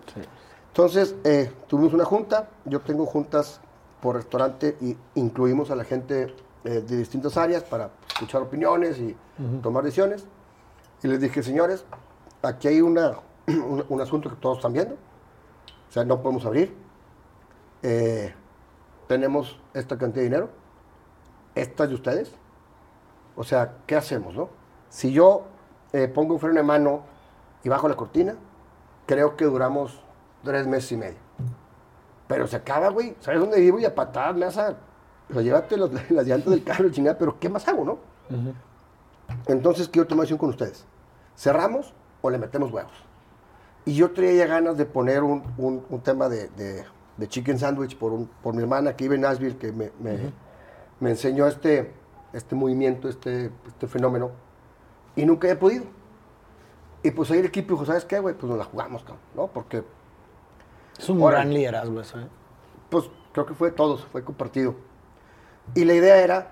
Entonces, 0.68 1.16
eh, 1.26 1.52
tuvimos 1.68 1.94
una 1.94 2.06
junta, 2.06 2.48
yo 2.64 2.80
tengo 2.80 3.06
juntas 3.06 3.60
por 4.02 4.16
restaurante 4.16 4.78
y 4.80 4.96
incluimos 5.16 5.70
a 5.72 5.76
la 5.76 5.84
gente 5.84 6.34
eh, 6.64 6.70
de 6.70 6.98
distintas 6.98 7.36
áreas 7.36 7.64
para 7.64 7.90
escuchar 8.08 8.42
opiniones 8.42 8.98
y 8.98 9.16
tomar 9.62 9.84
decisiones. 9.84 10.26
Y 11.04 11.08
les 11.08 11.20
dije, 11.20 11.44
señores, 11.44 11.84
aquí 12.42 12.70
hay 12.70 12.82
una, 12.82 13.18
un, 13.48 13.84
un 13.88 14.02
asunto 14.02 14.30
que 14.30 14.38
todos 14.38 14.58
están 14.60 14.72
viendo, 14.72 14.96
o 14.96 15.92
sea, 15.92 16.06
no 16.06 16.22
podemos 16.22 16.46
abrir, 16.46 16.74
Eh, 17.84 18.34
tenemos 19.12 19.60
esta 19.74 19.98
cantidad 19.98 20.22
de 20.22 20.30
dinero, 20.30 20.50
esta 21.54 21.84
es 21.84 21.90
de 21.90 21.96
ustedes, 21.96 22.32
o 23.36 23.44
sea, 23.44 23.74
¿qué 23.86 23.98
hacemos, 23.98 24.34
no? 24.34 24.48
Si 24.88 25.12
yo 25.12 25.44
eh, 25.92 26.08
pongo 26.08 26.36
un 26.36 26.40
freno 26.40 26.56
de 26.56 26.64
mano 26.64 27.02
y 27.62 27.68
bajo 27.68 27.90
la 27.90 27.96
cortina, 27.98 28.36
creo 29.06 29.36
que 29.36 29.44
duramos 29.44 30.02
tres 30.46 30.66
meses 30.66 30.94
y 30.94 30.96
medio. 30.98 31.18
Pero 32.30 32.48
se 32.48 32.56
acaba, 32.56 32.88
güey. 32.88 33.14
¿Sabes 33.20 33.42
dónde 33.42 33.60
vivo? 33.60 33.80
Y 33.80 33.84
a 33.86 33.94
patadas 33.94 34.34
me 34.38 34.46
vas 34.46 34.58
a... 34.58 34.78
O 35.30 35.34
sea, 35.34 35.42
llévate 35.42 35.76
los- 35.76 35.92
las 36.10 36.26
llantas 36.26 36.50
del 36.52 36.64
carro, 36.64 36.90
chingada, 36.90 37.18
pero 37.18 37.38
¿qué 37.38 37.50
más 37.50 37.68
hago, 37.68 37.84
no? 37.84 37.98
Entonces 39.48 39.90
quiero 39.90 40.08
tomar 40.08 40.22
decisión 40.22 40.38
con 40.40 40.50
ustedes. 40.52 40.86
¿Cerramos 41.36 41.94
o 42.22 42.30
le 42.30 42.38
metemos 42.38 42.72
huevos? 42.72 42.94
Y 43.84 43.94
yo 43.96 44.12
traía 44.12 44.46
ya 44.46 44.48
ganas 44.48 44.78
de 44.78 44.86
poner 44.86 45.22
un, 45.24 45.44
un- 45.58 45.86
un 45.90 46.00
tema 46.00 46.30
de, 46.30 46.48
de- 46.50 46.86
de 47.22 47.28
chicken 47.28 47.58
sandwich 47.60 47.98
por, 47.98 48.12
un- 48.12 48.28
por 48.42 48.54
mi 48.54 48.62
hermana 48.62 48.96
que 48.96 49.06
vive 49.06 49.16
en 49.16 49.22
Nashville, 49.22 49.56
que 49.58 49.72
me, 49.72 49.92
me- 50.00 50.32
me 51.00 51.12
enseñó 51.12 51.48
este, 51.48 51.94
este 52.34 52.56
movimiento, 52.56 53.08
este, 53.08 53.52
este 53.68 53.88
fenómeno, 53.88 54.32
y 55.16 55.26
nunca 55.26 55.48
he 55.50 55.56
podido. 55.56 55.86
Y 57.04 57.12
pues 57.12 57.32
ahí 57.32 57.40
el 57.40 57.46
equipo 57.46 57.74
dijo, 57.74 57.86
¿sabes 57.86 58.06
qué, 58.06 58.20
güey? 58.20 58.36
Pues 58.36 58.48
nos 58.50 58.58
la 58.58 58.66
jugamos, 58.66 59.02
cabrón, 59.04 59.20
¿no? 59.36 59.48
Porque, 59.48 59.84
Es 61.00 61.10
un 61.10 61.22
Órale. 61.22 61.44
gran 61.46 61.54
liderazgo 61.54 62.00
eso, 62.02 62.20
¿eh? 62.20 62.28
pues 62.90 63.10
creo 63.32 63.46
que 63.46 63.54
fue 63.54 63.70
de 63.72 63.76
todos, 63.76 64.06
fue 64.06 64.24
compartido. 64.24 64.76
Y 65.74 65.86
la 65.86 65.94
idea 65.94 66.18
era, 66.22 66.52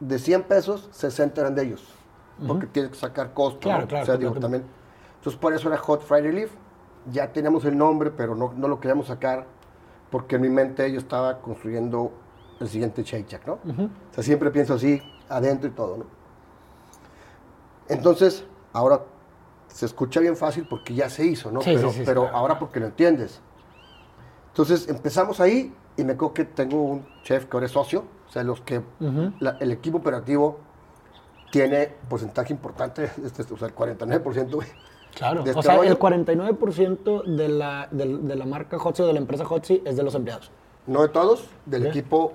de 0.00 0.18
100 0.18 0.44
pesos, 0.44 0.88
60 0.92 1.40
eran 1.40 1.54
de 1.54 1.62
ellos. 1.64 1.92
Porque 2.46 2.66
tienes 2.66 2.92
que 2.92 2.98
sacar 2.98 3.32
costo, 3.34 3.60
Claro, 3.60 3.82
¿no? 3.82 3.88
claro, 3.88 4.02
O 4.02 4.06
sea, 4.06 4.16
digo, 4.18 4.32
también. 4.34 4.62
Entonces, 5.16 5.40
por 5.40 5.54
eso 5.54 5.68
era 5.68 5.78
Hot 5.78 6.02
Friday 6.02 6.32
Leaf. 6.32 6.50
Ya 7.10 7.32
teníamos 7.32 7.64
el 7.64 7.76
nombre, 7.78 8.10
pero 8.10 8.34
no, 8.34 8.52
no 8.54 8.68
lo 8.68 8.78
queríamos 8.78 9.06
sacar 9.06 9.46
porque 10.10 10.36
en 10.36 10.42
mi 10.42 10.48
mente 10.48 10.90
yo 10.92 10.98
estaba 10.98 11.40
construyendo 11.40 12.12
el 12.60 12.68
siguiente 12.68 13.02
Shake 13.02 13.28
Shack, 13.28 13.46
¿no? 13.46 13.54
O 13.54 14.14
sea, 14.14 14.22
siempre 14.24 14.50
pienso 14.50 14.74
así, 14.74 15.02
adentro 15.28 15.68
y 15.68 15.72
todo, 15.72 15.98
¿no? 15.98 16.04
Entonces, 17.88 18.44
ahora 18.72 19.02
se 19.68 19.86
escucha 19.86 20.20
bien 20.20 20.36
fácil 20.36 20.66
porque 20.68 20.94
ya 20.94 21.10
se 21.10 21.24
hizo, 21.26 21.50
¿no? 21.50 21.60
Sí, 21.60 21.72
pero 21.74 21.90
sí, 21.90 21.98
sí, 21.98 22.02
pero 22.06 22.22
claro. 22.22 22.36
ahora 22.36 22.58
porque 22.58 22.80
lo 22.80 22.86
entiendes. 22.86 23.40
Entonces 24.48 24.88
empezamos 24.88 25.40
ahí 25.40 25.74
y 25.96 26.04
me 26.04 26.14
acuerdo 26.14 26.34
que 26.34 26.44
tengo 26.46 26.80
un 26.82 27.06
chef 27.22 27.44
que 27.44 27.56
ahora 27.56 27.66
es 27.66 27.72
socio, 27.72 28.04
o 28.28 28.32
sea, 28.32 28.42
los 28.42 28.60
que 28.62 28.80
la- 29.40 29.56
el 29.60 29.70
equipo 29.72 29.98
operativo 29.98 30.58
tiene 31.50 31.94
porcentaje 32.08 32.52
importante, 32.52 33.10
este, 33.24 33.42
o 33.52 33.56
sea, 33.58 33.68
el 33.68 33.74
49%, 33.74 34.50
güey. 34.54 34.68
Claro. 35.16 35.42
de 35.42 35.50
o 35.50 35.52
este 35.52 35.62
sea, 35.62 35.76
rollo. 35.76 35.90
el 35.90 35.98
49% 35.98 37.24
de 37.24 37.48
la, 37.48 37.88
de, 37.90 38.36
la 38.36 38.44
marca 38.44 38.78
Hotzi 38.78 39.02
o 39.02 39.06
de 39.06 39.14
la 39.14 39.18
empresa 39.18 39.46
Hotzi 39.46 39.82
es 39.84 39.96
de 39.96 40.02
los 40.02 40.14
empleados. 40.14 40.50
No 40.86 41.02
de 41.02 41.08
todos, 41.08 41.48
del 41.64 41.86
equipo 41.86 42.34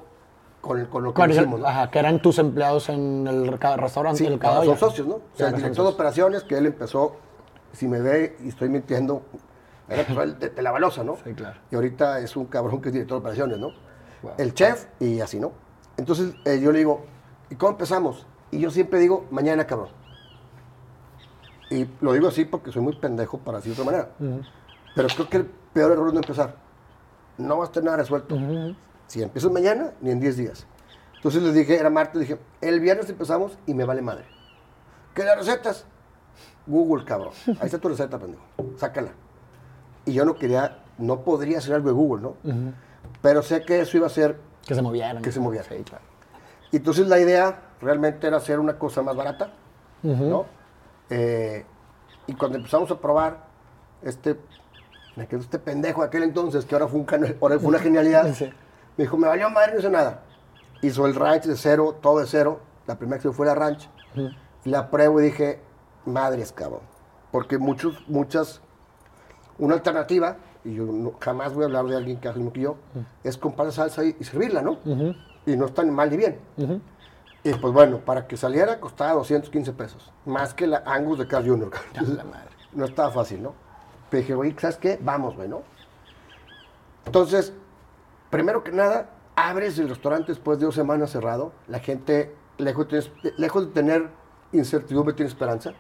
con, 0.61 0.84
con 0.86 1.03
lo 1.03 1.11
que 1.11 1.15
Claro, 1.15 1.32
hicimos, 1.32 1.59
¿no? 1.59 1.67
Ajá, 1.67 1.91
que 1.91 1.99
eran 1.99 2.21
tus 2.21 2.39
empleados 2.39 2.89
en 2.89 3.27
el 3.27 3.47
restaurante. 3.47 4.17
Sí, 4.17 4.25
el 4.25 4.41
son 4.41 4.77
socios, 4.77 5.07
¿no? 5.07 5.15
O 5.15 5.21
sea, 5.36 5.49
el 5.49 5.55
director 5.55 5.86
de 5.86 5.91
operaciones 5.91 6.43
que 6.43 6.57
él 6.57 6.65
empezó, 6.65 7.17
si 7.71 7.88
me 7.88 8.01
ve 8.01 8.36
y 8.43 8.49
estoy 8.49 8.69
mintiendo, 8.69 9.21
era 9.88 10.03
pues, 10.03 10.17
el 10.17 10.39
de, 10.39 10.49
de 10.49 10.61
la 10.61 10.71
balosa, 10.71 11.03
¿no? 11.03 11.17
Sí, 11.23 11.34
claro. 11.34 11.59
Y 11.69 11.75
ahorita 11.75 12.19
es 12.19 12.36
un 12.36 12.45
cabrón 12.45 12.82
que 12.82 12.89
es 12.89 12.93
director 12.93 13.17
de 13.17 13.19
operaciones, 13.19 13.59
¿no? 13.59 13.73
Wow. 14.23 14.34
El 14.38 14.53
chef 14.55 14.88
y 14.99 15.19
así, 15.19 15.39
¿no? 15.39 15.51
Entonces 15.97 16.34
eh, 16.45 16.59
yo 16.59 16.71
le 16.71 16.79
digo, 16.79 17.05
¿y 17.51 17.55
cómo 17.55 17.73
empezamos? 17.73 18.25
Y 18.49 18.59
yo 18.59 18.71
siempre 18.71 18.99
digo, 18.99 19.25
mañana, 19.29 19.65
cabrón. 19.65 19.89
Y 21.72 21.88
lo 22.01 22.13
digo 22.13 22.28
así 22.28 22.45
porque 22.45 22.72
soy 22.72 22.82
muy 22.82 22.95
pendejo 22.95 23.38
para 23.39 23.57
decir 23.57 23.74
de 23.76 23.82
otra 23.82 23.91
manera. 23.91 24.43
Pero 24.95 25.07
creo 25.07 25.30
que 25.30 25.38
el 25.38 25.45
peor 25.45 25.93
error 25.93 26.07
es 26.09 26.13
no 26.13 26.19
empezar. 26.19 26.55
No 27.38 27.57
vas 27.57 27.69
a 27.69 27.72
tener 27.72 27.86
nada 27.86 27.97
resuelto. 27.97 28.36
Si 29.07 29.24
empiezas 29.24 29.51
mañana, 29.51 29.91
ni 30.01 30.11
en 30.11 30.19
10 30.19 30.38
días. 30.38 30.67
Entonces 31.15 31.41
les 31.43 31.53
dije, 31.53 31.78
era 31.80 31.89
martes, 31.89 32.19
dije, 32.22 32.38
el 32.61 32.80
viernes 32.80 33.09
empezamos 33.09 33.57
y 33.65 33.74
me 33.74 33.86
vale 33.86 34.01
madre. 34.01 34.26
¿Qué 35.13 35.24
las 35.24 35.38
recetas? 35.38 35.86
Google, 36.67 37.05
cabrón. 37.05 37.32
Ahí 37.59 37.65
está 37.65 37.78
tu 37.80 37.89
receta, 37.89 38.17
pendejo. 38.19 38.43
Sácala. 38.78 39.11
Y 40.05 40.13
yo 40.13 40.26
no 40.26 40.36
quería, 40.36 40.80
no 40.97 41.22
podría 41.22 41.59
hacer 41.59 41.74
algo 41.76 41.88
de 41.89 41.93
Google, 41.93 42.22
¿no? 42.24 42.36
Pero 43.22 43.41
sé 43.43 43.63
que 43.63 43.82
eso 43.82 43.97
iba 43.97 44.07
a 44.07 44.09
ser 44.09 44.38
Que 44.65 44.76
se 44.76 44.82
movieran. 44.82 45.22
que 45.22 45.32
se 45.32 45.39
movieran. 45.39 45.67
Sí, 45.69 45.84
claro. 45.84 46.03
y 46.72 46.78
entonces 46.78 47.07
la 47.07 47.19
idea 47.19 47.61
realmente 47.82 48.28
era 48.28 48.38
hacer 48.38 48.59
una 48.59 48.78
cosa 48.80 49.01
más 49.03 49.15
barata, 49.15 49.53
¿no? 50.03 50.45
Eh, 51.12 51.66
y 52.26 52.34
cuando 52.34 52.57
empezamos 52.57 52.89
a 52.89 52.97
probar, 52.99 53.45
este, 54.01 54.38
me 55.18 55.28
quedó 55.28 55.41
este 55.41 55.59
pendejo 55.59 56.01
de 56.01 56.07
aquel 56.07 56.24
entonces, 56.24 56.64
que 56.66 56.74
ahora 56.74 56.88
fue, 56.88 56.99
un 57.01 57.05
cana- 57.05 57.34
ahora 57.41 57.59
fue 57.59 57.68
una 57.68 57.80
genialidad, 57.88 58.34
Sí. 58.34 58.45
me 58.97 59.03
dijo, 59.03 59.18
me 59.18 59.28
valió 59.28 59.49
madre, 59.49 59.74
no 59.74 59.80
hice 59.80 59.89
nada. 59.89 60.24
Hizo 60.82 61.05
el 61.05 61.14
ranch 61.16 61.43
de 61.43 61.55
cero, 61.57 61.97
todo 62.01 62.20
de 62.20 62.28
cero, 62.28 62.62
la 62.88 62.97
primera 62.97 63.18
que 63.22 63.28
se 63.28 63.34
fue 63.34 63.45
la 63.45 63.53
ranch, 63.55 63.89
la 64.64 64.89
pruebo 64.89 65.20
y 65.20 65.26
dije, 65.26 65.59
madres, 66.05 66.51
cabrón. 66.53 66.82
Porque 67.32 67.57
muchos, 67.57 68.03
muchas, 68.07 68.62
una 69.57 69.76
alternativa, 69.76 70.38
y 70.64 70.76
yo 70.76 70.86
no- 70.86 71.14
jamás 71.20 71.53
voy 71.53 71.64
a 71.64 71.66
hablar 71.66 71.86
de 71.86 71.97
alguien 71.97 72.20
que 72.22 72.30
hace 72.30 72.38
lo 72.39 72.45
mismo 72.45 72.53
que 72.53 72.62
yo, 72.62 72.76
es 73.24 73.38
comprar 73.38 73.70
salsa 73.74 74.05
y, 74.05 74.16
y 74.18 74.24
servirla, 74.24 74.62
¿no? 74.62 74.78
Y 75.45 75.57
no 75.57 75.66
está 75.66 75.84
ni 75.84 75.91
mal 75.91 76.09
ni 76.09 76.16
bien. 76.18 76.39
Y 77.43 77.53
pues 77.55 77.73
bueno, 77.73 77.97
para 77.99 78.27
que 78.27 78.37
saliera 78.37 78.79
costaba 78.79 79.13
215 79.13 79.73
pesos, 79.73 80.11
más 80.25 80.53
que 80.53 80.67
la 80.67 80.83
Angus 80.85 81.17
de 81.19 81.27
Carl 81.27 81.47
Jr. 81.47 81.71
La 82.15 82.23
madre. 82.23 82.49
No 82.73 82.85
estaba 82.85 83.11
fácil, 83.11 83.41
¿no? 83.43 83.53
Pero 84.09 84.21
dije, 84.21 84.35
oye, 84.35 84.55
¿sabes 84.59 84.77
qué? 84.77 84.99
Vamos, 85.01 85.35
güey, 85.35 85.47
¿no? 85.49 85.61
Entonces, 87.05 87.53
primero 88.29 88.63
que 88.63 88.71
nada, 88.71 89.09
abres 89.35 89.79
el 89.79 89.89
restaurante 89.89 90.31
después 90.31 90.59
de 90.59 90.65
dos 90.65 90.75
semanas 90.75 91.09
cerrado. 91.11 91.51
La 91.67 91.79
gente, 91.79 92.35
lejos 92.57 92.87
de, 92.89 93.01
tener- 93.01 93.33
lejos 93.39 93.67
de 93.67 93.71
tener 93.73 94.09
incertidumbre, 94.51 95.13
tiene 95.13 95.29
esperanza. 95.29 95.73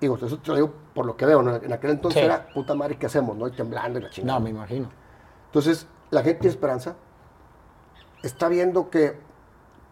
Digo, 0.00 0.16
eso 0.16 0.38
te 0.38 0.48
lo 0.50 0.54
digo 0.54 0.72
por 0.94 1.06
lo 1.06 1.16
que 1.16 1.26
veo, 1.26 1.42
¿no? 1.42 1.56
En 1.56 1.72
aquel 1.72 1.90
entonces 1.90 2.20
Sí. 2.20 2.24
era, 2.26 2.48
puta 2.50 2.74
madre, 2.74 2.96
¿qué 2.98 3.06
hacemos? 3.06 3.36
¿no? 3.36 3.48
Y 3.48 3.50
temblando 3.52 3.98
y 3.98 4.02
la 4.02 4.10
chingada. 4.10 4.38
No, 4.38 4.44
me 4.44 4.50
imagino. 4.50 4.88
Entonces, 5.46 5.86
la 6.10 6.22
gente 6.22 6.40
tiene 6.40 6.52
esperanza. 6.54 6.94
Está 8.22 8.48
viendo 8.48 8.90
que, 8.90 9.18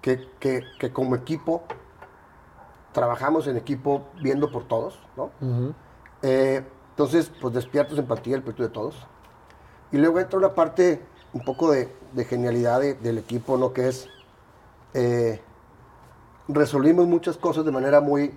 que, 0.03 0.29
que- 0.41 0.65
que 0.79 0.93
como 0.93 1.15
equipo 1.17 1.63
trabajamos 2.93 3.47
en 3.47 3.57
equipo 3.57 4.05
viendo 4.21 4.51
por 4.51 4.65
todos, 4.65 4.99
¿no? 5.17 5.31
Eh, 6.23 6.65
entonces, 6.91 7.31
pues 7.41 7.53
despiertas 7.55 7.99
empatía 7.99 8.37
el 8.37 8.43
proyecto 8.43 8.63
de 8.63 8.69
todos. 8.71 9.07
Y 9.93 9.99
luego 9.99 10.19
entra 10.19 10.39
una 10.39 10.55
parte 10.55 11.05
un 11.33 11.45
poco 11.45 11.71
de, 11.71 11.95
de 12.13 12.25
genialidad 12.25 12.81
de- 12.81 12.95
del 12.95 13.19
equipo, 13.19 13.59
¿no? 13.59 13.73
Que 13.75 13.89
es, 13.89 14.09
eh, 14.95 15.43
resolvimos 16.49 17.07
muchas 17.07 17.37
cosas 17.37 17.65
de 17.65 17.71
manera 17.73 18.01
muy 18.01 18.25
eh, 18.25 18.35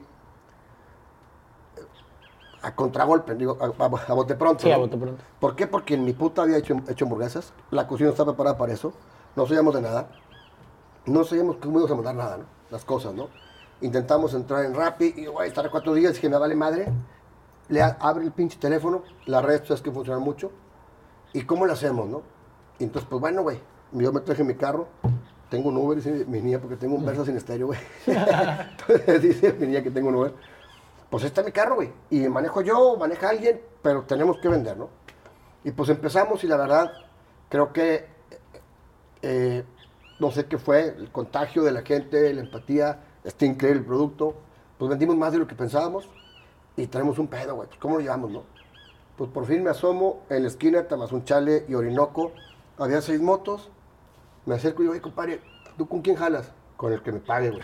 a 2.62 2.76
contragolpe, 2.76 3.36
digo, 3.36 3.57
a, 3.62 3.66
a- 3.84 3.86
a 4.12 4.14
bote 4.14 4.36
pronto. 4.36 4.64
Sí, 4.64 4.72
a 4.72 4.76
¿no? 4.76 4.82
bote 4.82 4.97
pronto. 4.97 5.24
¿Por 5.39 5.55
qué? 5.55 5.68
Porque 5.68 5.93
en 5.93 6.03
mi 6.03 6.12
puta 6.14 6.41
había 6.41 6.57
hecho, 6.57 6.76
hecho 6.89 7.05
hamburguesas, 7.05 7.53
la 7.72 7.88
cocina 7.88 8.07
no 8.07 8.12
estaba 8.12 8.34
preparada 8.34 8.57
para 8.57 8.74
eso, 8.74 8.91
no 9.38 9.45
sabíamos 9.45 9.74
de 9.74 9.82
nada, 9.82 10.10
no 11.10 11.24
sabíamos 11.24 11.57
cómo 11.57 11.80
íbamos 11.80 11.91
a 11.91 11.95
mandar 11.95 12.16
nada, 12.16 12.38
¿no? 12.38 12.45
Las 12.72 12.86
cosas, 12.86 13.14
¿no? 13.14 13.28
Intentamos 13.82 14.34
entrar 14.34 14.66
en 14.66 14.74
Rappi 14.74 15.14
y, 15.18 15.26
güey, 15.28 15.47
estar 15.49 15.70
cuatro 15.72 15.93
días, 15.93 16.14
dije, 16.14 16.30
me 16.30 16.38
vale 16.38 16.55
madre, 16.55 16.88
le 17.70 17.82
a- 17.82 17.97
abre 17.99 18.26
el 18.26 18.32
pinche 18.32 18.57
teléfono, 18.60 19.03
la 19.26 19.41
red, 19.41 19.64
sabes 19.64 19.82
que 19.82 19.91
funciona 19.91 20.20
mucho, 20.20 20.51
¿y 21.34 21.43
cómo 21.43 21.66
lo 21.66 21.74
hacemos, 21.74 22.07
no? 22.07 22.22
Entonces, 22.80 23.07
pues 23.10 23.20
bueno, 23.22 23.41
güey, 23.43 23.60
yo 23.93 24.12
me 24.12 24.20
traje 24.22 24.43
mi 24.43 24.55
carro, 24.55 24.88
tengo 25.49 25.70
un 25.70 25.78
Uber, 25.78 25.97
dice 25.97 26.26
mi 26.26 26.41
niña, 26.41 26.60
porque 26.60 26.76
tengo 26.76 26.95
un 26.95 27.05
Versa 27.05 27.26
sin 27.26 27.38
estéreo, 27.38 27.68
güey. 27.68 27.80
entonces 28.05 29.22
dice 29.22 29.53
mi 29.53 29.68
niña 29.68 29.82
que 29.84 29.91
tengo 29.91 30.10
un 30.10 30.16
Uber. 30.16 30.34
Pues 31.10 31.24
está 31.24 31.41
mi 31.41 31.51
carro, 31.51 31.76
güey. 31.76 31.91
Y 32.12 32.28
manejo 32.30 32.62
yo, 32.62 32.95
maneja 32.97 33.30
alguien, 33.30 33.60
pero 33.82 34.03
tenemos 34.03 34.38
que 34.39 34.47
vender, 34.47 34.78
¿no? 34.78 34.89
Y 35.64 35.72
pues 35.72 35.89
empezamos 35.89 36.43
y 36.43 36.47
la 36.47 36.55
verdad, 36.57 36.91
creo 37.49 37.74
que, 37.74 38.05
eh, 39.24 39.64
no 40.20 40.32
sé 40.32 40.45
qué 40.45 40.57
fue, 40.57 40.95
el 40.97 41.11
contagio 41.11 41.63
de 41.63 41.72
la 41.72 41.82
gente, 41.82 42.34
la 42.34 42.41
empatía, 42.41 42.99
está 43.24 43.45
increíble 43.45 43.80
el 43.80 43.86
producto. 43.86 44.36
Pues 44.78 44.89
vendimos 44.89 45.15
más 45.15 45.32
de 45.32 45.39
lo 45.39 45.47
que 45.47 45.55
pensábamos 45.55 46.09
y 46.76 46.88
tenemos 46.88 47.17
un 47.20 47.28
pedo, 47.28 47.55
güey. 47.55 47.67
Pues, 47.67 47.80
¿Cómo 47.80 47.95
lo 47.95 48.01
llevamos, 48.01 48.32
no? 48.32 48.43
Pues 49.17 49.30
por 49.32 49.45
fin 49.45 49.63
me 49.63 49.70
asomo 49.70 50.24
en 50.30 50.43
la 50.43 50.49
esquina 50.49 50.80
de 50.80 50.84
Tamazunchale 50.86 51.65
y 51.67 51.74
Orinoco. 51.74 52.34
Había 52.78 53.01
seis 53.01 53.22
motos. 53.22 53.70
Me 54.45 54.55
acerco 54.55 54.82
y 54.82 54.84
digo, 54.84 54.93
oye, 54.93 55.01
compadre, 55.01 55.41
¿tú 55.78 55.88
con 55.88 56.01
quién 56.01 56.15
jalas? 56.15 56.51
Con 56.78 56.93
el 56.93 57.01
que 57.01 57.11
me 57.11 57.20
pague, 57.20 57.51
güey. 57.51 57.63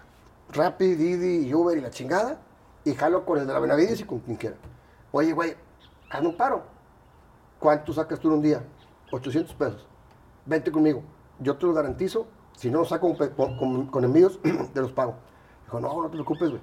Rappi, 0.52 0.94
Didi 0.94 1.52
Uber 1.52 1.76
y 1.76 1.80
la 1.80 1.90
chingada. 1.90 2.40
Y 2.84 2.94
jalo 2.94 3.24
con 3.24 3.38
el 3.38 3.46
de 3.46 3.52
la 3.52 3.58
Benavides 3.58 4.00
y 4.00 4.04
con 4.04 4.20
quien 4.20 4.36
quiera. 4.36 4.56
Oye, 5.10 5.32
güey, 5.32 5.56
hazme 6.10 6.28
un 6.28 6.36
paro. 6.36 6.62
¿Cuánto 7.58 7.92
sacas 7.92 8.20
tú 8.20 8.28
en 8.28 8.34
un 8.34 8.42
día? 8.42 8.62
800 9.10 9.54
pesos. 9.54 9.86
Vente 10.44 10.70
conmigo. 10.70 11.02
Yo 11.40 11.56
te 11.56 11.66
lo 11.66 11.72
garantizo. 11.74 12.26
Si 12.56 12.70
no 12.70 12.78
lo 12.80 12.84
saco 12.84 13.14
con, 13.16 13.28
con, 13.30 13.56
con- 13.58 13.86
con 13.86 14.04
envíos, 14.04 14.38
te 14.74 14.80
los 14.80 14.92
pago. 14.92 15.14
Dijo, 15.64 15.80
no, 15.80 15.94
no 16.02 16.04
te 16.08 16.12
preocupes, 16.14 16.48
güey. 16.50 16.60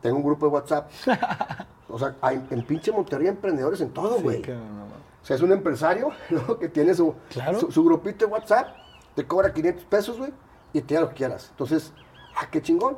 Tengo 0.00 0.16
un 0.16 0.22
grupo 0.24 0.46
de 0.46 0.52
WhatsApp. 0.52 0.90
o 1.88 1.98
sea, 1.98 2.16
hay, 2.20 2.44
en 2.50 2.64
pinche 2.64 2.92
Monterrey 2.92 3.26
hay 3.26 3.32
emprendedores 3.34 3.80
en 3.80 3.90
todo, 3.90 4.20
güey. 4.20 4.42
no. 4.42 4.82
O 5.22 5.24
sea, 5.24 5.36
es 5.36 5.42
un 5.42 5.52
empresario 5.52 6.10
¿no? 6.30 6.58
que 6.58 6.68
tiene 6.68 6.94
su, 6.94 7.14
Claro. 7.30 7.58
su, 7.60 7.70
su 7.70 7.84
grupito 7.84 8.26
de 8.26 8.32
WhatsApp, 8.32 8.74
te 9.14 9.24
cobra 9.26 9.52
500 9.52 9.84
pesos, 9.84 10.18
güey, 10.18 10.32
y 10.72 10.80
te 10.80 10.94
da 10.94 11.02
lo 11.02 11.08
que 11.10 11.14
quieras. 11.14 11.48
Entonces, 11.50 11.92
ah, 12.40 12.48
qué 12.50 12.60
chingón. 12.62 12.96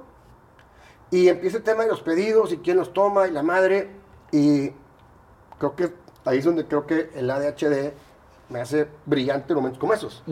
Y 1.10 1.28
empieza 1.28 1.58
el 1.58 1.62
tema 1.62 1.82
de 1.82 1.90
los 1.90 2.00
pedidos 2.00 2.52
y 2.52 2.58
quién 2.58 2.76
los 2.78 2.92
toma 2.92 3.26
y 3.28 3.30
la 3.30 3.42
madre. 3.42 3.90
Y 4.32 4.70
creo 5.58 5.76
que 5.76 5.94
ahí 6.24 6.38
es 6.38 6.44
donde 6.44 6.66
creo 6.66 6.86
que 6.86 7.10
el 7.14 7.30
ADHD 7.30 7.92
me 8.48 8.60
hace 8.60 8.88
brillante 9.06 9.52
en 9.52 9.56
momentos 9.56 9.78
como 9.78 9.92
esos. 9.92 10.22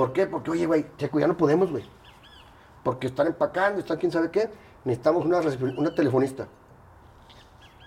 ¿Por 0.00 0.14
qué? 0.14 0.26
Porque, 0.26 0.50
oye, 0.52 0.64
güey, 0.64 0.86
checo, 0.96 1.20
ya 1.20 1.26
no 1.26 1.36
podemos, 1.36 1.70
güey. 1.70 1.84
Porque 2.82 3.08
están 3.08 3.26
empacando, 3.26 3.80
están 3.80 3.98
quién 3.98 4.10
sabe 4.10 4.30
qué. 4.30 4.48
Necesitamos 4.82 5.26
una, 5.26 5.42
una 5.76 5.94
telefonista. 5.94 6.48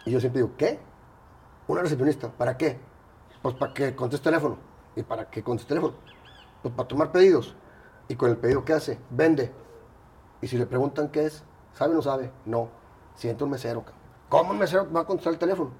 Y 0.05 0.11
yo 0.11 0.19
siempre 0.19 0.43
digo, 0.43 0.53
¿qué? 0.55 0.77
Una 1.67 1.81
recepcionista. 1.81 2.29
¿Para 2.29 2.55
qué? 2.55 2.77
Pues 3.41 3.55
para 3.55 3.73
que 3.73 3.95
conteste 3.95 4.25
teléfono. 4.25 4.59
¿Y 4.95 5.01
para 5.01 5.27
qué 5.27 5.41
conteste 5.41 5.69
teléfono? 5.69 5.95
Pues 6.61 6.71
para 6.75 6.87
tomar 6.87 7.11
pedidos. 7.11 7.55
Y 8.07 8.15
con 8.15 8.29
el 8.29 8.37
pedido, 8.37 8.63
¿qué 8.63 8.73
hace? 8.73 8.99
Vende. 9.09 9.51
Y 10.39 10.45
si 10.45 10.59
le 10.59 10.67
preguntan 10.67 11.09
qué 11.09 11.25
es, 11.25 11.43
¿sabe 11.73 11.93
o 11.93 11.95
no 11.95 12.03
sabe? 12.03 12.31
No. 12.45 12.69
Siento 13.15 13.45
un 13.45 13.49
mesero. 13.49 13.83
¿Cómo 14.29 14.51
un 14.51 14.59
mesero 14.59 14.87
va 14.91 14.99
a 14.99 15.05
contestar 15.05 15.33
el 15.33 15.39
teléfono? 15.39 15.71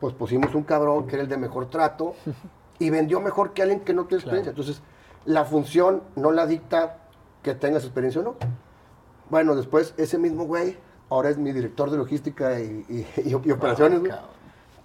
Pues 0.00 0.12
pusimos 0.12 0.52
un 0.56 0.64
cabrón 0.64 1.06
que 1.06 1.14
era 1.14 1.22
el 1.22 1.28
de 1.28 1.36
mejor 1.36 1.70
trato 1.70 2.16
y 2.80 2.90
vendió 2.90 3.20
mejor 3.20 3.52
que 3.52 3.62
alguien 3.62 3.78
que 3.78 3.94
no 3.94 4.06
tiene 4.06 4.22
experiencia. 4.22 4.50
Entonces, 4.50 4.82
la 5.28 5.44
función 5.44 6.02
no 6.16 6.32
la 6.32 6.46
dicta 6.46 6.96
que 7.42 7.54
tengas 7.54 7.84
experiencia 7.84 8.22
o 8.22 8.24
no. 8.24 8.36
Bueno, 9.28 9.54
después 9.54 9.92
ese 9.98 10.16
mismo 10.16 10.44
güey 10.44 10.78
ahora 11.10 11.28
es 11.28 11.36
mi 11.36 11.52
director 11.52 11.90
de 11.90 11.98
logística 11.98 12.58
y, 12.60 12.84
y- 12.88 13.06
y- 13.28 13.30
y 13.44 13.50
operaciones, 13.52 14.00
güey. 14.00 14.10
cabrón. 14.10 14.30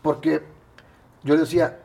Porque 0.02 0.44
yo 1.24 1.38
decía, 1.38 1.80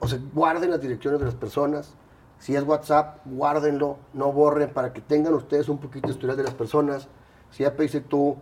o 0.00 0.08
sea, 0.08 0.18
guarden 0.34 0.70
las 0.72 0.80
direcciones 0.80 1.20
de 1.20 1.26
las 1.26 1.36
personas. 1.36 1.94
Si 2.40 2.56
es 2.56 2.64
WhatsApp, 2.64 3.20
guárdenlo, 3.24 3.98
no 4.14 4.32
borren 4.32 4.70
para 4.70 4.92
que 4.92 5.00
tengan 5.00 5.32
ustedes 5.34 5.68
un 5.68 5.78
poquito 5.78 6.08
de 6.08 6.14
historial 6.14 6.36
de 6.36 6.42
las 6.42 6.54
personas. 6.54 7.06
Si 7.52 7.62
ya 7.62 7.74
pediste 7.76 8.00
tú, 8.00 8.36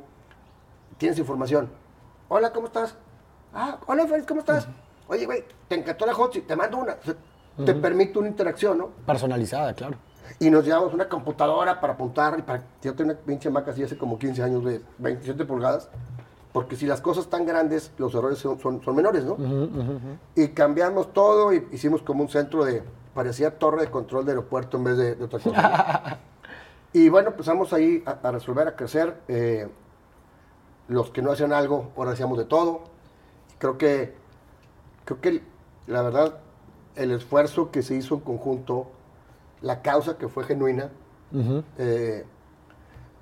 tienes 0.96 1.18
información. 1.18 1.68
Hola, 2.28 2.50
¿cómo 2.52 2.66
estás? 2.68 2.96
Ah, 3.52 3.78
hola, 3.86 4.06
Félix, 4.06 4.26
¿cómo 4.26 4.40
estás? 4.40 4.66
Oye, 5.06 5.26
güey, 5.26 5.44
te 5.68 5.74
encantó 5.74 6.06
la 6.06 6.14
hot, 6.14 6.46
te 6.46 6.56
mando 6.56 6.78
una. 6.78 6.94
O 6.94 7.04
sea, 7.04 7.14
Te 7.64 7.74
permite 7.74 8.18
una 8.18 8.28
interacción, 8.28 8.78
¿no? 8.78 8.88
Personalizada, 9.06 9.74
claro. 9.74 9.96
Y 10.40 10.50
nos 10.50 10.64
llevamos 10.64 10.92
una 10.94 11.08
computadora 11.08 11.80
para 11.80 11.92
apuntar. 11.92 12.36
Y 12.38 12.42
para... 12.42 12.64
Yo 12.82 12.94
tengo 12.94 13.12
una 13.12 13.20
pinche 13.20 13.50
Mac 13.50 13.68
así 13.68 13.82
hace 13.82 13.96
como 13.96 14.18
15 14.18 14.42
años 14.42 14.64
de 14.64 14.80
27 14.98 15.44
pulgadas. 15.44 15.88
Porque 16.52 16.76
si 16.76 16.86
las 16.86 17.00
cosas 17.00 17.24
están 17.24 17.46
grandes, 17.46 17.92
los 17.98 18.14
errores 18.14 18.38
son, 18.38 18.58
son, 18.60 18.82
son 18.82 18.96
menores, 18.96 19.24
¿no? 19.24 19.36
Y 20.34 20.48
cambiamos 20.48 21.12
todo 21.12 21.52
y 21.52 21.66
hicimos 21.72 22.02
como 22.02 22.22
un 22.22 22.28
centro 22.28 22.64
de... 22.64 22.82
Parecía 23.14 23.58
torre 23.58 23.82
de 23.82 23.90
control 23.90 24.24
de 24.24 24.32
aeropuerto 24.32 24.76
en 24.76 24.84
vez 24.84 24.96
de, 24.96 25.14
de 25.14 25.24
otra 25.24 25.38
cosa. 25.38 26.18
y 26.92 27.08
bueno, 27.08 27.30
empezamos 27.30 27.72
ahí 27.72 28.02
a, 28.06 28.26
a 28.26 28.32
resolver, 28.32 28.66
a 28.66 28.74
crecer. 28.76 29.16
eh, 29.28 29.68
los 30.88 31.10
que 31.10 31.22
no 31.22 31.32
hacían 31.32 31.52
algo, 31.52 31.92
ahora 31.96 32.10
hacíamos 32.12 32.36
de 32.38 32.44
todo. 32.44 32.82
Creo 33.58 33.78
que, 33.78 34.14
creo 35.04 35.20
que 35.20 35.42
la 35.86 36.02
verdad, 36.02 36.34
el 36.96 37.10
esfuerzo 37.10 37.70
que 37.70 37.82
se 37.82 37.94
hizo 37.94 38.14
en 38.14 38.20
conjunto, 38.20 38.90
la 39.60 39.82
causa 39.82 40.16
que 40.18 40.28
fue 40.28 40.44
genuina, 40.44 40.90
eh, 41.78 42.24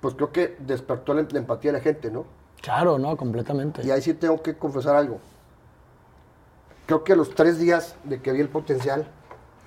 pues 0.01 0.15
creo 0.15 0.33
que 0.33 0.57
despertó 0.59 1.15
la, 1.15 1.27
la 1.31 1.39
empatía 1.39 1.73
de 1.73 1.79
la 1.79 1.85
gente, 1.85 2.11
¿no? 2.11 2.27
Claro, 2.61 2.99
no, 2.99 3.17
completamente. 3.17 3.85
Y 3.85 3.91
ahí 3.91 4.03
sí 4.03 4.15
tengo 4.15 4.43
que 4.43 4.57
confesar 4.57 4.97
algo. 4.97 5.19
Creo 6.87 7.05
que 7.05 7.13
a 7.13 7.17
los 7.17 7.35
tres 7.35 7.59
días 7.59 7.97
de 8.05 8.21
que 8.21 8.33
vi 8.33 8.41
el 8.41 8.49
potencial, 8.49 9.07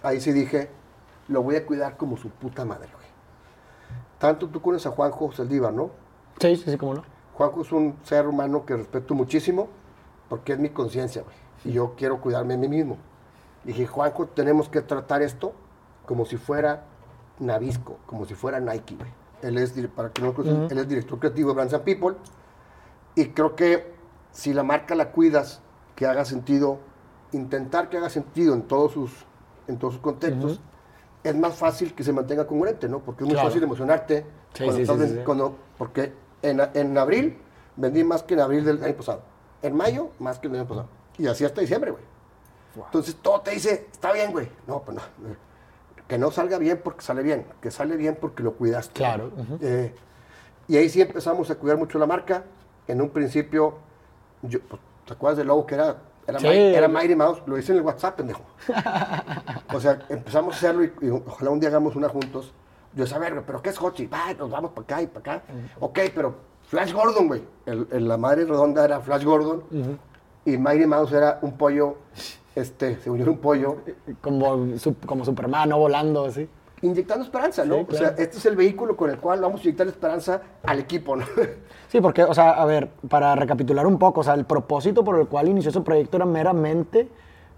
ahí 0.04 0.22
sí 0.22 0.32
dije, 0.32 0.70
lo 1.28 1.42
voy 1.42 1.56
a 1.56 1.66
cuidar 1.66 1.98
como 1.98 2.18
su 2.18 2.30
puta 2.30 2.66
madre, 2.66 2.90
güey. 2.94 3.06
Tanto 4.20 4.48
tú 4.48 4.62
conoces 4.62 4.88
a 4.88 4.92
Juanjo 4.92 5.32
Saldívar, 5.32 5.74
¿no? 5.74 5.92
Sí, 6.40 6.56
sí, 6.56 6.72
sí, 6.72 6.78
cómo 6.78 6.96
no. 6.96 7.04
Juanjo 7.34 7.62
es 7.62 7.72
un 7.72 7.96
ser 8.04 8.28
humano 8.28 8.66
que 8.66 8.76
respeto 8.76 9.14
muchísimo 9.14 9.68
porque 10.30 10.54
es 10.54 10.60
mi 10.60 10.70
conciencia, 10.70 11.24
güey. 11.24 11.36
Y 11.66 11.74
yo 11.74 11.96
quiero 11.98 12.22
cuidarme 12.22 12.54
a 12.54 12.58
mí 12.58 12.68
mismo. 12.68 12.98
Dije, 13.66 13.88
Juanjo, 13.88 14.28
tenemos 14.28 14.70
que 14.70 14.82
tratar 14.82 15.22
esto 15.22 15.54
como 16.06 16.26
si 16.26 16.38
fuera 16.38 16.86
Navisco, 17.40 17.98
como 18.06 18.26
si 18.26 18.36
fuera 18.36 18.60
Nike, 18.60 18.96
güey. 18.96 19.10
Él 19.42 19.58
es, 19.58 19.74
para 19.96 20.10
que 20.12 20.22
no 20.22 20.28
lo 20.30 20.34
conozcan, 20.34 20.68
él 20.72 20.78
es 20.78 20.88
director 20.88 21.20
creativo 21.20 21.50
de 21.50 21.56
Brands 21.56 21.74
and 21.74 21.84
People. 21.84 22.16
Y 23.16 23.28
creo 23.30 23.56
que 23.56 23.94
si 24.32 24.54
la 24.54 24.64
marca 24.64 24.96
la 24.96 25.12
cuidas, 25.12 25.62
que 25.96 26.06
haga 26.06 26.26
sentido, 26.26 26.80
intentar 27.32 27.90
que 27.90 27.98
haga 27.98 28.10
sentido 28.10 28.54
en 28.54 28.64
todos 28.64 28.92
sus, 28.94 29.12
en 29.68 29.78
todos 29.78 29.94
sus 29.96 30.02
contextos, 30.04 30.60
es 31.24 31.36
más 31.36 31.56
fácil 31.56 31.94
que 31.96 32.04
se 32.04 32.14
mantenga 32.14 32.46
congruente, 32.46 32.88
¿no? 32.88 33.00
Porque 33.00 33.24
es 33.24 33.28
muy 33.28 33.34
Claro. 33.34 33.50
fácil 33.50 33.64
emocionarte. 33.64 34.26
Sí, 34.54 34.64
cuando 34.64 34.76
sí, 34.76 34.82
estás 34.84 34.96
sí, 34.96 35.02
ven- 35.02 35.10
sí, 35.12 35.16
sí. 35.18 35.22
cuando- 35.26 35.56
porque 35.78 36.14
en, 36.42 36.62
en 36.74 36.98
abril 36.98 37.38
vendí 37.76 38.04
más 38.04 38.24
que 38.24 38.36
en 38.36 38.40
abril 38.42 38.64
del 38.66 38.84
año 38.84 38.96
pasado. 38.96 39.22
En 39.62 39.76
mayo, 39.76 40.10
más 40.20 40.40
que 40.40 40.48
el 40.48 40.56
año 40.56 40.68
pasado. 40.68 40.88
Y 41.18 41.28
así 41.28 41.44
hasta 41.46 41.62
diciembre, 41.62 41.92
güey. 41.92 42.04
Entonces 42.86 43.16
todo 43.22 43.42
te 43.42 43.52
dice, 43.52 43.88
está 43.92 44.12
bien, 44.12 44.32
güey. 44.32 44.50
No, 44.68 44.82
pues 44.82 44.98
no. 44.98 45.04
Que 46.08 46.18
no 46.18 46.30
salga 46.32 46.58
bien 46.58 46.80
porque 46.84 47.02
sale 47.02 47.24
bien. 47.24 47.46
Que 47.62 47.72
sale 47.72 47.96
bien 47.98 48.18
porque 48.20 48.44
lo 48.44 48.54
cuidaste. 48.54 48.94
Claro, 48.94 49.32
ujú. 49.36 49.58
Eh, 49.62 49.94
y 50.68 50.78
ahí 50.78 50.90
sí 50.90 51.02
empezamos 51.02 51.50
a 51.50 51.56
cuidar 51.56 51.78
mucho 51.78 51.98
la 52.00 52.06
marca. 52.06 52.44
En 52.88 53.02
un 53.02 53.10
principio, 53.10 53.76
yo, 54.44 54.60
pues, 54.62 54.80
¿te 55.06 55.14
acuerdas 55.14 55.38
del 55.38 55.48
logo 55.48 55.66
que 55.66 55.76
era? 55.76 55.98
Era, 56.28 56.40
Sí. 56.40 56.48
Era 56.48 56.88
Mighty 56.88 57.16
Mouse. 57.16 57.42
Lo 57.46 57.58
hice 57.58 57.72
en 57.72 57.80
el 57.80 57.84
WhatsApp, 57.84 58.16
pendejo. 58.18 58.42
o 59.74 59.80
sea, 59.80 60.00
empezamos 60.10 60.54
a 60.56 60.58
hacerlo 60.58 60.84
y, 60.84 60.94
y 61.02 61.10
ojalá 61.10 61.52
un 61.52 61.60
día 61.60 61.70
hagamos 61.70 61.96
una 61.96 62.10
juntos. 62.10 62.54
Yo 62.94 63.04
decía, 63.04 63.18
a 63.18 63.20
ver, 63.20 63.34
güey, 63.34 63.46
pero 63.46 63.62
¿qué 63.62 63.70
es 63.72 63.82
Hochi? 63.82 64.08
Va, 64.08 64.34
nos 64.34 64.50
vamos 64.50 64.72
para 64.72 64.84
acá 64.84 65.02
y 65.02 65.08
para 65.08 65.34
acá. 65.38 65.46
Ok, 65.80 66.00
pero 66.16 66.36
Flash 66.68 66.94
Gordon, 66.94 67.28
güey. 67.28 67.44
El- 67.66 67.88
el- 67.92 68.08
la 68.08 68.18
madre 68.18 68.46
redonda 68.46 68.86
era 68.86 69.02
Flash 69.02 69.24
Gordon. 69.24 69.64
Y 70.46 70.58
Mighty 70.58 70.86
Mouse 70.86 71.12
era 71.12 71.40
un 71.42 71.54
pollo, 71.58 71.98
este, 72.56 72.98
se 73.00 73.10
unió 73.10 73.26
un 73.32 73.40
pollo, 73.40 73.78
Como, 74.22 74.68
como 75.06 75.26
Superman, 75.26 75.70
¿no? 75.70 75.80
Volando, 75.80 76.26
así. 76.26 76.48
inyectando 76.82 77.26
esperanza, 77.26 77.66
¿no? 77.66 77.78
Sí, 77.78 77.86
O 77.90 77.96
sea, 77.96 78.10
este 78.10 78.38
es 78.38 78.46
el 78.46 78.56
vehículo 78.56 78.96
con 78.96 79.10
el 79.10 79.18
cual 79.18 79.42
vamos 79.42 79.62
a 79.62 79.64
inyectar 79.64 79.88
esperanza 79.88 80.42
al 80.64 80.80
equipo, 80.80 81.16
¿no? 81.16 81.26
Sí, 81.88 82.02
porque, 82.02 82.24
o 82.24 82.34
sea, 82.34 82.52
a 82.52 82.66
ver, 82.66 82.90
para 83.08 83.36
recapitular 83.36 83.88
un 83.88 83.98
poco, 83.98 84.20
o 84.20 84.24
sea, 84.24 84.34
el 84.34 84.44
propósito 84.46 85.04
por 85.04 85.18
el 85.20 85.28
cual 85.28 85.48
inició 85.48 85.70
ese 85.70 85.82
proyecto 85.82 86.18
era 86.18 86.26
meramente 86.26 87.08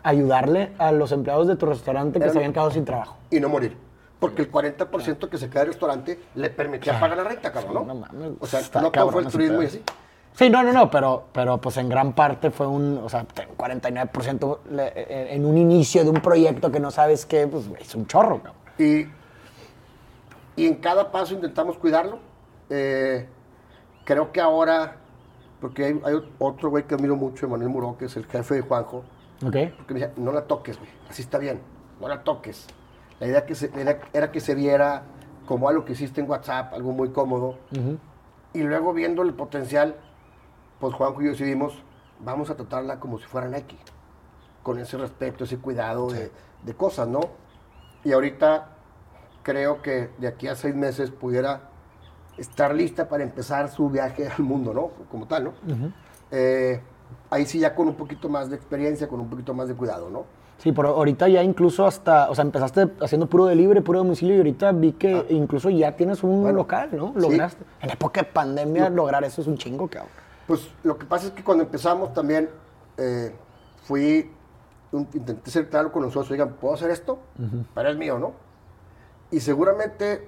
ayudarle 0.04 0.74
a 0.78 0.92
los 0.92 1.12
empleados 1.12 1.48
de 1.48 1.56
tu 1.56 1.66
restaurante 1.66 2.20
que 2.20 2.30
se 2.30 2.38
habían 2.38 2.54
quedado 2.54 2.70
sin 2.72 2.86
trabajo. 2.86 3.18
y 3.32 3.40
no 3.40 3.50
morir. 3.50 3.76
Porque 4.20 4.42
el 4.42 4.52
40% 4.52 5.30
que 5.30 5.38
se 5.38 5.50
queda 5.50 5.60
del 5.62 5.70
restaurante 5.70 6.20
le 6.36 6.50
permitía 6.50 7.00
pagar 7.00 7.18
la 7.18 7.24
renta, 7.24 7.52
cabrón, 7.52 7.74
¿no? 7.74 7.86
No 7.86 7.96
mames, 7.96 8.32
o 8.40 8.46
sea, 8.48 8.62
no 8.82 8.92
todo 8.92 9.12
fue 9.12 9.22
el 9.24 9.28
turismo 9.28 9.62
y 9.62 9.66
así. 9.66 9.84
Sí, 10.38 10.52
no, 10.52 10.62
no, 10.62 10.72
no, 10.72 10.92
pero, 10.92 11.26
pero 11.34 11.58
pues 11.60 11.78
en 11.78 11.90
gran 11.90 12.14
parte 12.14 12.52
fue 12.52 12.68
un, 12.68 13.00
o 13.04 13.10
sea, 13.10 13.24
te- 13.24 13.48
49% 13.58 14.60
le- 14.70 14.94
eh, 14.96 15.34
en 15.36 15.44
un 15.46 15.58
inicio 15.58 16.04
de 16.04 16.12
un 16.12 16.22
proyecto 16.22 16.72
que 16.72 16.80
no 16.80 16.92
sabes 16.92 17.26
qué, 17.26 17.48
pues 17.48 17.68
es 17.80 17.96
un 17.96 18.06
chorro, 18.06 18.38
cabrón. 18.44 18.54
Y, 18.78 19.08
y 20.62 20.68
en 20.68 20.76
cada 20.76 21.12
paso 21.12 21.34
intentamos 21.34 21.78
cuidarlo. 21.80 22.20
Eh, 22.70 23.28
creo 24.06 24.32
que 24.32 24.40
ahora, 24.40 24.98
porque 25.60 25.86
hay, 25.86 26.02
hay 26.06 26.16
otro 26.38 26.70
güey 26.70 26.84
que 26.86 26.94
admiro 26.94 27.16
mucho, 27.16 27.48
Emanuel 27.48 27.70
Muró, 27.70 27.98
que 27.98 28.06
es 28.06 28.16
el 28.16 28.28
jefe 28.28 28.56
de 28.56 28.62
Juanjo, 28.62 29.04
¿Ok? 29.44 29.52
que 29.54 29.74
me 29.90 30.00
decía, 30.00 30.14
no 30.18 30.32
la 30.32 30.44
toques, 30.44 30.78
güey, 30.78 30.90
así 31.10 31.24
está 31.24 31.40
bien, 31.40 31.60
no 32.00 32.08
la 32.08 32.22
toques. 32.24 32.68
La 33.20 33.26
idea, 33.26 33.44
que 33.48 33.56
se- 33.56 33.72
era 34.14 34.32
que 34.32 34.40
se 34.40 34.54
viera 34.54 35.02
como 35.48 35.68
algo 35.68 35.84
que 35.84 35.94
hiciste 35.94 36.22
en 36.22 36.30
WhatsApp, 36.30 36.74
algo 36.76 36.92
muy 36.92 37.10
cómodo. 37.10 37.58
Y 38.54 38.62
luego 38.62 38.94
viendo 38.94 39.24
el 39.24 39.34
potencial, 39.34 39.96
pues 40.80 40.94
Juanjo 40.94 41.22
y 41.22 41.26
yo 41.26 41.32
decidimos, 41.32 41.74
vamos 42.20 42.50
a 42.50 42.56
tratarla 42.56 43.00
como 43.00 43.18
si 43.20 43.26
fuera 43.26 43.48
Nike, 43.48 43.78
con 44.64 44.80
ese 44.80 44.98
respeto, 44.98 45.44
ese 45.44 45.58
cuidado 45.58 46.10
de, 46.12 46.32
de 46.64 46.74
cosas, 46.74 47.08
¿no? 47.08 47.22
Y 48.04 48.12
ahorita 48.12 48.70
creo 49.44 49.82
que 49.82 50.10
de 50.18 50.28
aquí 50.28 50.48
a 50.48 50.56
seis 50.56 50.76
meses 50.76 51.10
pudiera 51.12 51.70
estar 52.38 52.74
lista 52.76 53.08
para 53.10 53.24
empezar 53.24 53.70
su 53.70 53.90
viaje 53.90 54.28
al 54.28 54.44
mundo, 54.44 54.74
¿no? 54.74 54.90
Como 55.10 55.28
tal, 55.28 55.46
¿no? 55.46 55.54
Eh, 56.32 56.82
ahí 57.30 57.46
sí 57.46 57.60
ya 57.60 57.74
con 57.74 57.88
un 57.88 57.96
poquito 57.96 58.30
más 58.30 58.50
de 58.50 58.56
experiencia, 58.56 59.08
con 59.08 59.20
un 59.20 59.30
poquito 59.30 59.54
más 59.54 59.68
de 59.68 59.74
cuidado, 59.76 60.10
¿no? 60.10 60.26
Sí, 60.58 60.72
pero 60.72 60.90
ahorita 60.90 61.28
ya 61.28 61.44
incluso 61.44 61.86
hasta, 61.86 62.30
o 62.32 62.36
sea, 62.36 62.44
empezaste 62.44 62.88
haciendo 63.02 63.28
puro 63.28 63.46
delivery, 63.46 63.82
puro 63.82 64.00
domicilio 64.00 64.36
y 64.36 64.38
ahorita 64.40 64.72
vi 64.72 64.94
que 64.94 65.28
incluso 65.30 65.70
ya 65.70 65.96
tienes 65.96 66.24
un 66.24 66.40
Ah. 66.40 66.42
Bueno, 66.42 66.58
local, 66.58 66.90
¿no? 66.94 67.14
sí. 67.16 67.22
Lograste. 67.22 67.64
En 67.82 67.92
época 67.92 68.22
de 68.22 68.28
pandemia 68.28 68.90
lograr 68.90 69.24
eso 69.24 69.42
es 69.42 69.48
un 69.48 69.58
chingo, 69.58 69.88
cabrón. 69.88 70.12
Pues 70.48 70.70
lo 70.84 70.98
que 70.98 71.06
pasa 71.06 71.28
es 71.28 71.34
que 71.34 71.44
cuando 71.44 71.64
empezamos 71.66 72.14
también 72.14 72.50
eh, 72.98 73.36
fui, 73.84 74.32
un- 74.92 75.08
intenté 75.14 75.52
ser 75.52 75.70
claro 75.70 75.92
con 75.92 76.02
los 76.04 76.14
socios, 76.14 76.32
digan, 76.32 76.54
¿puedo 76.54 76.74
hacer 76.74 76.90
esto? 76.90 77.20
Pero 77.76 77.90
es 77.90 77.98
mío, 77.98 78.18
¿no? 78.18 78.34
Y 79.30 79.40
seguramente 79.42 80.14
eh, 80.14 80.28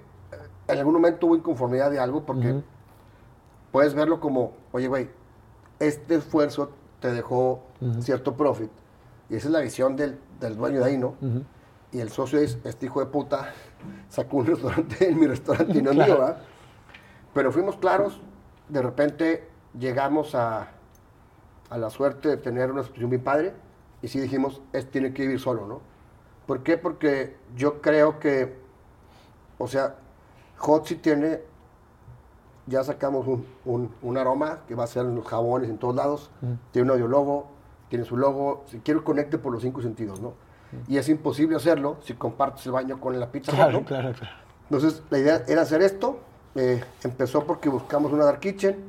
en 0.67 0.77
algún 0.77 0.93
momento 0.95 1.27
hubo 1.27 1.35
inconformidad 1.35 1.89
de 1.89 1.99
algo 1.99 2.25
porque 2.25 2.61
puedes 3.71 3.93
verlo 3.93 4.19
como, 4.19 4.53
oye, 4.71 4.87
güey, 4.87 5.09
este 5.79 6.15
esfuerzo 6.15 6.71
te 6.99 7.11
dejó 7.13 7.63
cierto 8.01 8.35
profit 8.35 8.69
y 9.29 9.35
esa 9.35 9.47
es 9.47 9.53
la 9.53 9.61
visión 9.61 9.95
del, 9.95 10.19
del 10.41 10.57
dueño 10.57 10.79
de 10.79 10.85
ahí, 10.85 10.97
¿no? 10.97 11.15
Y 11.93 12.01
el 12.01 12.09
socio 12.09 12.39
es, 12.39 12.57
este 12.65 12.87
hijo 12.87 12.99
de 12.99 13.05
puta 13.05 13.53
sacó 14.09 14.37
un 14.37 14.47
restaurante 14.47 15.09
en 15.09 15.17
mi 15.19 15.25
restaurante 15.27 15.77
y 15.77 15.81
no 15.81 15.91
es 15.91 15.95
mío, 15.95 16.05
Claro. 16.05 16.19
¿verdad? 16.19 16.41
Pero 17.33 17.51
fuimos 17.53 17.77
claros, 17.77 18.19
de 18.67 18.81
repente 18.81 19.47
llegamos 19.77 20.35
a, 20.35 20.69
a 21.69 21.77
la 21.77 21.89
suerte 21.89 22.29
de 22.29 22.37
tener 22.37 22.71
una 22.71 22.83
situación 22.83 23.09
bien 23.09 23.23
padre 23.23 23.53
y 24.01 24.07
sí 24.07 24.19
dijimos, 24.19 24.61
este 24.73 24.91
tiene 24.91 25.13
que 25.13 25.23
vivir 25.23 25.39
solo, 25.39 25.67
¿no? 25.67 25.81
¿Por 26.47 26.63
qué? 26.63 26.77
Porque 26.77 27.35
yo 27.55 27.81
creo 27.81 28.19
que, 28.19 28.57
o 29.57 29.67
sea, 29.67 29.95
Hot 30.57 30.85
sí 30.87 30.95
tiene, 30.95 31.41
ya 32.65 32.83
sacamos 32.83 33.27
un, 33.27 33.45
un- 33.65 33.93
un 34.01 34.17
aroma 34.17 34.59
que 34.67 34.75
va 34.75 34.83
a 34.83 34.87
ser 34.87 35.05
en 35.05 35.15
los 35.15 35.25
jabones 35.25 35.69
en 35.69 35.77
todos 35.77 35.95
lados, 35.95 36.31
tiene 36.71 36.85
un 36.87 36.91
audiologo, 36.91 37.47
tiene 37.89 38.05
su 38.05 38.17
logo, 38.17 38.63
si 38.67 38.79
quiero 38.79 39.03
conecte 39.03 39.37
por 39.37 39.51
los 39.53 39.61
cinco 39.61 39.81
sentidos, 39.81 40.19
¿no? 40.21 40.33
Y 40.87 40.97
es 40.97 41.09
imposible 41.09 41.55
hacerlo 41.55 41.97
si 42.03 42.13
compartes 42.13 42.63
el 42.67 42.71
baño 42.73 42.99
con 42.99 43.19
la 43.19 43.31
pizza 43.31 43.51
Claro, 43.51 43.79
¿no? 43.79 43.85
claro, 43.85 44.11
claro. 44.13 44.35
Entonces, 44.69 45.01
la 45.09 45.17
idea 45.17 45.43
era 45.47 45.61
hacer 45.63 45.81
esto. 45.81 46.19
eh, 46.55 46.83
empezó 47.03 47.43
porque 47.45 47.69
buscamos 47.69 48.11
una 48.11 48.25
Dark 48.25 48.39
Kitchen 48.39 48.83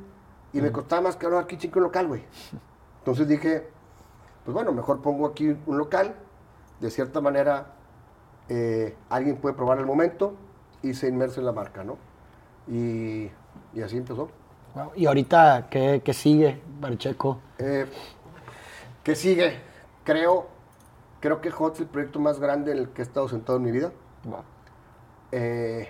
y 0.53 0.61
me 0.61 0.71
costaba 0.71 1.03
más 1.03 1.17
Dark 1.19 1.47
Kitchen 1.47 1.71
que 1.71 1.79
un 1.79 1.85
local, 1.85 2.07
güey. 2.07 2.23
Entonces 2.99 3.27
dije, 3.27 3.67
pues 4.43 4.53
bueno, 4.53 4.71
mejor 4.71 5.01
pongo 5.01 5.25
aquí 5.27 5.55
un 5.65 5.77
local. 5.77 6.15
De 6.79 6.89
cierta 6.89 7.21
manera, 7.21 7.73
eh, 8.49 8.95
alguien 9.09 9.37
puede 9.37 9.55
probar 9.55 9.77
el 9.77 9.85
momento 9.85 10.33
y 10.81 10.93
se 10.93 11.07
inmersa 11.07 11.39
en 11.39 11.45
la 11.45 11.51
marca, 11.51 11.83
¿no? 11.83 11.97
Y, 12.67 13.29
y 13.73 13.81
así 13.83 13.97
empezó. 13.97 14.29
Wow. 14.73 14.91
Y 14.95 15.05
ahorita, 15.05 15.67
¿qué, 15.69 16.01
qué 16.03 16.13
sigue, 16.13 16.61
Pacheco? 16.79 17.39
Eh, 17.59 17.85
¿Qué 19.03 19.15
sigue? 19.15 19.59
Creo, 20.03 20.47
creo 21.19 21.41
que 21.41 21.51
Hot 21.51 21.75
es 21.75 21.81
el 21.81 21.87
proyecto 21.87 22.19
más 22.19 22.39
grande 22.39 22.71
en 22.71 22.79
el 22.79 22.89
que 22.89 23.01
he 23.01 23.05
estado 23.05 23.27
sentado 23.29 23.57
en 23.57 23.63
mi 23.63 23.71
vida. 23.71 23.91
Eh, 25.31 25.89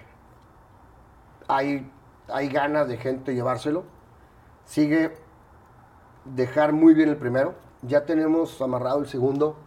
hay, 1.47 1.89
hay 2.28 2.49
ganas 2.49 2.88
de 2.88 2.97
gente 2.97 3.34
llevárselo. 3.34 3.84
Sigue 4.72 5.11
dejar 6.24 6.72
muy 6.72 6.93
bien 6.93 7.09
el 7.09 7.17
primero. 7.17 7.55
Ya 7.82 8.05
tenemos 8.05 8.61
amarrado 8.61 8.99
el 8.99 9.07
segundo, 9.07 9.57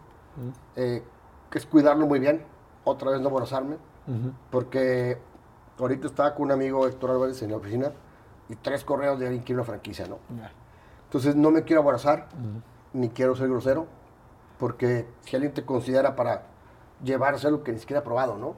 eh, 0.75 1.03
que 1.51 1.59
es 1.59 1.67
cuidarlo 1.67 2.07
muy 2.07 2.17
bien. 2.17 2.43
Otra 2.85 3.11
vez 3.11 3.21
no 3.21 3.29
abrazarme, 3.29 3.77
porque 4.49 5.19
ahorita 5.77 6.07
estaba 6.07 6.33
con 6.33 6.45
un 6.45 6.53
amigo 6.53 6.87
Héctor 6.87 7.11
Álvarez 7.11 7.39
en 7.43 7.51
la 7.51 7.57
oficina 7.57 7.91
y 8.49 8.55
tres 8.55 8.83
correos 8.83 9.19
de 9.19 9.27
alguien 9.27 9.41
que 9.41 9.45
quiere 9.45 9.61
una 9.61 9.67
franquicia, 9.67 10.07
¿no? 10.07 10.17
Entonces 11.03 11.35
no 11.35 11.51
me 11.51 11.61
quiero 11.65 11.83
aborazar, 11.83 12.27
ni 12.91 13.09
quiero 13.09 13.35
ser 13.35 13.47
grosero, 13.47 13.85
porque 14.57 15.07
si 15.21 15.35
alguien 15.35 15.53
te 15.53 15.63
considera 15.63 16.15
para 16.15 16.47
llevarse 17.03 17.45
algo 17.45 17.61
que 17.63 17.71
ni 17.71 17.77
siquiera 17.77 17.99
ha 17.99 18.03
probado, 18.03 18.39
¿no? 18.39 18.55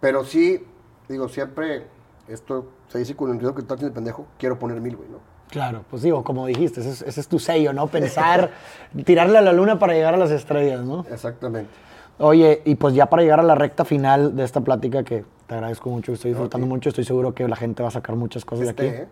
Pero 0.00 0.24
sí, 0.24 0.66
digo, 1.10 1.28
siempre, 1.28 1.88
esto 2.26 2.68
se 2.88 3.00
dice 3.00 3.14
con 3.14 3.30
el 3.30 3.54
que 3.54 3.60
está 3.60 3.74
haciendo 3.74 3.94
pendejo, 3.94 4.24
quiero 4.38 4.58
poner 4.58 4.80
mil, 4.80 4.96
güey, 4.96 5.10
¿no? 5.10 5.27
Claro, 5.50 5.82
pues 5.90 6.02
digo, 6.02 6.22
como 6.24 6.46
dijiste, 6.46 6.80
ese 6.80 6.90
es, 6.90 7.02
ese 7.02 7.20
es 7.20 7.28
tu 7.28 7.38
sello, 7.38 7.72
¿no? 7.72 7.86
Pensar, 7.86 8.50
tirarle 9.04 9.38
a 9.38 9.42
la 9.42 9.52
luna 9.52 9.78
para 9.78 9.94
llegar 9.94 10.14
a 10.14 10.18
las 10.18 10.30
estrellas, 10.30 10.84
¿no? 10.84 11.06
Exactamente. 11.10 11.70
Oye, 12.18 12.62
y 12.64 12.74
pues 12.74 12.94
ya 12.94 13.06
para 13.06 13.22
llegar 13.22 13.40
a 13.40 13.44
la 13.44 13.54
recta 13.54 13.84
final 13.84 14.34
de 14.36 14.44
esta 14.44 14.60
plática, 14.60 15.04
que 15.04 15.24
te 15.46 15.54
agradezco 15.54 15.88
mucho, 15.88 16.12
estoy 16.12 16.32
disfrutando 16.32 16.66
mucho, 16.66 16.88
estoy 16.90 17.04
seguro 17.04 17.32
que 17.32 17.46
la 17.48 17.56
gente 17.56 17.82
va 17.82 17.88
a 17.88 17.92
sacar 17.92 18.16
muchas 18.16 18.44
cosas 18.44 18.68
Este, 18.68 18.82
de 18.82 18.88
aquí. 18.90 19.02
¿eh? 19.02 19.06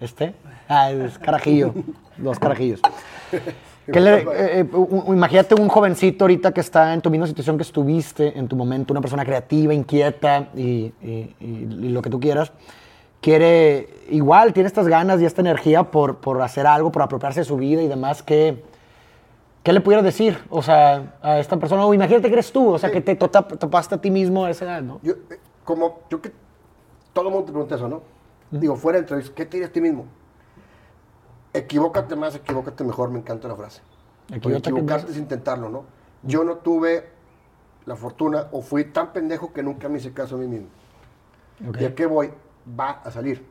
¿Este? 0.00 0.34
Ah, 0.68 0.90
es 0.90 1.18
carajillo. 1.18 1.74
Dos 2.16 2.38
carajillos. 2.38 2.80
¿Qué 3.92 4.00
le- 4.00 4.18
eh, 4.22 4.26
eh, 4.60 4.64
u- 4.72 5.12
imagínate 5.12 5.54
un 5.54 5.68
jovencito 5.68 6.24
ahorita 6.24 6.52
que 6.52 6.60
está 6.60 6.94
en 6.94 7.00
tu 7.00 7.10
misma 7.10 7.26
situación 7.26 7.56
que 7.56 7.62
estuviste 7.62 8.38
en 8.38 8.46
tu 8.48 8.54
momento, 8.56 8.92
una 8.92 9.00
persona 9.00 9.24
creativa, 9.24 9.74
inquieta 9.74 10.48
y, 10.54 10.92
y- 11.02 11.34
y- 11.40 11.68
y 11.82 11.88
lo 11.90 12.00
que 12.00 12.08
tú 12.10 12.18
quieras. 12.20 12.52
Quiere, 13.20 13.88
igual, 14.08 14.52
tiene 14.52 14.66
estas 14.66 14.88
ganas 14.88 15.20
y 15.20 15.26
esta 15.26 15.42
energía 15.42 15.90
por, 15.90 16.18
por 16.18 16.40
hacer 16.40 16.66
algo, 16.66 16.90
por 16.90 17.02
apropiarse 17.02 17.40
de 17.40 17.44
su 17.44 17.56
vida 17.56 17.82
y 17.82 17.88
demás. 17.88 18.22
¿Qué, 18.22 18.64
qué 19.62 19.72
le 19.72 19.80
pudieras 19.80 20.04
decir? 20.04 20.38
O 20.48 20.62
sea, 20.62 21.18
a 21.20 21.38
esta 21.38 21.58
persona, 21.58 21.84
o 21.84 21.92
imagínate 21.92 22.28
que 22.28 22.32
eres 22.32 22.50
tú, 22.50 22.70
o 22.70 22.78
sea, 22.78 22.90
que 22.90 23.02
te 23.02 23.16
tota- 23.16 23.46
topaste 23.46 23.96
a 23.96 24.00
ti 24.00 24.10
mismo 24.10 24.46
a 24.46 24.50
esa 24.50 24.64
edad, 24.64 24.82
¿no? 24.82 25.00
Yo, 25.02 25.14
eh, 25.30 25.38
como, 25.64 26.00
yo 26.08 26.22
que 26.22 26.32
todo 27.12 27.26
el 27.28 27.32
mundo 27.32 27.46
te 27.46 27.52
pregunta 27.52 27.74
eso, 27.74 27.88
¿no? 27.88 28.02
Digo, 28.50 28.74
fuera 28.76 28.96
de 28.98 29.02
entrevista, 29.02 29.34
¿qué 29.34 29.44
te 29.44 29.58
dirías 29.58 29.70
a 29.70 29.72
ti 29.72 29.80
mismo? 29.80 30.06
Equivócate 31.52 32.16
más, 32.16 32.34
equivócate 32.34 32.84
mejor, 32.84 33.10
me 33.10 33.18
encanta 33.18 33.48
la 33.48 33.56
frase. 33.56 33.82
Equivocarte 34.32 35.10
es 35.10 35.18
intentarlo, 35.18 35.68
¿no? 35.68 35.84
Yo 36.22 36.44
no 36.44 36.56
tuve 36.56 37.08
la 37.86 37.96
fortuna 37.96 38.46
o 38.52 38.62
fui 38.62 38.84
tan 38.84 39.12
pendejo 39.12 39.52
que 39.52 39.62
nunca 39.62 39.88
me 39.88 39.98
hice 39.98 40.12
caso 40.12 40.36
a 40.36 40.38
mí 40.38 40.46
mismo. 40.46 40.68
Ok. 41.68 41.80
¿Y 41.80 41.84
a 41.84 41.94
qué 41.94 42.06
voy? 42.06 42.30
Va 42.78 42.90
a 43.04 43.10
salir. 43.10 43.46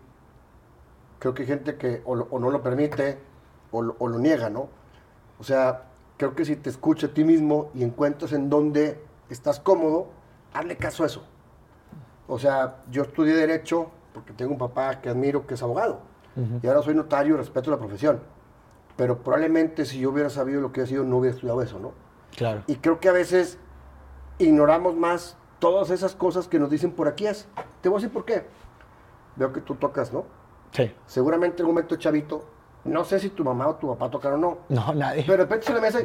Creo 1.19 1.33
que 1.33 1.41
hay 1.43 1.47
gente 1.47 1.75
que 1.77 2.01
o, 2.05 2.15
lo- 2.15 2.27
o 2.31 2.39
no 2.39 2.49
lo 2.49 2.61
permite 2.63 3.19
o 3.71 3.81
lo, 3.81 3.95
o 3.99 4.07
lo 4.07 4.19
niega, 4.19 4.49
¿no? 4.49 4.69
O 5.39 5.43
sea, 5.43 5.83
creo 6.17 6.35
que 6.35 6.45
si 6.45 6.55
te 6.55 6.69
escuchas 6.69 7.11
a 7.11 7.13
ti 7.13 7.23
mismo 7.23 7.69
y 7.73 7.83
encuentras 7.83 8.31
en 8.33 8.49
dónde 8.49 9.01
estás 9.29 9.59
cómodo, 9.59 10.07
hazle 10.53 10.77
caso 10.77 11.03
a 11.03 11.07
eso. 11.07 11.23
O 12.27 12.39
sea, 12.39 12.77
yo 12.91 13.03
estudié 13.03 13.33
Derecho 13.35 13.89
porque 14.13 14.33
tengo 14.33 14.51
un 14.51 14.57
papá 14.57 15.01
que 15.01 15.09
admiro 15.09 15.45
que 15.47 15.53
es 15.55 15.63
abogado. 15.63 16.01
Y 16.63 16.67
ahora 16.67 16.81
soy 16.81 16.95
notario 16.95 17.33
y 17.33 17.37
respeto 17.37 17.69
la 17.69 17.77
profesión. 17.77 18.21
Pero 18.95 19.17
probablemente 19.23 19.83
si 19.85 19.99
yo 19.99 20.09
hubiera 20.11 20.29
sabido 20.29 20.61
lo 20.61 20.71
que 20.71 20.81
he 20.81 20.87
sido, 20.87 21.03
no 21.03 21.17
hubiera 21.17 21.35
estudiado 21.35 21.61
eso, 21.61 21.79
¿no? 21.79 21.91
Claro. 22.35 22.63
Y 22.67 22.75
creo 22.77 22.99
que 23.01 23.09
a 23.09 23.11
veces 23.13 23.57
ignoramos 24.37 24.95
más 24.95 25.35
todas 25.59 25.89
esas 25.89 26.15
cosas 26.15 26.47
que 26.47 26.57
nos 26.59 26.69
dicen 26.69 26.91
por 26.91 27.07
aquí 27.09 27.27
es. 27.27 27.45
Te 27.81 27.89
voy 27.89 27.97
a 27.97 27.99
decir 28.01 28.13
por 28.13 28.23
qué. 28.25 28.45
Veo 29.39 29.53
que 29.53 29.61
tú 29.61 29.75
tocas, 29.75 30.11
¿no? 30.11 30.25
Sí. 30.73 30.91
Seguramente 31.05 31.57
en 31.57 31.61
algún 31.61 31.75
momento 31.75 31.95
chavito, 31.95 32.43
no 32.83 33.05
sé 33.05 33.19
si 33.19 33.29
tu 33.29 33.45
mamá 33.45 33.69
o 33.69 33.75
tu 33.75 33.87
papá 33.87 34.09
tocaron 34.11 34.43
o 34.43 34.57
no, 34.69 34.75
No, 34.75 34.93
nadie. 34.93 35.23
pero 35.25 35.37
de 35.37 35.43
repente 35.43 35.65
se 35.65 35.73
la 35.73 35.79
mesa 35.79 35.99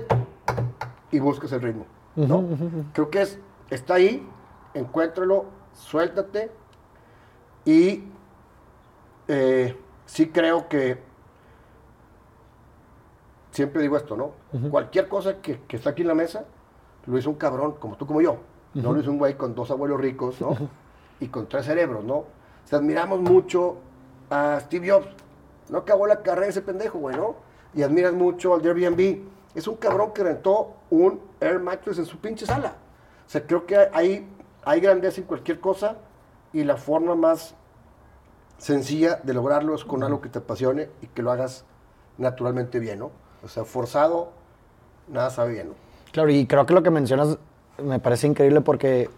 y, 1.10 1.18
buscas 1.18 1.50
el 1.52 1.60
ritmo, 1.60 1.84
¿no? 2.14 2.44
Creo 2.92 3.10
que 3.10 3.22
es, 3.22 3.38
está 3.70 3.94
ahí, 3.94 4.24
encuéntralo, 4.72 5.46
suéltate 5.72 6.52
y 7.64 8.04
eh, 9.26 9.76
sí 10.06 10.28
creo 10.28 10.68
que, 10.68 11.02
siempre 13.50 13.82
digo 13.82 13.96
esto, 13.96 14.16
¿no? 14.16 14.32
Cualquier 14.70 15.08
cosa 15.08 15.40
que, 15.40 15.60
que 15.66 15.76
está 15.76 15.90
aquí 15.90 16.02
en 16.02 16.08
la 16.08 16.14
mesa, 16.14 16.44
lo 17.06 17.18
hizo 17.18 17.30
un 17.30 17.36
cabrón 17.36 17.72
como 17.80 17.96
tú, 17.96 18.06
como 18.06 18.20
yo. 18.20 18.38
No 18.74 18.92
lo 18.92 19.00
hizo 19.00 19.10
un 19.10 19.18
güey 19.18 19.36
con 19.36 19.54
dos 19.54 19.70
abuelos 19.72 20.00
ricos, 20.00 20.40
¿no? 20.40 20.56
Y 21.20 21.28
con 21.28 21.48
tres 21.48 21.66
cerebros, 21.66 22.04
¿no? 22.04 22.24
O 22.70 22.76
admiramos 22.76 23.20
mucho 23.20 23.76
a 24.30 24.58
Steve 24.60 24.90
Jobs. 24.90 25.08
No 25.68 25.78
acabó 25.78 26.06
la 26.06 26.22
carrera 26.22 26.48
ese 26.48 26.62
pendejo, 26.62 26.98
güey, 26.98 27.16
¿no? 27.16 27.36
Y 27.74 27.82
admiras 27.82 28.12
mucho 28.12 28.54
al 28.54 28.64
Airbnb. 28.64 29.20
Es 29.54 29.68
un 29.68 29.76
cabrón 29.76 30.12
que 30.12 30.22
rentó 30.22 30.74
un 30.90 31.20
Air 31.40 31.60
Mattress 31.60 31.98
en 31.98 32.06
su 32.06 32.18
pinche 32.18 32.46
sala. 32.46 32.76
O 33.26 33.30
sea, 33.30 33.46
creo 33.46 33.66
que 33.66 33.76
hay, 33.92 34.26
hay 34.64 34.80
grandeza 34.80 35.20
en 35.20 35.26
cualquier 35.26 35.60
cosa 35.60 35.96
y 36.52 36.64
la 36.64 36.76
forma 36.76 37.14
más 37.14 37.54
sencilla 38.58 39.20
de 39.22 39.34
lograrlo 39.34 39.74
es 39.74 39.84
con 39.84 40.02
algo 40.02 40.20
que 40.20 40.28
te 40.28 40.38
apasione 40.38 40.88
y 41.02 41.06
que 41.08 41.22
lo 41.22 41.30
hagas 41.32 41.64
naturalmente 42.18 42.78
bien, 42.78 43.00
¿no? 43.00 43.10
O 43.42 43.48
sea, 43.48 43.64
forzado, 43.64 44.30
nada 45.08 45.30
sabe 45.30 45.52
bien, 45.54 45.68
¿no? 45.70 45.74
Claro, 46.12 46.30
y 46.30 46.46
creo 46.46 46.64
que 46.64 46.74
lo 46.74 46.82
que 46.82 46.90
mencionas 46.90 47.38
me 47.82 47.98
parece 47.98 48.26
increíble 48.26 48.60
porque, 48.60 49.10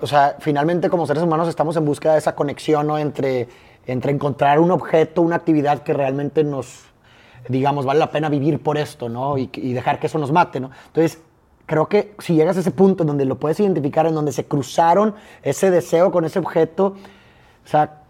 o 0.00 0.06
sea, 0.06 0.36
finalmente 0.38 0.88
como 0.88 1.06
seres 1.06 1.22
humanos 1.22 1.48
estamos 1.48 1.76
en 1.76 1.84
búsqueda 1.84 2.12
de 2.12 2.18
esa 2.18 2.34
conexión, 2.34 2.86
¿no? 2.86 2.98
Entre, 2.98 3.48
entre 3.86 4.12
encontrar 4.12 4.58
un 4.58 4.70
objeto, 4.70 5.22
una 5.22 5.36
actividad 5.36 5.82
que 5.82 5.92
realmente 5.92 6.44
nos, 6.44 6.84
digamos, 7.48 7.84
vale 7.84 8.00
la 8.00 8.10
pena 8.10 8.28
vivir 8.28 8.62
por 8.62 8.78
esto, 8.78 9.08
¿no? 9.08 9.36
Y, 9.38 9.46
dejar 9.46 10.00
que 10.00 10.06
eso 10.06 10.18
nos 10.18 10.32
mate, 10.32 10.60
¿no? 10.60 10.70
Entonces, 10.86 11.20
creo 11.66 11.86
que 11.88 12.14
si 12.18 12.34
llegas 12.34 12.56
a 12.56 12.60
ese 12.60 12.70
punto 12.70 13.02
en 13.02 13.08
donde 13.08 13.24
lo 13.24 13.38
puedes 13.38 13.60
identificar, 13.60 14.06
en 14.06 14.14
donde 14.14 14.32
se 14.32 14.44
cruzaron 14.44 15.14
ese 15.42 15.70
deseo 15.70 16.10
con 16.10 16.24
ese 16.24 16.38
objeto, 16.38 16.94
o 17.64 17.68
sea, 17.68 18.02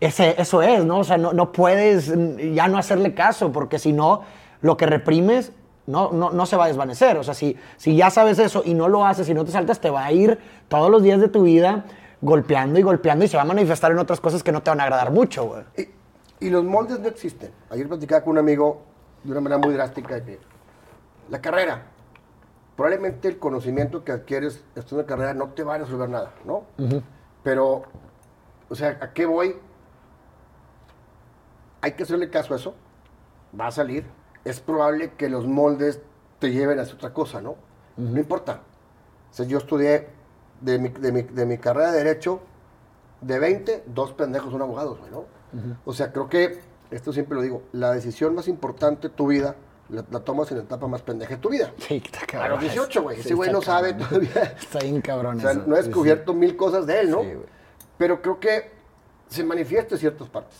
ese, 0.00 0.34
eso 0.38 0.62
es, 0.62 0.84
¿no? 0.84 0.98
O 0.98 1.04
sea, 1.04 1.18
no, 1.18 1.32
no 1.32 1.52
puedes 1.52 2.14
mm, 2.14 2.54
ya 2.54 2.68
no 2.68 2.78
hacerle 2.78 3.14
caso, 3.14 3.52
porque 3.52 3.78
si 3.78 3.92
no, 3.92 4.22
lo 4.60 4.76
que 4.76 4.86
reprimes 4.86 5.52
no, 5.86 6.12
no, 6.12 6.30
no 6.30 6.46
se 6.46 6.56
va 6.56 6.64
a 6.64 6.68
desvanecer. 6.68 7.16
O 7.18 7.22
sea, 7.22 7.34
si, 7.34 7.56
si 7.76 7.96
ya 7.96 8.10
sabes 8.10 8.38
eso 8.38 8.62
y 8.64 8.74
no 8.74 8.88
lo 8.88 9.06
haces 9.06 9.28
y 9.28 9.34
no 9.34 9.44
te 9.44 9.52
saltas, 9.52 9.80
te 9.80 9.90
va 9.90 10.04
a 10.04 10.12
ir 10.12 10.38
todos 10.68 10.90
los 10.90 11.02
días 11.02 11.20
de 11.20 11.28
tu 11.28 11.42
vida 11.42 11.84
golpeando 12.20 12.78
y 12.78 12.82
golpeando 12.82 13.24
y 13.24 13.28
se 13.28 13.36
va 13.36 13.42
a 13.42 13.46
manifestar 13.46 13.92
en 13.92 13.98
otras 13.98 14.20
cosas 14.20 14.42
que 14.42 14.50
no 14.50 14.62
te 14.62 14.70
van 14.70 14.80
a 14.80 14.84
agradar 14.84 15.10
mucho, 15.10 15.44
güey. 15.44 15.62
Y, 15.76 16.46
y 16.46 16.50
los 16.50 16.64
moldes 16.64 17.00
no 17.00 17.08
existen. 17.08 17.52
Ayer 17.70 17.86
platicaba 17.86 18.22
con 18.22 18.32
un 18.32 18.38
amigo 18.38 18.82
de 19.22 19.32
una 19.32 19.40
manera 19.40 19.58
muy 19.58 19.74
drástica 19.74 20.14
de 20.16 20.24
que 20.24 20.38
la 21.30 21.40
carrera, 21.40 21.82
probablemente 22.76 23.28
el 23.28 23.38
conocimiento 23.38 24.04
que 24.04 24.12
adquieres 24.12 24.62
estudiando 24.74 25.06
carrera 25.06 25.34
no 25.34 25.48
te 25.50 25.62
va 25.62 25.74
a 25.74 25.78
resolver 25.78 26.08
nada, 26.08 26.32
¿no? 26.44 26.64
Pero, 27.42 27.84
o 28.68 28.74
sea, 28.74 28.98
¿a 29.00 29.12
qué 29.12 29.26
voy? 29.26 29.56
Hay 31.80 31.92
que 31.92 32.02
hacerle 32.02 32.30
caso 32.30 32.54
a 32.54 32.56
eso. 32.56 32.74
Va 33.58 33.66
a 33.66 33.70
salir. 33.70 34.04
Es 34.44 34.60
probable 34.60 35.12
que 35.12 35.28
los 35.28 35.46
moldes 35.46 36.00
te 36.38 36.50
lleven 36.52 36.78
hacia 36.78 36.94
otra 36.94 37.12
cosa, 37.12 37.40
¿no? 37.40 37.56
No 37.96 38.18
importa. 38.18 38.60
O 39.30 39.34
sea, 39.34 39.46
yo 39.46 39.58
estudié 39.58 40.08
de 40.60 40.78
mi, 40.78 40.88
de 40.88 41.12
mi- 41.12 41.22
de 41.22 41.46
mi 41.46 41.58
carrera 41.58 41.92
de 41.92 41.98
Derecho, 42.04 42.40
de 43.20 43.38
20, 43.38 43.84
dos 43.86 44.12
pendejos 44.12 44.50
son 44.52 44.62
abogados, 44.62 44.98
güey, 44.98 45.10
¿no? 45.10 45.24
O 45.84 45.92
sea, 45.92 46.12
creo 46.12 46.28
que, 46.28 46.60
esto 46.90 47.12
siempre 47.12 47.36
lo 47.36 47.42
digo, 47.42 47.62
la 47.72 47.92
decisión 47.92 48.34
más 48.34 48.48
importante 48.48 49.08
de 49.08 49.14
tu 49.14 49.28
vida 49.28 49.54
la, 49.88 50.04
la 50.10 50.20
tomas 50.20 50.50
en 50.50 50.58
la 50.58 50.64
etapa 50.64 50.86
más 50.88 51.02
pendeja 51.02 51.34
de 51.36 51.40
tu 51.40 51.50
vida. 51.50 51.72
Sí, 51.78 52.02
está 52.04 52.20
A 52.22 52.26
cabrón. 52.26 52.50
los 52.52 52.60
18, 52.60 53.02
güey. 53.02 53.20
Ese 53.20 53.34
güey 53.34 53.52
no 53.52 53.60
sabe 53.62 53.92
todavía. 53.94 54.56
Está 54.60 54.78
bien 54.80 55.00
cabrón 55.00 55.36
O 55.38 55.40
sea, 55.40 55.50
eso. 55.52 55.62
no 55.66 55.76
Sí, 55.76 55.82
sí. 55.82 55.88
descubierto 55.88 56.34
mil 56.34 56.56
cosas 56.56 56.86
de 56.86 57.00
él, 57.00 57.10
¿no? 57.10 57.20
Sí, 57.22 57.26
güey. 57.34 57.46
Pero 57.98 58.20
creo 58.22 58.40
que 58.40 58.72
se 59.28 59.44
manifiesta 59.44 59.94
en 59.94 60.00
ciertas 60.00 60.28
partes. 60.28 60.56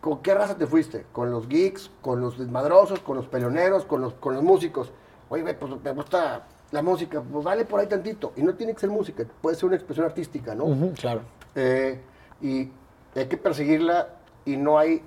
¿Con 0.00 0.22
qué 0.22 0.34
raza 0.34 0.56
te 0.56 0.66
fuiste? 0.66 1.06
¿Con 1.12 1.30
los 1.30 1.48
geeks? 1.48 1.90
¿Con 2.02 2.20
los 2.20 2.38
desmadrosos? 2.38 3.00
¿Con 3.00 3.16
los 3.16 3.26
peleoneros? 3.26 3.84
¿Con 3.84 4.00
los, 4.00 4.14
con 4.14 4.34
los 4.34 4.42
músicos? 4.42 4.92
Oye, 5.28 5.54
pues 5.54 5.72
me 5.82 5.92
gusta 5.92 6.46
la 6.70 6.82
música. 6.82 7.20
Pues 7.20 7.44
vale 7.44 7.64
por 7.64 7.80
ahí 7.80 7.86
tantito. 7.86 8.32
Y 8.36 8.42
no 8.42 8.54
tiene 8.54 8.74
que 8.74 8.80
ser 8.80 8.90
música, 8.90 9.24
puede 9.42 9.56
ser 9.56 9.66
una 9.66 9.76
expresión 9.76 10.06
artística, 10.06 10.54
¿no? 10.54 10.92
Claro. 10.94 11.22
Eh, 11.54 12.00
y 12.40 12.70
hay 13.16 13.26
que 13.26 13.36
perseguirla 13.36 14.08
y 14.44 14.56
no 14.56 14.78
hay, 14.78 15.02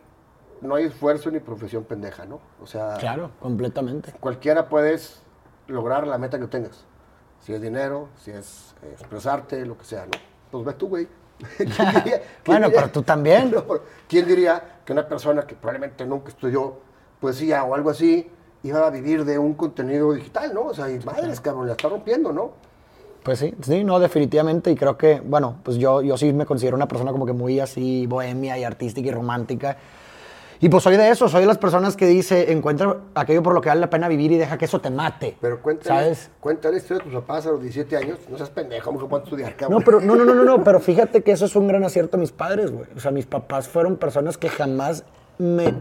no 0.59 0.75
hay 0.75 0.85
esfuerzo 0.85 1.31
ni 1.31 1.39
profesión 1.39 1.85
pendeja, 1.85 2.25
¿no? 2.25 2.39
O 2.61 2.67
sea, 2.67 2.97
Claro, 2.99 3.31
completamente. 3.39 4.11
cualquiera 4.19 4.67
puedes 4.67 5.23
lograr 5.67 6.05
la 6.05 6.17
meta 6.17 6.37
que 6.37 6.47
tengas. 6.47 6.83
Si 7.39 7.53
es 7.53 7.61
dinero, 7.61 8.09
si 8.17 8.31
es 8.31 8.75
eh, 8.83 8.89
expresarte, 8.91 9.65
lo 9.65 9.77
que 9.77 9.85
sea, 9.85 10.05
¿no? 10.05 10.11
Pues 10.51 10.65
ve 10.65 10.73
tú, 10.73 10.89
güey. 10.89 11.07
¿Quién 11.57 11.69
diría- 11.69 12.03
quién 12.03 12.21
Bueno, 12.45 12.67
diría- 12.67 12.81
pero 12.81 12.91
tú 12.91 13.01
también. 13.03 13.53
¿Quién 14.07 14.27
diría 14.27 14.79
que 14.85 14.93
una 14.93 15.07
persona 15.07 15.43
que 15.43 15.55
probablemente 15.55 16.05
nunca 16.05 16.29
estudió 16.29 16.75
poesía 17.19 17.63
o 17.63 17.75
algo 17.75 17.89
así 17.89 18.29
iba 18.63 18.85
a 18.85 18.89
vivir 18.89 19.25
de 19.25 19.37
un 19.39 19.53
contenido 19.55 20.11
digital, 20.13 20.53
¿no? 20.53 20.67
O 20.67 20.73
sea, 20.73 20.89
y 20.89 20.99
madres, 20.99 21.39
cabrón, 21.41 21.67
la 21.67 21.73
está 21.73 21.89
rompiendo, 21.89 22.31
¿no? 22.31 22.51
Pues 23.23 23.39
sí, 23.39 23.53
sí, 23.61 23.83
no, 23.83 23.99
definitivamente. 23.99 24.71
Y 24.71 24.75
creo 24.75 24.97
que, 24.97 25.19
bueno, 25.23 25.57
pues 25.63 25.77
yo, 25.77 26.01
yo 26.01 26.17
sí 26.17 26.33
me 26.33 26.45
considero 26.45 26.75
una 26.75 26.87
persona 26.87 27.11
como 27.11 27.25
que 27.25 27.33
muy 27.33 27.59
así 27.59 28.07
bohemia 28.07 28.57
y 28.57 28.63
artística 28.63 29.07
y 29.07 29.11
romántica. 29.11 29.77
Y 30.63 30.69
pues 30.69 30.83
soy 30.83 30.95
de 30.95 31.09
eso, 31.09 31.27
soy 31.27 31.41
de 31.41 31.47
las 31.47 31.57
personas 31.57 31.97
que 31.97 32.05
dice, 32.05 32.51
encuentra 32.51 32.95
aquello 33.15 33.41
por 33.41 33.55
lo 33.55 33.61
que 33.61 33.69
vale 33.69 33.81
la 33.81 33.89
pena 33.89 34.07
vivir 34.07 34.31
y 34.31 34.37
deja 34.37 34.59
que 34.59 34.65
eso 34.65 34.79
te 34.79 34.91
mate. 34.91 35.35
Pero 35.41 35.59
cuéntale, 35.59 36.01
¿Sabes? 36.01 36.29
cuéntale 36.39 36.75
la 36.75 36.81
historia 36.81 37.03
de 37.03 37.09
tus 37.09 37.19
papás 37.19 37.47
a 37.47 37.49
los 37.49 37.61
17 37.63 37.97
años. 37.97 38.19
No 38.29 38.37
seas 38.37 38.51
pendejo, 38.51 38.91
mucho 38.91 39.07
puedes 39.07 39.25
estudiar, 39.25 39.55
cabrón. 39.55 39.79
No, 39.79 39.83
pero 39.83 39.99
no, 39.99 40.15
no, 40.15 40.23
no, 40.23 40.35
no, 40.35 40.43
no, 40.43 40.63
pero 40.63 40.79
fíjate 40.79 41.23
que 41.23 41.31
eso 41.31 41.45
es 41.45 41.55
un 41.55 41.67
gran 41.67 41.83
acierto 41.83 42.15
de 42.15 42.21
mis 42.21 42.31
padres, 42.31 42.69
güey. 42.69 42.85
O 42.95 42.99
sea, 42.99 43.09
mis 43.09 43.25
papás 43.25 43.67
fueron 43.67 43.97
personas 43.97 44.37
que 44.37 44.49
jamás 44.49 45.03
me 45.39 45.73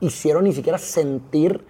hicieron 0.00 0.44
ni 0.44 0.54
siquiera 0.54 0.78
sentir 0.78 1.66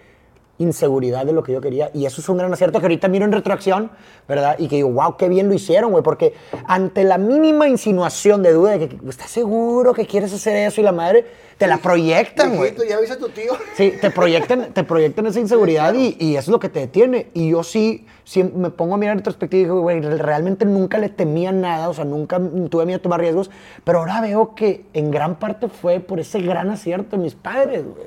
inseguridad 0.59 1.27
de 1.27 1.33
lo 1.33 1.43
que 1.43 1.53
yo 1.53 1.61
quería. 1.61 1.91
Y 1.93 2.07
eso 2.07 2.21
es 2.21 2.29
un 2.29 2.39
gran 2.39 2.53
acierto 2.53 2.79
que 2.79 2.87
ahorita 2.87 3.09
miro 3.09 3.25
en 3.25 3.33
retroacción, 3.33 3.91
¿verdad? 4.29 4.57
Y 4.59 4.69
que 4.69 4.77
digo, 4.77 4.91
wow, 4.91 5.17
qué 5.17 5.29
bien 5.29 5.49
lo 5.49 5.55
hicieron, 5.55 5.91
güey. 5.91 6.03
Porque 6.03 6.35
ante 6.67 7.05
la 7.05 7.19
mínima 7.19 7.69
insinuación 7.69 8.43
de 8.43 8.53
duda 8.53 8.79
de 8.79 8.89
que 8.89 8.99
estás 9.09 9.31
seguro 9.31 9.93
que 9.93 10.07
quieres 10.07 10.33
hacer 10.33 10.57
eso 10.57 10.81
y 10.81 10.85
la 10.85 10.93
madre, 10.93 11.27
te 11.59 11.67
la 11.67 11.79
proyectan, 11.79 12.57
güey. 12.57 12.75
Ya 12.89 12.97
a 12.97 13.19
tu 13.19 13.29
tío. 13.31 13.53
Sí, 13.75 13.95
te 14.01 14.11
proyectan, 14.11 14.73
te 14.75 14.85
proyectan 14.85 15.27
esa 15.27 15.41
inseguridad 15.41 15.95
y, 15.95 16.17
y 16.19 16.33
eso 16.37 16.43
es 16.43 16.49
lo 16.49 16.61
que 16.61 16.69
te 16.69 16.81
detiene. 16.81 17.29
Y 17.33 17.51
yo 17.51 17.63
sí, 17.63 18.07
sí 18.25 18.45
me 18.45 18.71
pongo 18.71 18.95
a 18.95 18.99
mirar 18.99 19.13
en 19.13 19.19
retrospectiva 19.19 19.61
y 19.61 19.65
digo, 19.65 19.81
güey, 19.81 20.01
realmente 20.01 20.65
nunca 20.65 20.99
le 20.99 21.09
temía 21.09 21.53
nada, 21.53 21.89
o 21.89 21.95
sea, 21.95 22.05
nunca 22.05 22.41
tuve 22.71 22.85
miedo 22.85 22.99
a 22.99 23.03
tomar 23.03 23.21
riesgos, 23.21 23.51
pero 23.85 24.01
ahora 24.01 24.21
veo 24.21 24.55
que 24.55 24.85
en 24.93 25.11
gran 25.11 25.39
parte 25.39 25.69
fue 25.69 26.01
por 26.01 26.21
ese 26.21 26.41
gran 26.41 26.71
acierto 26.71 27.17
de 27.17 27.23
mis 27.23 27.35
padres, 27.35 27.85
güey. 27.85 28.07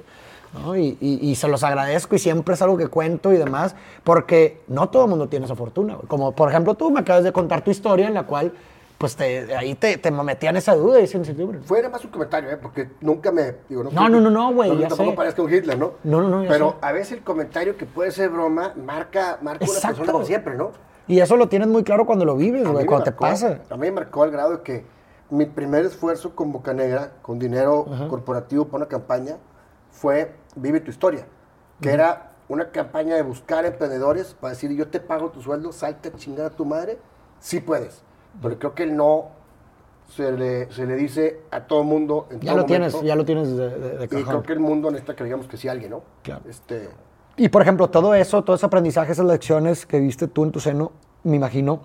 ¿No? 0.54 0.76
Y, 0.76 0.98
y- 1.00 1.20
y 1.30 1.36
se 1.36 1.48
los 1.48 1.64
agradezco 1.64 2.16
y 2.16 2.20
siempre 2.20 2.54
es 2.56 2.62
algo 2.62 2.78
que 2.78 2.88
cuento 2.88 3.32
y 3.34 3.38
demás, 3.38 3.76
porque 4.04 4.62
no 4.68 4.90
todo 4.90 5.04
el 5.06 5.10
mundo 5.10 5.28
tiene 5.30 5.46
esa 5.46 5.56
fortuna. 5.56 5.98
Como 6.08 6.32
por 6.34 6.50
ejemplo 6.50 6.76
tú 6.76 6.90
me 6.92 7.00
acabas 7.02 7.24
de 7.24 7.32
contar 7.32 7.62
tu 7.64 7.72
historia 7.72 8.08
en 8.08 8.14
la 8.14 8.24
cual, 8.24 8.54
pues 8.98 9.16
te, 9.16 9.56
ahí 9.56 9.76
te, 9.76 9.98
te 9.98 10.12
metían 10.12 10.58
esa 10.58 10.76
duda 10.76 11.00
y 11.00 11.04
esa 11.06 11.18
incertidumbre. 11.18 11.60
Fue 11.60 11.80
nada 11.80 11.92
más 11.94 12.04
un 12.04 12.12
comentario, 12.12 12.50
¿eh? 12.52 12.58
Porque 12.62 12.90
nunca 13.00 13.32
me... 13.32 13.56
Digo, 13.70 13.84
No, 13.86 14.10
no, 14.10 14.20
no, 14.20 14.30
no, 14.30 14.54
güey, 14.54 14.78
ya 14.78 14.90
Tampoco 14.90 15.12
sé. 15.12 15.16
parezca 15.16 15.42
un 15.42 15.54
Hitler, 15.54 15.78
¿no? 15.80 15.92
No, 16.04 16.22
no, 16.22 16.28
no, 16.30 16.44
ya 16.44 16.50
Pero 16.50 16.72
sé. 16.72 16.76
a 16.82 16.92
veces 16.92 17.12
el 17.14 17.24
comentario 17.24 17.78
que 17.78 17.86
puede 17.86 18.12
ser 18.12 18.30
broma 18.30 18.74
marca, 18.76 19.38
marca 19.42 19.64
una 19.66 19.74
persona 19.82 20.12
para 20.14 20.26
siempre, 20.26 20.56
¿no? 20.56 20.72
Y 21.08 21.22
eso 21.22 21.38
lo 21.38 21.48
tienes 21.48 21.68
muy 21.70 21.84
claro 21.84 22.06
cuando 22.06 22.26
lo 22.26 22.36
vives, 22.36 22.68
güey, 22.68 22.86
cuando 22.86 23.06
te 23.06 23.12
marcó- 23.12 23.20
pasa. 23.22 23.60
A 23.70 23.76
mí 23.76 23.82
me 23.88 23.92
marcó 23.92 24.24
al 24.24 24.32
grado 24.32 24.58
de 24.58 24.62
que 24.64 24.84
mi 25.30 25.46
primer 25.46 25.86
esfuerzo 25.86 26.36
con 26.36 26.52
Boca 26.52 26.74
Negra, 26.74 27.12
con 27.22 27.40
dinero 27.40 27.86
corporativo 28.10 28.66
para 28.66 28.78
una 28.84 28.88
campaña, 28.90 29.38
fue 29.92 30.34
Vive 30.56 30.80
tu 30.82 30.92
historia, 30.92 31.26
que 31.82 31.92
era 31.92 32.32
una 32.48 32.72
campaña 32.72 33.16
de 33.16 33.22
buscar 33.22 33.66
emprendedores 33.66 34.34
para 34.40 34.52
decir, 34.54 34.72
yo 34.72 34.88
te 34.88 35.00
pago 35.00 35.30
tu 35.30 35.42
sueldo, 35.42 35.72
salte 35.72 36.10
a 36.10 36.14
chingar 36.16 36.48
a 36.48 36.50
tu 36.50 36.66
madre, 36.66 36.98
sí 37.40 37.60
puedes. 37.60 38.02
Pero 38.42 38.58
creo 38.60 38.76
que 38.76 38.84
el 38.84 38.96
no 38.96 39.30
se 40.10 40.32
le, 40.32 40.72
se 40.72 40.86
le 40.88 40.96
dice 40.96 41.42
a 41.52 41.62
todo 41.62 41.84
mundo 41.84 42.28
en 42.32 42.40
Ya 42.40 42.52
todo 42.54 42.62
lo 42.62 42.66
tienes, 42.66 43.02
ya 43.02 43.16
lo 43.16 43.26
tienes 43.26 43.56
de, 43.56 43.70
de- 43.70 43.98
de 44.00 44.06
Y 44.06 44.24
creo 44.24 44.42
que 44.44 44.54
el 44.54 44.60
mundo 44.60 44.90
necesita 44.90 45.16
que 45.16 45.24
digamos 45.24 45.48
que 45.48 45.58
sí 45.58 45.68
alguien, 45.68 45.92
¿no? 45.92 46.02
Claro. 46.24 46.42
Este, 46.50 46.90
Y 47.38 47.50
por 47.50 47.62
ejemplo, 47.62 47.90
todo 47.90 48.16
eso, 48.16 48.44
todo 48.44 48.56
ese 48.56 48.66
aprendizaje, 48.66 49.12
esas 49.12 49.26
lecciones 49.28 49.86
que 49.86 50.00
viste 50.00 50.28
tú 50.28 50.44
en 50.44 50.52
tu 50.52 50.60
seno, 50.60 50.92
me 51.24 51.36
imagino 51.36 51.82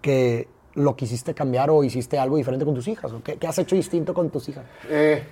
que 0.00 0.48
lo 0.74 0.96
quisiste 0.96 1.34
cambiar 1.34 1.70
o 1.70 1.84
hiciste 1.84 2.18
algo 2.18 2.36
diferente 2.36 2.64
con 2.64 2.74
tus 2.74 2.88
hijas. 2.88 3.12
¿o 3.12 3.22
¿Qué, 3.22 3.36
qué 3.36 3.46
has 3.46 3.58
hecho 3.58 3.76
distinto 3.76 4.14
con 4.14 4.30
tus 4.30 4.48
hijas? 4.48 4.64
eh, 4.88 5.22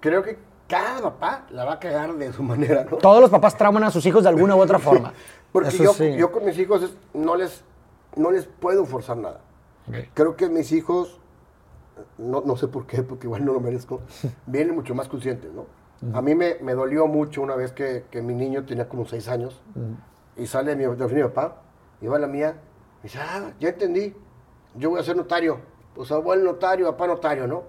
creo 0.00 0.22
que 0.22 0.36
cada 0.68 1.00
papá 1.02 1.46
la 1.50 1.64
va 1.64 1.74
a 1.74 1.78
cagar 1.80 2.14
de 2.14 2.32
su 2.32 2.42
manera, 2.42 2.84
¿no? 2.90 2.96
Todos 2.98 3.20
los 3.20 3.30
papás 3.30 3.56
trauman 3.56 3.84
a 3.84 3.90
sus 3.90 4.04
hijos 4.06 4.22
de 4.22 4.28
alguna 4.28 4.56
u 4.56 4.60
otra 4.60 4.78
forma. 4.78 5.12
Porque 5.52 5.68
Eso 5.68 5.84
yo, 5.84 5.92
sí. 5.94 6.14
yo 6.16 6.30
con 6.32 6.44
mis 6.44 6.58
hijos 6.58 6.82
es- 6.82 6.96
no, 7.14 7.34
les, 7.36 7.62
no 8.16 8.30
les 8.30 8.46
puedo 8.46 8.84
forzar 8.84 9.16
nada. 9.16 9.40
Creo 10.14 10.36
que 10.36 10.48
mis 10.48 10.72
hijos, 10.72 11.20
no, 12.18 12.42
no 12.44 12.56
sé 12.56 12.66
por 12.68 12.86
qué, 12.86 13.02
porque 13.04 13.26
igual 13.28 13.44
no 13.44 13.52
lo 13.52 13.60
merezco, 13.60 14.00
vienen 14.46 14.74
mucho 14.74 14.94
más 14.94 15.08
conscientes, 15.08 15.50
¿no? 15.52 15.64
A 16.12 16.20
mí 16.20 16.34
me, 16.34 16.56
me 16.60 16.74
dolió 16.74 17.06
mucho 17.06 17.40
una 17.40 17.56
vez 17.56 17.72
que, 17.72 18.04
que 18.10 18.20
mi 18.20 18.34
niño 18.34 18.64
tenía 18.66 18.86
como 18.88 19.06
seis 19.06 19.28
años 19.28 19.62
y 20.36 20.46
sale 20.46 20.76
mi, 20.76 20.82
de 20.82 20.88
oficina 20.88 21.06
de 21.06 21.14
mi 21.22 21.28
papá 21.30 21.56
y 22.02 22.06
va 22.06 22.16
a 22.16 22.18
la 22.18 22.26
mía 22.26 22.56
y 23.00 23.04
dice, 23.04 23.18
ah, 23.18 23.52
ya 23.58 23.70
entendí, 23.70 24.14
yo 24.74 24.90
voy 24.90 25.00
a 25.00 25.02
ser 25.04 25.16
notario. 25.16 25.58
Pues 25.94 26.12
abuelo 26.12 26.44
notario, 26.52 26.90
papá 26.90 27.06
notario, 27.06 27.46
¿no? 27.46 27.62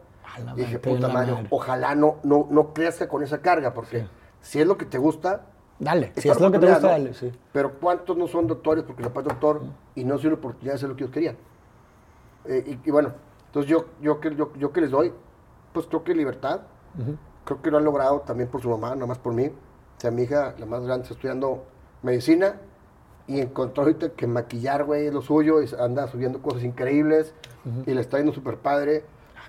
La 0.46 0.54
Y 0.54 0.56
dije, 0.58 0.80
puta 0.80 1.08
madre, 1.08 1.32
madre". 1.32 1.48
ojalá 1.50 1.96
no, 1.96 2.18
no, 2.24 2.48
no 2.50 2.74
crezca 2.74 3.08
con 3.08 3.24
esa 3.24 3.42
carga, 3.42 3.74
porque 3.74 4.08
si 4.42 4.60
es 4.60 4.68
lo 4.68 4.78
que 4.78 4.86
te 4.86 4.98
gusta, 4.98 5.46
Dale, 5.80 6.12
si 6.18 6.28
es 6.28 6.40
lo 6.40 6.52
que 6.52 6.58
te 6.58 6.68
gusta, 6.68 6.88
dale. 6.88 7.12
Pero 7.54 7.74
¿cuántos 7.80 8.18
no 8.18 8.28
son 8.28 8.48
doctores 8.48 8.84
porque 8.84 9.04
su 9.04 9.10
papá 9.10 9.22
es 9.22 9.28
doctor 9.28 9.62
y 9.94 10.04
no 10.04 10.16
tienen 10.16 10.34
la 10.34 10.40
oportunidad 10.40 10.74
de 10.74 10.76
hacer 10.76 10.90
lo 10.90 10.96
que 10.96 11.04
ellos 11.04 11.14
querían? 11.14 11.38
Eh, 12.46 12.80
y, 12.84 12.90
y 12.90 12.92
bueno, 12.92 13.14
entonces 13.48 13.70
yo, 13.70 13.86
yo, 14.02 14.20
que, 14.20 14.36
yo, 14.36 14.52
yo 14.56 14.72
que 14.72 14.82
les 14.82 14.92
doy, 14.92 15.14
pues 15.74 15.86
creo 15.88 16.04
que 16.04 16.14
libertad. 16.14 16.62
Creo 17.46 17.62
que 17.62 17.70
lo 17.70 17.78
han 17.78 17.84
logrado 17.84 18.22
también 18.22 18.50
por 18.50 18.62
su 18.62 18.70
mamá, 18.70 18.96
nada 18.96 19.06
más 19.06 19.20
por 19.20 19.34
mí. 19.34 19.46
O 19.46 20.00
sea, 20.02 20.10
mi 20.10 20.24
hija, 20.24 20.56
la 20.58 20.66
más 20.66 20.84
grande, 20.84 21.04
está 21.04 21.14
estudiando 21.14 21.64
medicina 22.02 22.56
y 23.28 23.40
encontró 23.40 23.84
ahorita 23.84 24.10
que 24.10 24.26
maquillar, 24.26 24.84
güey, 24.86 25.08
es 25.08 25.14
lo 25.14 25.22
suyo, 25.22 25.62
y 25.62 25.70
anda 25.80 26.08
subiendo 26.08 26.42
cosas 26.42 26.64
increíbles 26.64 27.34
y 27.86 27.94
le 27.94 28.02
está 28.02 28.18
yendo 28.18 28.34
súper 28.34 28.58
padre. 28.58 29.04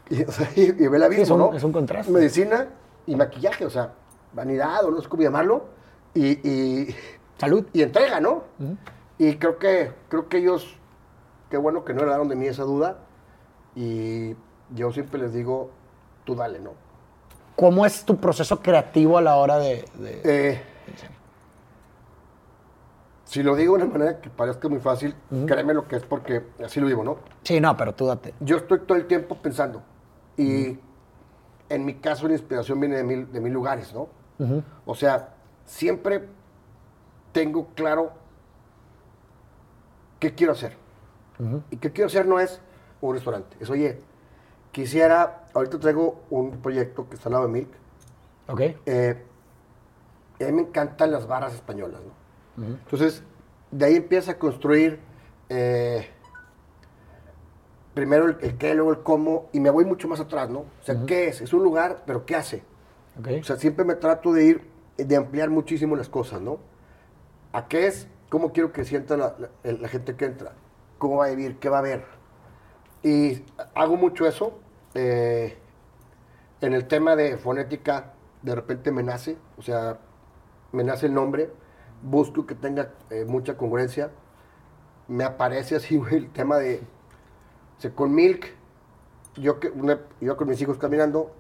Y, 0.11 0.23
o 0.23 0.33
sea, 0.33 0.49
y- 0.57 0.63
y 0.83 0.89
ve 0.89 1.23
es 1.23 1.31
un- 1.31 1.39
¿no? 1.39 1.53
es 1.55 1.63
un 1.65 1.73
contraste. 1.73 2.11
Medicina 2.11 2.69
y 3.07 3.15
maquillaje, 3.17 3.65
o 3.67 3.71
sea, 3.71 3.93
vanidad 4.33 4.85
o 4.85 4.91
no 4.91 5.01
sé 5.03 5.09
cómo 5.09 5.23
llamarlo. 5.23 5.65
Y, 6.15 6.49
y, 6.49 6.95
Salud. 7.39 7.67
y 7.73 7.83
entrega, 7.83 8.21
¿no? 8.21 8.45
Y 9.19 9.37
creo 9.37 9.59
que, 9.59 9.93
creo 10.09 10.29
que 10.29 10.39
ellos, 10.39 10.77
qué 11.51 11.57
bueno 11.57 11.85
que 11.85 11.93
no 11.95 12.01
heredaron 12.03 12.29
de 12.29 12.37
mí 12.37 12.47
esa 12.47 12.63
duda. 12.65 12.99
Y 13.77 14.35
yo 14.75 14.91
siempre 14.93 15.21
les 15.21 15.33
digo, 15.33 15.71
tú 16.25 16.35
dale, 16.35 16.59
¿no? 16.61 16.73
¿Cómo 17.57 17.85
es 17.85 18.05
tu 18.05 18.17
proceso 18.17 18.61
creativo 18.61 19.19
a 19.19 19.23
la 19.23 19.37
hora 19.37 19.59
de...? 19.59 19.85
de- 19.99 20.21
Eh, 20.53 20.63
si 23.25 23.43
lo 23.43 23.55
digo 23.57 23.77
de 23.77 23.85
una 23.85 23.93
manera 23.93 24.21
que 24.21 24.31
parezca 24.31 24.69
muy 24.69 24.81
fácil, 24.81 25.15
créeme 25.47 25.75
lo 25.75 25.87
que 25.87 25.97
es 25.97 26.03
porque 26.03 26.43
así 26.65 26.81
lo 26.81 26.87
digo, 26.87 27.05
¿no? 27.05 27.19
Sí, 27.43 27.61
no, 27.61 27.77
pero 27.77 27.95
tú 27.95 28.07
date. 28.07 28.33
Yo 28.41 28.57
estoy 28.57 28.81
todo 28.81 28.97
el 28.97 29.07
tiempo 29.07 29.37
pensando. 29.37 29.83
Y 30.39 30.79
en 31.69 31.85
mi 31.85 31.95
caso 31.95 32.27
la 32.27 32.35
inspiración 32.35 32.81
viene 32.81 32.97
de 32.97 33.05
mil, 33.05 33.31
de 33.31 33.41
mil 33.41 33.53
lugares, 33.53 33.93
¿no? 33.93 34.09
O 34.87 34.95
sea, 34.95 35.35
siempre 35.67 36.29
tengo 37.33 37.67
claro 37.75 38.13
qué 40.19 40.35
quiero 40.35 40.53
hacer. 40.53 40.77
Y 41.71 41.77
qué 41.77 41.93
quiero 41.93 42.07
hacer 42.07 42.27
no 42.27 42.41
es 42.41 42.61
un 43.01 43.15
restaurante. 43.15 43.57
Es, 43.61 43.69
oye, 43.69 44.01
quisiera, 44.73 45.45
ahorita 45.55 45.79
traigo 45.79 46.23
un 46.31 46.59
proyecto 46.59 47.09
que 47.09 47.17
está 47.17 47.29
al 47.29 47.35
lado 47.35 47.47
de 47.47 47.53
Milk. 47.53 47.71
¿Ok? 48.49 48.61
Eh, 48.87 49.25
a 50.41 50.45
mí 50.45 50.53
me 50.53 50.63
encantan 50.63 51.11
las 51.11 51.27
barras 51.27 51.55
españolas, 51.55 52.01
¿no? 52.01 52.65
Entonces, 52.65 53.23
de 53.71 53.85
ahí 53.85 53.97
empieza 53.97 54.33
a 54.33 54.39
construir 54.39 54.99
eh, 55.49 56.09
primero 57.99 58.27
el, 58.27 58.37
el 58.41 58.57
qué, 58.59 58.75
luego 58.75 58.93
el 58.93 59.03
cómo, 59.03 59.49
y 59.53 59.61
me 59.61 59.71
voy 59.71 59.85
mucho 59.85 60.09
más 60.09 60.21
atrás, 60.21 60.49
¿no? 60.51 60.61
O 60.61 60.83
sea, 60.83 60.95
¿qué 61.07 61.29
es? 61.29 61.41
Es 61.41 61.53
un 61.53 61.63
lugar, 61.65 62.03
pero 62.07 62.25
¿qué 62.27 62.37
hace? 62.37 62.63
O 63.41 63.45
sea, 63.45 63.57
siempre 63.57 63.85
me 63.85 63.95
trato 63.97 64.33
de 64.33 64.45
ir, 64.45 64.71
de 64.97 65.17
ampliar 65.17 65.51
muchísimo 65.51 65.97
las 65.97 66.09
cosas, 66.09 66.41
¿no? 66.41 66.59
¿A 67.53 67.69
qué 67.69 67.87
es? 67.87 68.09
¿Cómo 68.31 68.53
quiero 68.53 68.73
que 68.73 68.85
sienta 68.85 69.17
la, 69.17 69.35
la- 69.39 69.51
el- 69.65 69.83
la 69.83 69.89
gente 69.89 70.15
que 70.17 70.27
entra? 70.27 70.53
¿Cómo 70.99 71.17
va 71.17 71.27
a 71.27 71.31
vivir? 71.31 71.59
¿Qué 71.59 71.69
va 71.69 71.79
a 71.79 71.83
ver? 71.83 72.05
Y 73.03 73.43
hago 73.75 73.97
mucho 73.97 74.27
eso. 74.27 74.59
eh, 74.95 75.57
en 76.61 76.73
el 76.75 76.87
tema 76.89 77.15
de 77.17 77.37
fonética, 77.39 78.13
de 78.43 78.55
repente 78.55 78.91
me 78.91 79.03
nace. 79.03 79.37
O 79.57 79.63
sea, 79.63 79.99
me 80.73 80.85
nace 80.85 81.07
el 81.07 81.15
nombre, 81.15 81.51
busco 82.03 82.47
que 82.47 82.55
tenga 82.55 82.91
eh, 83.11 83.25
mucha 83.27 83.57
congruencia, 83.57 84.11
me 85.09 85.25
aparece 85.25 85.77
así, 85.77 86.01
el 86.11 86.31
tema 86.31 86.59
de, 86.59 86.83
o 87.79 87.81
sea, 87.81 87.91
con 87.93 88.15
Milk, 88.15 88.47
yo, 89.37 89.61
que, 89.61 89.69
una- 89.69 90.01
yo 90.21 90.37
con 90.37 90.49
mis 90.49 90.61
hijos 90.61 90.79
caminando, 90.79 91.33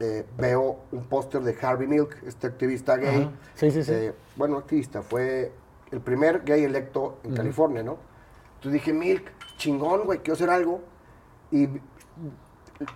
eh, 0.00 0.26
veo 0.36 0.80
un 0.92 1.04
póster 1.04 1.42
de 1.42 1.56
Harvey 1.60 1.86
Milk, 1.86 2.16
este 2.26 2.46
activista 2.48 2.96
gay. 2.96 3.22
Ajá. 3.22 3.30
Sí, 3.54 3.70
sí, 3.70 3.84
sí. 3.84 3.92
eh, 3.92 4.14
bueno, 4.36 4.56
activista, 4.58 5.02
fue 5.02 5.52
el 5.90 6.00
primer 6.00 6.42
gay 6.44 6.64
electo 6.64 7.18
en 7.22 7.34
California, 7.34 7.82
¿no? 7.82 7.98
Entonces 8.56 8.72
dije, 8.72 8.92
Milk, 8.92 9.30
chingón, 9.58 10.04
güey, 10.04 10.18
quiero 10.20 10.34
hacer 10.34 10.50
algo. 10.50 10.80
Y 11.52 11.68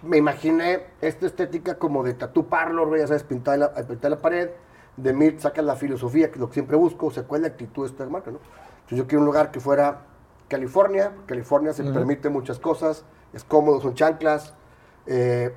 me 0.02 0.16
imaginé 0.16 0.86
esta 1.00 1.26
estética 1.26 1.78
como 1.78 2.02
de 2.02 2.14
tattoo 2.14 2.46
parlor, 2.48 2.88
güey, 2.88 3.00
ya 3.02 3.06
sabes, 3.06 3.22
pintar 3.22 3.58
la, 3.58 3.72
pintar 3.74 4.10
la 4.10 4.16
pared. 4.18 4.50
De 4.96 5.12
Milk 5.12 5.38
sacas 5.38 5.64
la 5.64 5.76
filosofía, 5.76 6.28
que 6.28 6.34
es 6.34 6.40
lo 6.40 6.48
que 6.48 6.54
siempre 6.54 6.76
busco, 6.76 7.06
o 7.06 7.10
sea, 7.12 7.22
cuál 7.22 7.42
es 7.42 7.48
la 7.48 7.52
actitud 7.52 7.84
de 7.84 7.90
esta 7.92 8.06
marca, 8.06 8.32
¿no? 8.32 8.38
Entonces 8.80 8.98
yo 8.98 9.06
quiero 9.06 9.20
un 9.20 9.26
lugar 9.26 9.52
que 9.52 9.60
fuera 9.60 10.06
California, 10.48 11.12
California 11.26 11.72
se 11.72 11.84
permite 11.84 12.28
muchas 12.28 12.58
cosas, 12.58 13.04
es 13.32 13.44
cómodo, 13.44 13.80
son 13.80 13.94
chanclas. 13.94 14.54
eh, 15.06 15.52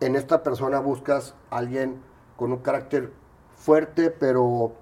en 0.00 0.16
esta 0.16 0.42
persona 0.42 0.80
buscas 0.80 1.34
a 1.50 1.58
alguien 1.58 2.00
con 2.36 2.50
un 2.50 2.58
carácter 2.58 3.12
fuerte, 3.54 4.10
pero, 4.10 4.72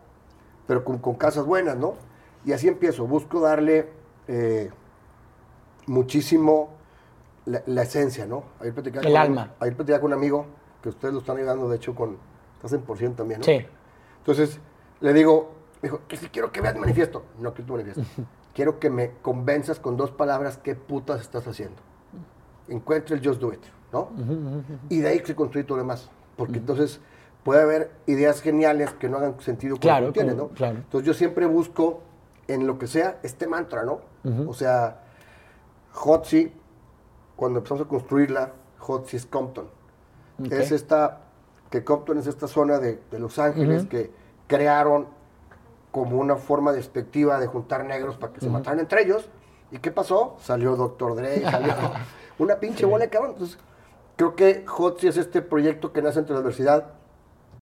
pero 0.67 0.83
con, 0.83 0.97
con 0.99 1.15
casas 1.17 1.45
buenas, 1.45 1.77
¿no? 1.77 1.93
Y 2.47 2.53
así 2.53 2.69
empiezo, 2.69 3.07
busco 3.07 3.39
darle 3.41 3.91
eh, 4.29 4.71
muchísimo 5.87 6.71
la, 7.47 7.63
la 7.67 7.83
esencia, 7.83 8.25
¿no? 8.27 8.45
Ayer 8.61 8.73
platicaba 8.75 9.07
El 9.07 9.13
con- 9.13 9.21
alma. 9.21 9.53
Ayer 9.61 9.77
platicaba 9.77 10.01
con 10.01 10.13
un 10.13 10.19
amigo, 10.19 10.47
que 10.83 10.89
ustedes 10.89 11.13
lo 11.13 11.21
están 11.21 11.37
ayudando, 11.37 11.69
de 11.69 11.77
hecho, 11.77 11.95
con, 11.95 12.17
estás 12.57 12.73
en 12.73 12.81
por 12.83 12.97
ciento 12.97 13.19
también, 13.19 13.41
¿no? 13.41 13.45
Sí. 13.45 13.67
Entonces, 14.19 14.59
le 15.01 15.13
digo, 15.13 15.53
me 15.83 15.89
dijo, 15.91 16.01
que 16.09 16.17
si 16.17 16.29
quiero 16.29 16.51
que 16.53 16.61
veas 16.63 16.75
mi 16.75 16.81
manifiesto. 16.81 17.25
No 17.39 17.53
quiero 17.53 17.67
tu 17.67 17.73
manifiesto. 17.75 18.03
Quiero 18.55 18.79
que 18.79 18.91
me 18.91 19.13
convenzas 19.23 19.79
con 19.79 19.97
dos 19.97 20.11
palabras 20.11 20.59
qué 20.59 20.75
putas 20.75 21.21
estás 21.21 21.47
haciendo. 21.47 21.81
Encuentre 22.69 23.17
el 23.17 23.27
just 23.27 23.41
do 23.41 23.53
it, 23.53 23.63
¿no? 23.93 24.11
Y 24.89 25.01
de 25.01 25.09
ahí 25.09 25.23
se 25.25 25.35
construye 25.35 25.65
todo 25.65 25.79
lo 25.79 25.83
demás. 25.83 26.11
Porque 26.37 26.59
entonces 26.59 27.01
puede 27.45 27.63
haber 27.63 27.91
ideas 28.07 28.41
geniales 28.41 28.93
que 28.95 29.09
no 29.09 29.19
hagan 29.19 29.41
sentido 29.41 29.75
con 29.75 29.81
Claro, 29.81 30.13
tienes, 30.13 30.37
¿no? 30.37 30.49
claro. 30.49 30.77
Entonces 30.79 31.07
yo 31.07 31.15
siempre 31.15 31.47
busco 31.47 32.03
en 32.49 32.67
lo 32.67 32.79
que 32.79 32.87
sea 32.87 33.19
este 33.23 33.47
mantra, 33.47 33.85
¿no? 33.85 34.01
O 34.47 34.55
sea, 34.55 35.03
Hotzi, 35.93 36.53
cuando 37.37 37.59
empezamos 37.59 37.85
a 37.85 37.89
construirla, 37.89 38.53
Hotzi 38.79 39.17
es 39.17 39.27
Compton. 39.27 39.69
Es 40.51 40.73
esta, 40.73 41.21
que 41.71 41.85
Compton 41.85 42.19
es 42.19 42.27
esta 42.27 42.47
zona 42.47 42.79
de, 42.79 43.01
de 43.11 43.19
Los 43.19 43.39
Ángeles 43.39 43.85
que 43.85 44.11
crearon 44.47 45.07
como 45.91 46.18
una 46.18 46.36
forma 46.36 46.72
despectiva 46.72 47.38
de 47.41 47.47
juntar 47.47 47.84
negros 47.84 48.16
para 48.16 48.32
que 48.32 48.41
se 48.41 48.49
mataran 48.49 48.80
entre 48.80 49.03
ellos. 49.03 49.28
¿Y 49.70 49.78
qué 49.78 49.91
pasó? 49.91 50.36
Salió 50.41 50.76
Dr. 50.76 51.16
Dre, 51.16 51.43
salió 51.43 51.74
una 52.38 52.57
pinche 52.57 52.86
bola 52.86 53.05
de 53.05 53.11
cabrón. 53.11 53.32
Entonces, 53.32 53.59
creo 54.16 54.34
que 54.34 54.64
Hotzi 54.66 55.09
es 55.09 55.16
este 55.16 55.43
proyecto 55.43 55.93
que 55.93 56.03
nace 56.03 56.18
entre 56.18 56.34
la 56.34 56.41
universidad 56.41 57.00